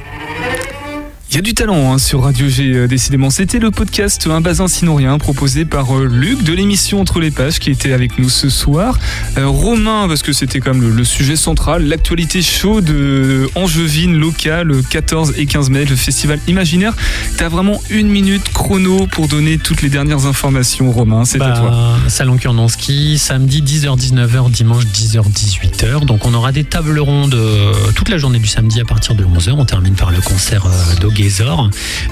Il 1.32 1.36
y 1.36 1.38
a 1.38 1.40
du 1.40 1.54
talent 1.54 1.94
hein, 1.94 1.96
sur 1.96 2.24
Radio 2.24 2.46
G, 2.46 2.74
euh, 2.74 2.86
décidément. 2.86 3.30
C'était 3.30 3.58
le 3.58 3.70
podcast 3.70 4.26
Un 4.30 4.42
bazin 4.42 4.68
sinon 4.68 4.96
rien 4.96 5.16
proposé 5.16 5.64
par 5.64 5.96
euh, 5.96 6.04
Luc 6.04 6.42
de 6.42 6.52
l'émission 6.52 7.00
Entre 7.00 7.20
les 7.20 7.30
pages 7.30 7.58
qui 7.58 7.70
était 7.70 7.94
avec 7.94 8.18
nous 8.18 8.28
ce 8.28 8.50
soir. 8.50 8.98
Euh, 9.38 9.46
Romain, 9.46 10.08
parce 10.08 10.20
que 10.22 10.34
c'était 10.34 10.60
comme 10.60 10.82
le, 10.82 10.90
le 10.90 11.04
sujet 11.04 11.36
central, 11.36 11.86
l'actualité 11.88 12.42
chaude 12.42 12.90
euh, 12.90 13.46
angevine 13.54 14.14
locale, 14.18 14.66
le 14.66 14.82
14 14.82 15.32
et 15.38 15.46
15 15.46 15.70
mai, 15.70 15.86
le 15.86 15.96
festival 15.96 16.38
imaginaire. 16.48 16.92
T'as 17.38 17.48
vraiment 17.48 17.80
une 17.88 18.08
minute 18.08 18.52
chrono 18.52 19.06
pour 19.06 19.26
donner 19.26 19.56
toutes 19.56 19.80
les 19.80 19.88
dernières 19.88 20.26
informations, 20.26 20.92
Romain. 20.92 21.24
C'est 21.24 21.40
à 21.40 21.48
Bah, 21.48 21.56
toi. 21.58 21.96
Salon 22.08 22.36
Kurnonski, 22.36 23.16
samedi 23.16 23.62
10h-19h, 23.62 24.50
dimanche 24.50 24.84
10h-18h. 24.84 26.04
Donc 26.04 26.26
on 26.26 26.34
aura 26.34 26.52
des 26.52 26.64
tables 26.64 26.98
rondes 26.98 27.32
euh, 27.34 27.72
toute 27.94 28.10
la 28.10 28.18
journée 28.18 28.38
du 28.38 28.48
samedi 28.48 28.82
à 28.82 28.84
partir 28.84 29.14
de 29.14 29.24
11h. 29.24 29.52
On 29.52 29.64
termine 29.64 29.94
par 29.94 30.10
le 30.10 30.20
concert 30.20 30.66
euh, 30.66 30.94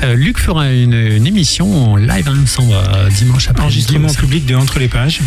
Euh, 0.02 0.14
Luc 0.14 0.38
fera 0.38 0.70
une, 0.70 0.94
une 0.94 1.26
émission 1.26 1.92
en 1.92 1.96
live, 1.96 2.28
hein, 2.28 2.44
euh, 2.60 3.08
dimanche 3.10 3.48
après. 3.48 3.64
Enregistrement 3.64 4.12
public 4.12 4.46
de 4.46 4.54
Entre 4.54 4.78
les 4.78 4.88
pages. 4.88 5.20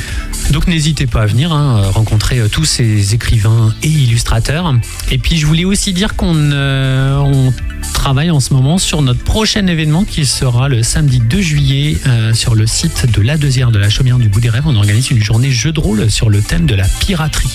Donc 0.51 0.67
n'hésitez 0.67 1.07
pas 1.07 1.21
à 1.21 1.25
venir 1.25 1.51
hein, 1.51 1.89
rencontrer 1.89 2.39
euh, 2.39 2.47
tous 2.47 2.65
ces 2.65 3.13
écrivains 3.13 3.73
et 3.81 3.87
illustrateurs. 3.87 4.73
Et 5.11 5.17
puis 5.17 5.37
je 5.37 5.45
voulais 5.45 5.65
aussi 5.65 5.93
dire 5.93 6.15
qu'on 6.15 6.35
euh, 6.35 7.17
on 7.17 7.53
travaille 7.93 8.31
en 8.31 8.39
ce 8.39 8.53
moment 8.53 8.77
sur 8.77 9.01
notre 9.01 9.23
prochain 9.23 9.65
événement 9.67 10.03
qui 10.03 10.25
sera 10.25 10.69
le 10.69 10.83
samedi 10.83 11.19
2 11.19 11.41
juillet 11.41 11.97
euh, 12.07 12.33
sur 12.33 12.55
le 12.55 12.67
site 12.67 13.11
de 13.11 13.21
la 13.21 13.37
Deuxième 13.37 13.71
de 13.71 13.79
la 13.79 13.89
Chaumière 13.89 14.17
du 14.17 14.29
Bout 14.29 14.41
des 14.41 14.49
Rêves. 14.49 14.63
On 14.65 14.75
organise 14.75 15.11
une 15.11 15.23
journée 15.23 15.51
jeu 15.51 15.71
de 15.71 15.79
rôle 15.79 16.09
sur 16.09 16.29
le 16.29 16.41
thème 16.41 16.65
de 16.65 16.75
la 16.75 16.87
piraterie. 16.87 17.49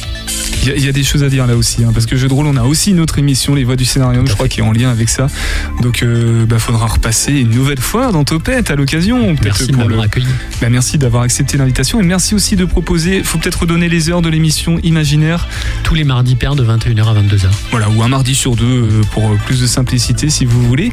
Il 0.62 0.68
y, 0.68 0.70
a- 0.72 0.76
il 0.76 0.84
y 0.84 0.88
a 0.88 0.92
des 0.92 1.04
choses 1.04 1.22
à 1.22 1.28
dire 1.28 1.46
là 1.46 1.56
aussi, 1.56 1.82
hein, 1.84 1.90
parce 1.94 2.04
que 2.06 2.16
jeu 2.16 2.28
de 2.28 2.32
rôle, 2.34 2.46
on 2.46 2.56
a 2.56 2.64
aussi 2.64 2.90
une 2.90 3.00
autre 3.00 3.18
émission, 3.18 3.54
Les 3.54 3.64
Voix 3.64 3.76
du 3.76 3.84
Scénario, 3.84 4.22
je 4.26 4.32
crois, 4.34 4.48
qui 4.48 4.60
est 4.60 4.62
en 4.62 4.72
lien 4.72 4.90
avec 4.90 5.08
ça. 5.08 5.28
Donc, 5.82 6.02
euh, 6.02 6.44
bah, 6.46 6.58
faudra 6.58 6.86
repasser 6.86 7.32
une 7.32 7.50
nouvelle 7.50 7.80
fois 7.80 8.12
dans 8.12 8.24
Topette 8.24 8.70
à 8.70 8.74
l'occasion. 8.76 9.34
Merci 9.42 9.70
m'avoir 9.72 9.88
le- 9.88 10.00
accueilli. 10.00 10.26
Bah, 10.60 10.68
merci 10.68 10.98
d'avoir 10.98 11.22
accepté 11.22 11.56
l'invitation 11.56 12.00
et 12.00 12.02
merci 12.02 12.34
aussi 12.34 12.56
de 12.56 12.64
proposer. 12.64 13.22
Faut 13.22 13.38
peut-être 13.38 13.60
redonner 13.60 13.88
les 13.88 14.10
heures 14.10 14.20
de 14.22 14.28
l'émission 14.28 14.78
Imaginaire. 14.82 15.46
Tous 15.84 15.94
les 15.94 16.04
mardis 16.04 16.34
pairs 16.34 16.56
de 16.56 16.64
21h 16.64 17.08
à 17.08 17.14
22h. 17.14 17.46
Voilà, 17.70 17.88
ou 17.90 18.02
un 18.02 18.08
mardi 18.08 18.34
sur 18.34 18.56
deux 18.56 18.64
euh, 18.66 19.00
pour 19.12 19.30
euh, 19.30 19.36
plus 19.46 19.60
de 19.60 19.66
simplicité 19.66 20.28
si 20.28 20.44
vous 20.44 20.62
voulez. 20.66 20.92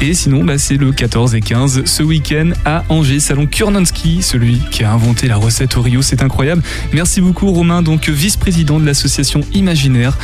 Et 0.00 0.14
sinon, 0.14 0.44
bah, 0.44 0.56
c'est 0.56 0.76
le 0.76 0.92
14 0.92 1.34
et 1.34 1.40
15 1.40 1.82
ce 1.84 2.02
week-end 2.02 2.50
à 2.64 2.84
Angers, 2.88 3.20
salon 3.20 3.46
Kurnonski, 3.46 4.22
celui 4.22 4.60
qui 4.70 4.84
a 4.84 4.92
inventé 4.92 5.26
la 5.28 5.36
recette 5.36 5.76
Oreo. 5.76 6.00
C'est 6.00 6.22
incroyable. 6.22 6.62
Merci 6.92 7.20
beaucoup 7.20 7.50
Romain, 7.50 7.82
donc 7.82 8.08
vice-président 8.08 8.78
de 8.80 8.86
l'association 9.00 9.40
Imaginaire 9.54 10.16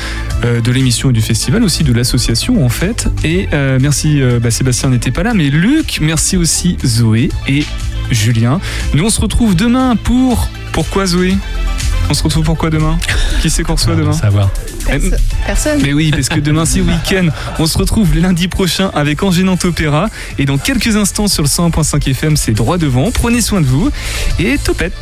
euh, 0.44 0.60
de 0.60 0.70
l'émission 0.70 1.08
et 1.08 1.12
du 1.14 1.22
festival, 1.22 1.62
aussi 1.62 1.82
de 1.82 1.92
l'association 1.94 2.64
en 2.64 2.68
fait. 2.68 3.08
Et 3.24 3.48
euh, 3.54 3.78
merci 3.80 4.20
euh, 4.20 4.38
bah, 4.38 4.50
Sébastien 4.50 4.90
n'était 4.90 5.10
pas 5.10 5.22
là, 5.22 5.32
mais 5.32 5.48
Luc, 5.48 5.98
merci 6.02 6.36
aussi 6.36 6.76
Zoé 6.84 7.30
et 7.48 7.64
Julien. 8.10 8.60
Nous 8.92 9.04
on 9.04 9.08
se 9.10 9.20
retrouve 9.20 9.56
demain 9.56 9.96
pour... 9.96 10.48
Pourquoi 10.72 11.06
Zoé? 11.06 11.34
On 12.10 12.14
se 12.14 12.22
retrouve 12.22 12.44
pourquoi 12.44 12.68
demain? 12.68 12.98
Qui 13.40 13.48
c'est 13.48 13.62
qu'on 13.62 13.74
reçoit 13.76 13.96
demain? 13.96 14.12
savoir. 14.12 14.50
Perso- 14.86 15.10
Personne. 15.46 15.80
mais 15.82 15.94
oui, 15.94 16.10
parce 16.10 16.28
que 16.28 16.38
demain 16.38 16.66
c'est 16.66 16.80
week-end. 16.82 17.28
On 17.58 17.66
se 17.66 17.78
retrouve 17.78 18.14
lundi 18.14 18.46
prochain 18.48 18.90
avec 18.94 19.22
Angénante 19.22 19.64
Opéra. 19.64 20.10
Et 20.38 20.44
dans 20.44 20.58
quelques 20.58 20.96
instants 20.96 21.28
sur 21.28 21.42
le 21.42 21.48
101.5 21.48 22.10
FM, 22.10 22.36
c'est 22.36 22.52
droit 22.52 22.76
devant. 22.76 23.10
Prenez 23.10 23.40
soin 23.40 23.62
de 23.62 23.66
vous 23.66 23.90
et 24.38 24.58
topette. 24.58 24.92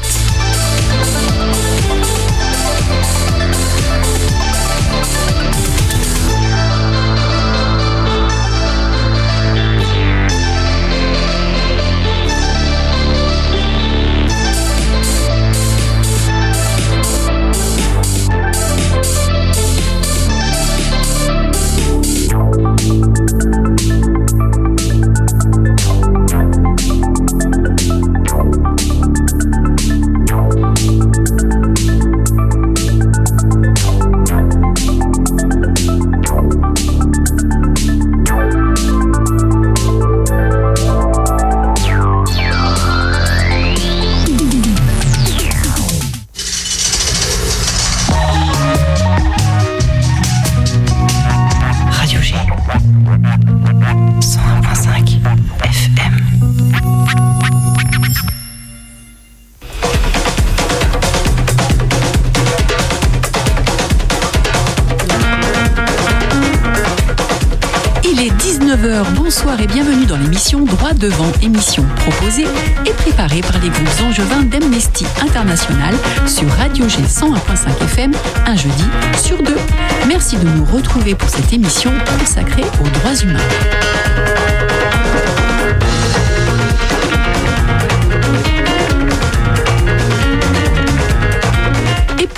Bonsoir 69.37 69.61
et 69.61 69.67
bienvenue 69.67 70.07
dans 70.07 70.17
l'émission 70.17 70.61
Droit 70.61 70.93
devant, 70.93 71.33
émission 71.43 71.85
proposée 71.97 72.47
et 72.87 72.91
préparée 72.91 73.41
par 73.41 73.59
les 73.59 73.69
groupes 73.69 74.01
angevins 74.07 74.43
d'Amnesty 74.45 75.05
International 75.21 75.93
sur 76.25 76.49
Radio 76.51 76.89
G 76.89 76.99
101.5 77.03 77.83
FM 77.83 78.13
un 78.47 78.55
jeudi 78.55 78.85
sur 79.21 79.43
deux. 79.43 79.59
Merci 80.07 80.37
de 80.37 80.45
nous 80.45 80.65
retrouver 80.65 81.17
pour 81.17 81.29
cette 81.29 81.53
émission 81.53 81.91
consacrée 82.21 82.63
aux 82.81 82.89
droits 83.01 83.17
humains. 83.25 84.54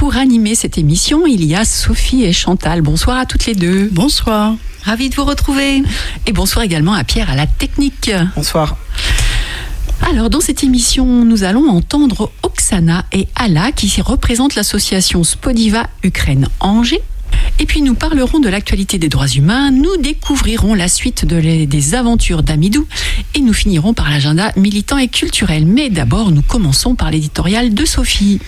Pour 0.06 0.18
animer 0.18 0.54
cette 0.54 0.78
émission, 0.78 1.26
il 1.26 1.44
y 1.44 1.56
a 1.56 1.64
Sophie 1.64 2.22
et 2.22 2.32
Chantal. 2.32 2.80
Bonsoir 2.80 3.18
à 3.18 3.26
toutes 3.26 3.44
les 3.46 3.56
deux. 3.56 3.88
Bonsoir. 3.90 4.54
Ravi 4.84 5.10
de 5.10 5.16
vous 5.16 5.24
retrouver. 5.24 5.82
Et 6.26 6.32
bonsoir 6.32 6.64
également 6.64 6.92
à 6.92 7.02
Pierre 7.02 7.28
à 7.28 7.34
la 7.34 7.48
technique. 7.48 8.12
Bonsoir. 8.36 8.76
Alors, 10.08 10.30
dans 10.30 10.38
cette 10.38 10.62
émission, 10.62 11.24
nous 11.24 11.42
allons 11.42 11.68
entendre 11.68 12.30
Oksana 12.44 13.04
et 13.10 13.26
Ala 13.34 13.72
qui 13.72 14.00
représentent 14.00 14.54
l'association 14.54 15.24
Spodiva 15.24 15.88
Ukraine 16.04 16.46
Angers. 16.60 17.02
Et 17.58 17.64
puis 17.64 17.80
nous 17.80 17.94
parlerons 17.94 18.38
de 18.38 18.50
l'actualité 18.50 18.98
des 18.98 19.08
droits 19.08 19.28
humains, 19.28 19.70
nous 19.70 19.96
découvrirons 19.96 20.74
la 20.74 20.88
suite 20.88 21.24
des 21.24 21.94
aventures 21.94 22.42
d'Amidou 22.42 22.86
et 23.34 23.40
nous 23.40 23.54
finirons 23.54 23.94
par 23.94 24.10
l'agenda 24.10 24.52
militant 24.56 24.98
et 24.98 25.08
culturel. 25.08 25.64
Mais 25.64 25.88
d'abord, 25.88 26.32
nous 26.32 26.42
commençons 26.42 26.94
par 26.94 27.10
l'éditorial 27.10 27.72
de 27.72 27.84
Sophie. 27.86 28.40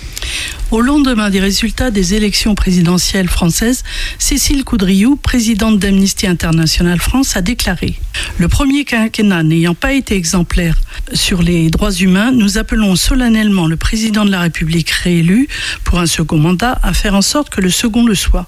Au 0.70 0.82
lendemain 0.82 1.30
des 1.30 1.40
résultats 1.40 1.90
des 1.90 2.12
élections 2.12 2.54
présidentielles 2.54 3.28
françaises, 3.28 3.82
Cécile 4.18 4.64
Coudriou, 4.64 5.16
présidente 5.16 5.78
d'Amnesty 5.78 6.26
International 6.26 7.00
France, 7.00 7.34
a 7.36 7.40
déclaré 7.40 7.98
Le 8.36 8.48
premier 8.48 8.84
quinquennat 8.84 9.42
n'ayant 9.42 9.74
pas 9.74 9.94
été 9.94 10.16
exemplaire 10.16 10.78
sur 11.14 11.42
les 11.42 11.70
droits 11.70 11.92
humains, 11.92 12.32
nous 12.32 12.58
appelons 12.58 12.96
solennellement 12.96 13.66
le 13.66 13.76
président 13.76 14.26
de 14.26 14.30
la 14.30 14.40
République 14.40 14.90
réélu 14.90 15.48
pour 15.84 15.98
un 15.98 16.06
second 16.06 16.36
mandat 16.36 16.78
à 16.82 16.92
faire 16.92 17.14
en 17.14 17.22
sorte 17.22 17.48
que 17.48 17.60
le 17.62 17.70
second 17.70 18.04
le 18.04 18.14
soit. 18.14 18.46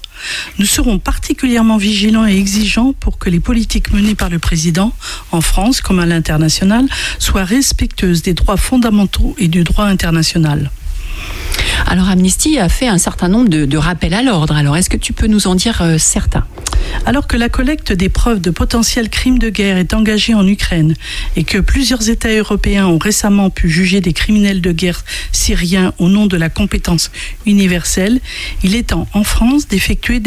Nous 0.59 0.65
serons 0.65 0.99
particulièrement 0.99 1.77
vigilants 1.77 2.25
et 2.25 2.35
exigeants 2.35 2.93
pour 2.93 3.17
que 3.17 3.29
les 3.29 3.39
politiques 3.39 3.91
menées 3.91 4.15
par 4.15 4.29
le 4.29 4.39
président, 4.39 4.93
en 5.31 5.41
France 5.41 5.81
comme 5.81 5.99
à 5.99 6.05
l'international, 6.05 6.85
soient 7.19 7.43
respectueuses 7.43 8.21
des 8.21 8.33
droits 8.33 8.57
fondamentaux 8.57 9.35
et 9.37 9.47
du 9.47 9.63
droit 9.63 9.85
international. 9.85 10.71
Alors 11.87 12.09
Amnesty 12.09 12.59
a 12.59 12.69
fait 12.69 12.87
un 12.87 12.97
certain 12.97 13.27
nombre 13.27 13.49
de, 13.49 13.77
rappels 13.77 14.13
à 14.13 14.21
l'ordre. 14.21 14.55
Alors 14.55 14.77
est-ce 14.77 14.89
que 14.89 14.97
tu 14.97 15.13
peux 15.13 15.27
nous 15.27 15.47
en 15.47 15.55
dire 15.55 15.81
euh, 15.81 15.97
certains? 15.97 16.45
Alors 17.05 17.27
que 17.27 17.37
la 17.37 17.49
collecte 17.49 17.91
des 17.91 18.09
preuves 18.09 18.41
de 18.41 18.51
potentiels 18.51 19.09
crimes 19.09 19.39
de 19.39 19.49
guerre 19.49 19.77
est 19.77 19.93
engagée 19.93 20.33
en 20.33 20.45
Ukraine 20.47 20.95
et 21.35 21.43
que 21.43 21.57
plusieurs 21.57 22.09
États 22.09 22.35
européens 22.35 22.87
ont 22.87 22.97
récemment 22.97 23.49
pu 23.49 23.69
juger 23.69 24.01
des 24.01 24.13
criminels 24.13 24.61
de 24.61 24.71
guerre 24.71 25.03
syriens 25.31 25.93
au 25.97 26.09
nom 26.09 26.27
de 26.27 26.37
la 26.37 26.49
compétence 26.49 27.11
universelle, 27.45 28.19
il 28.63 28.75
est 28.75 28.89
temps 28.89 29.07
en 29.13 29.23
France 29.23 29.67
d'effectuer 29.67 30.21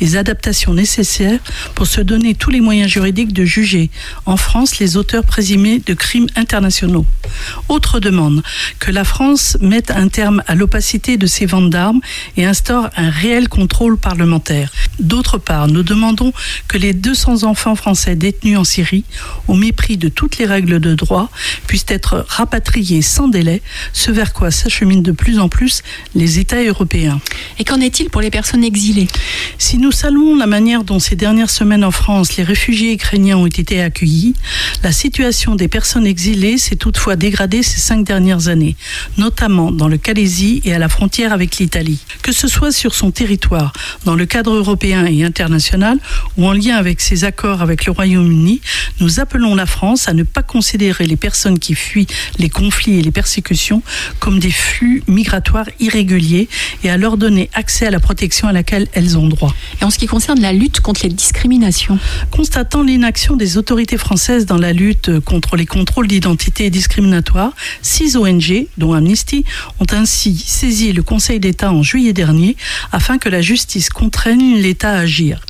les 0.00 0.16
adaptations 0.16 0.72
nécessaires 0.72 1.40
pour 1.74 1.86
se 1.86 2.00
donner 2.00 2.34
tous 2.34 2.50
les 2.50 2.60
moyens 2.60 2.90
juridiques 2.90 3.32
de 3.32 3.44
juger 3.44 3.90
en 4.24 4.36
France 4.36 4.78
les 4.78 4.96
auteurs 4.96 5.24
présumés 5.24 5.80
de 5.84 5.94
crimes 5.94 6.28
internationaux. 6.36 7.06
Autre 7.68 8.00
demande, 8.00 8.42
que 8.78 8.90
la 8.90 9.04
France 9.04 9.58
mette 9.60 9.90
un 9.90 10.08
terme 10.08 10.42
à 10.46 10.54
l'opacité 10.54 11.16
de 11.16 11.26
ses 11.26 11.46
ventes 11.46 11.70
d'armes 11.70 12.00
et 12.36 12.44
instaure 12.44 12.88
un 12.96 13.10
réel 13.10 13.48
contrôle 13.48 13.98
parlementaire. 13.98 14.70
D'autre 15.00 15.38
part, 15.38 15.68
nous 15.68 15.82
demandons 15.82 16.03
que 16.68 16.78
les 16.78 16.92
200 16.92 17.44
enfants 17.44 17.74
français 17.74 18.16
détenus 18.16 18.58
en 18.58 18.64
Syrie, 18.64 19.04
au 19.48 19.54
mépris 19.54 19.96
de 19.96 20.08
toutes 20.08 20.38
les 20.38 20.46
règles 20.46 20.80
de 20.80 20.94
droit, 20.94 21.30
puissent 21.66 21.86
être 21.88 22.24
rapatriés 22.28 23.02
sans 23.02 23.28
délai, 23.28 23.62
ce 23.92 24.10
vers 24.10 24.32
quoi 24.32 24.50
s'acheminent 24.50 25.02
de 25.02 25.12
plus 25.12 25.38
en 25.38 25.48
plus 25.48 25.82
les 26.14 26.38
États 26.38 26.62
européens. 26.62 27.20
Et 27.58 27.64
qu'en 27.64 27.80
est-il 27.80 28.10
pour 28.10 28.20
les 28.20 28.30
personnes 28.30 28.64
exilées? 28.64 29.08
Si 29.58 29.78
nous 29.78 29.92
saluons 29.92 30.36
la 30.36 30.46
manière 30.46 30.84
dont 30.84 30.98
ces 30.98 31.16
dernières 31.16 31.50
semaines 31.50 31.84
en 31.84 31.90
France, 31.90 32.36
les 32.36 32.44
réfugiés 32.44 32.92
ukrainiens 32.92 33.36
ont 33.36 33.46
été 33.46 33.80
accueillis, 33.80 34.34
la 34.82 34.92
situation 34.92 35.54
des 35.54 35.68
personnes 35.68 36.06
exilées 36.06 36.58
s'est 36.58 36.76
toutefois 36.76 37.16
dégradée 37.16 37.62
ces 37.62 37.80
cinq 37.80 38.04
dernières 38.04 38.48
années, 38.48 38.76
notamment 39.16 39.70
dans 39.70 39.88
le 39.88 39.96
Calaisie 39.96 40.60
et 40.64 40.74
à 40.74 40.78
la 40.78 40.88
frontière 40.88 41.32
avec 41.32 41.58
l'Italie. 41.58 42.00
Que 42.22 42.32
ce 42.32 42.48
soit 42.48 42.72
sur 42.72 42.94
son 42.94 43.10
territoire, 43.10 43.72
dans 44.04 44.14
le 44.14 44.26
cadre 44.26 44.52
européen 44.54 45.06
et 45.06 45.24
international, 45.24 45.93
internationale 45.94 45.98
ou 46.36 46.46
en 46.46 46.52
lien 46.52 46.76
avec 46.76 47.00
ses 47.00 47.24
accords 47.24 47.62
avec 47.62 47.86
le 47.86 47.92
Royaume-Uni, 47.92 48.60
nous 49.00 49.20
appelons 49.20 49.54
la 49.54 49.66
France 49.66 50.08
à 50.08 50.12
ne 50.12 50.22
pas 50.22 50.42
considérer 50.42 51.06
les 51.06 51.16
personnes 51.16 51.58
qui 51.58 51.74
fuient 51.74 52.06
les 52.38 52.48
conflits 52.48 52.98
et 52.98 53.02
les 53.02 53.10
persécutions 53.10 53.82
comme 54.18 54.38
des 54.38 54.50
flux 54.50 55.02
migratoires 55.06 55.68
irréguliers 55.80 56.48
et 56.82 56.90
à 56.90 56.96
leur 56.96 57.16
donner 57.16 57.50
accès 57.54 57.86
à 57.86 57.90
la 57.90 58.00
protection 58.00 58.48
à 58.48 58.52
laquelle 58.52 58.88
elles 58.92 59.16
ont 59.16 59.28
droit. 59.28 59.54
Et 59.80 59.84
en 59.84 59.90
ce 59.90 59.98
qui 59.98 60.06
concerne 60.06 60.40
la 60.40 60.52
lutte 60.52 60.80
contre 60.80 61.02
les 61.04 61.10
discriminations 61.10 61.98
Constatant 62.30 62.82
l'inaction 62.82 63.36
des 63.36 63.56
autorités 63.58 63.98
françaises 63.98 64.46
dans 64.46 64.56
la 64.56 64.72
lutte 64.72 65.20
contre 65.20 65.56
les 65.56 65.66
contrôles 65.66 66.08
d'identité 66.08 66.70
discriminatoires, 66.70 67.52
six 67.82 68.16
ONG, 68.16 68.66
dont 68.78 68.92
Amnesty, 68.92 69.44
ont 69.80 69.86
ainsi 69.92 70.36
saisi 70.36 70.92
le 70.92 71.02
Conseil 71.02 71.40
d'État 71.40 71.72
en 71.72 71.82
juillet 71.82 72.12
dernier 72.12 72.56
afin 72.92 73.18
que 73.18 73.28
la 73.28 73.40
justice 73.40 73.88
contraigne 73.90 74.56
l'État 74.56 74.92
à 74.92 74.98
agir. 74.98 75.40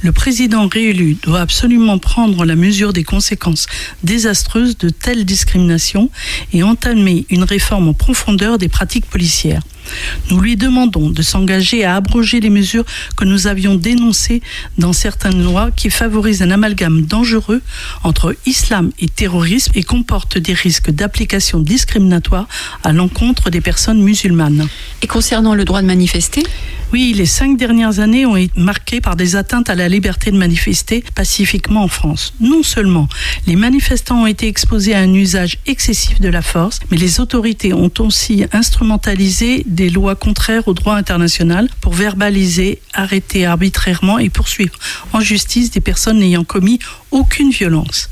Le 0.00 0.12
président 0.12 0.68
réélu 0.68 1.16
doit 1.22 1.40
absolument 1.40 1.98
prendre 1.98 2.44
la 2.44 2.56
mesure 2.56 2.92
des 2.92 3.04
conséquences 3.04 3.66
désastreuses 4.02 4.78
de 4.78 4.88
telles 4.88 5.24
discriminations 5.24 6.10
et 6.52 6.62
entamer 6.62 7.26
une 7.30 7.44
réforme 7.44 7.88
en 7.88 7.94
profondeur 7.94 8.58
des 8.58 8.68
pratiques 8.68 9.06
policières. 9.06 9.62
Nous 10.30 10.40
lui 10.40 10.56
demandons 10.56 11.10
de 11.10 11.22
s'engager 11.22 11.84
à 11.84 11.96
abroger 11.96 12.40
les 12.40 12.50
mesures 12.50 12.84
que 13.16 13.24
nous 13.24 13.46
avions 13.46 13.74
dénoncées 13.74 14.42
dans 14.78 14.92
certaines 14.92 15.42
lois 15.42 15.70
qui 15.70 15.90
favorisent 15.90 16.42
un 16.42 16.50
amalgame 16.50 17.02
dangereux 17.02 17.62
entre 18.02 18.34
islam 18.46 18.90
et 18.98 19.08
terrorisme 19.08 19.72
et 19.74 19.82
comportent 19.82 20.38
des 20.38 20.54
risques 20.54 20.90
d'application 20.90 21.60
discriminatoire 21.60 22.48
à 22.82 22.92
l'encontre 22.92 23.50
des 23.50 23.60
personnes 23.60 24.02
musulmanes. 24.02 24.68
Et 25.02 25.06
concernant 25.06 25.54
le 25.54 25.64
droit 25.64 25.82
de 25.82 25.86
manifester? 25.86 26.42
Oui, 26.92 27.14
les 27.16 27.24
cinq 27.24 27.56
dernières 27.56 28.00
années 28.00 28.26
ont 28.26 28.36
été 28.36 28.52
marquées 28.60 29.00
par 29.00 29.16
des 29.16 29.34
atteintes 29.34 29.70
à 29.70 29.74
la 29.74 29.88
liberté 29.88 30.30
de 30.30 30.36
manifester 30.36 31.02
pacifiquement 31.14 31.84
en 31.84 31.88
France. 31.88 32.34
Non 32.38 32.62
seulement 32.62 33.08
les 33.46 33.56
manifestants 33.56 34.24
ont 34.24 34.26
été 34.26 34.46
exposés 34.46 34.94
à 34.94 34.98
un 34.98 35.14
usage 35.14 35.56
excessif 35.64 36.20
de 36.20 36.28
la 36.28 36.42
force, 36.42 36.80
mais 36.90 36.98
les 36.98 37.18
autorités 37.18 37.72
ont 37.72 37.90
aussi 38.00 38.44
instrumentalisé 38.52 39.64
des 39.72 39.90
lois 39.90 40.14
contraires 40.14 40.68
au 40.68 40.74
droit 40.74 40.94
international 40.94 41.68
pour 41.80 41.94
verbaliser, 41.94 42.80
arrêter 42.92 43.46
arbitrairement 43.46 44.18
et 44.18 44.28
poursuivre 44.28 44.74
en 45.12 45.20
justice 45.20 45.70
des 45.70 45.80
personnes 45.80 46.18
n'ayant 46.18 46.44
commis 46.44 46.78
aucune 47.10 47.50
violence. 47.50 48.08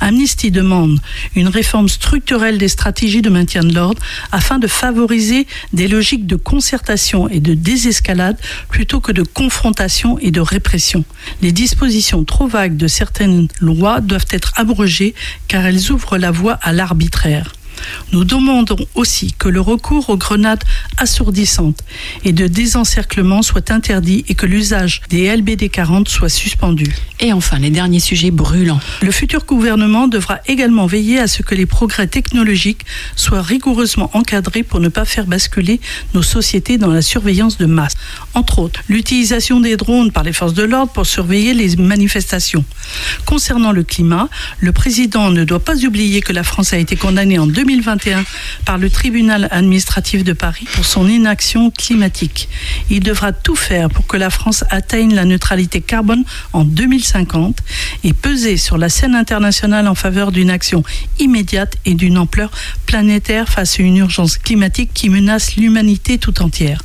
Amnesty 0.00 0.50
demande 0.50 0.98
une 1.34 1.48
réforme 1.48 1.88
structurelle 1.88 2.58
des 2.58 2.68
stratégies 2.68 3.22
de 3.22 3.30
maintien 3.30 3.62
de 3.62 3.74
l'ordre 3.74 4.02
afin 4.30 4.58
de 4.58 4.66
favoriser 4.66 5.46
des 5.72 5.88
logiques 5.88 6.26
de 6.26 6.36
concertation 6.36 7.28
et 7.28 7.40
de 7.40 7.54
désescalade 7.54 8.38
plutôt 8.68 9.00
que 9.00 9.12
de 9.12 9.22
confrontation 9.22 10.18
et 10.18 10.30
de 10.30 10.40
répression. 10.40 11.04
Les 11.40 11.52
dispositions 11.52 12.24
trop 12.24 12.46
vagues 12.46 12.76
de 12.76 12.88
certaines 12.88 13.48
lois 13.60 14.00
doivent 14.00 14.26
être 14.30 14.52
abrogées 14.56 15.14
car 15.48 15.64
elles 15.64 15.90
ouvrent 15.90 16.18
la 16.18 16.30
voie 16.30 16.58
à 16.62 16.72
l'arbitraire. 16.72 17.52
Nous 18.12 18.24
demandons 18.24 18.76
aussi 18.94 19.34
que 19.38 19.48
le 19.48 19.60
recours 19.60 20.10
aux 20.10 20.16
grenades 20.16 20.64
assourdissantes 20.98 21.80
et 22.24 22.32
de 22.32 22.46
désencerclement 22.46 23.42
soit 23.42 23.70
interdit 23.70 24.24
et 24.28 24.34
que 24.34 24.46
l'usage 24.46 25.00
des 25.08 25.34
LBD 25.34 25.68
40 25.68 26.08
soit 26.08 26.28
suspendu. 26.28 26.84
Et 27.20 27.32
enfin, 27.32 27.58
les 27.58 27.70
derniers 27.70 28.00
sujets 28.00 28.30
brûlants. 28.30 28.80
Le 29.00 29.10
futur 29.10 29.44
gouvernement 29.44 30.08
devra 30.08 30.40
également 30.46 30.86
veiller 30.86 31.18
à 31.18 31.26
ce 31.26 31.42
que 31.42 31.54
les 31.54 31.66
progrès 31.66 32.06
technologiques 32.06 32.84
soient 33.16 33.42
rigoureusement 33.42 34.10
encadrés 34.14 34.62
pour 34.62 34.80
ne 34.80 34.88
pas 34.88 35.04
faire 35.04 35.26
basculer 35.26 35.80
nos 36.14 36.22
sociétés 36.22 36.78
dans 36.78 36.90
la 36.90 37.02
surveillance 37.02 37.58
de 37.58 37.66
masse. 37.66 37.94
Entre 38.34 38.58
autres, 38.58 38.80
l'utilisation 38.88 39.60
des 39.60 39.76
drones 39.76 40.12
par 40.12 40.24
les 40.24 40.32
forces 40.32 40.54
de 40.54 40.62
l'ordre 40.62 40.92
pour 40.92 41.06
surveiller 41.06 41.54
les 41.54 41.76
manifestations. 41.76 42.64
Concernant 43.26 43.72
le 43.72 43.82
climat, 43.84 44.28
le 44.60 44.72
président 44.72 45.30
ne 45.30 45.44
doit 45.44 45.64
pas 45.64 45.76
oublier 45.84 46.20
que 46.20 46.32
la 46.32 46.42
France 46.42 46.72
a 46.72 46.78
été 46.78 46.96
condamnée 46.96 47.38
en 47.38 47.46
2021 47.72 48.24
par 48.66 48.76
le 48.76 48.90
tribunal 48.90 49.48
administratif 49.50 50.24
de 50.24 50.34
Paris 50.34 50.66
pour 50.74 50.84
son 50.84 51.08
inaction 51.08 51.70
climatique. 51.70 52.48
Il 52.90 53.00
devra 53.00 53.32
tout 53.32 53.56
faire 53.56 53.88
pour 53.88 54.06
que 54.06 54.18
la 54.18 54.28
France 54.28 54.64
atteigne 54.68 55.14
la 55.14 55.24
neutralité 55.24 55.80
carbone 55.80 56.24
en 56.52 56.64
2050 56.64 57.56
et 58.04 58.12
peser 58.12 58.58
sur 58.58 58.76
la 58.76 58.90
scène 58.90 59.14
internationale 59.14 59.88
en 59.88 59.94
faveur 59.94 60.32
d'une 60.32 60.50
action 60.50 60.84
immédiate 61.18 61.76
et 61.86 61.94
d'une 61.94 62.18
ampleur 62.18 62.50
planétaire 62.84 63.48
face 63.48 63.80
à 63.80 63.82
une 63.82 63.96
urgence 63.96 64.36
climatique 64.36 64.90
qui 64.92 65.08
menace 65.08 65.56
l'humanité 65.56 66.18
tout 66.18 66.42
entière. 66.42 66.82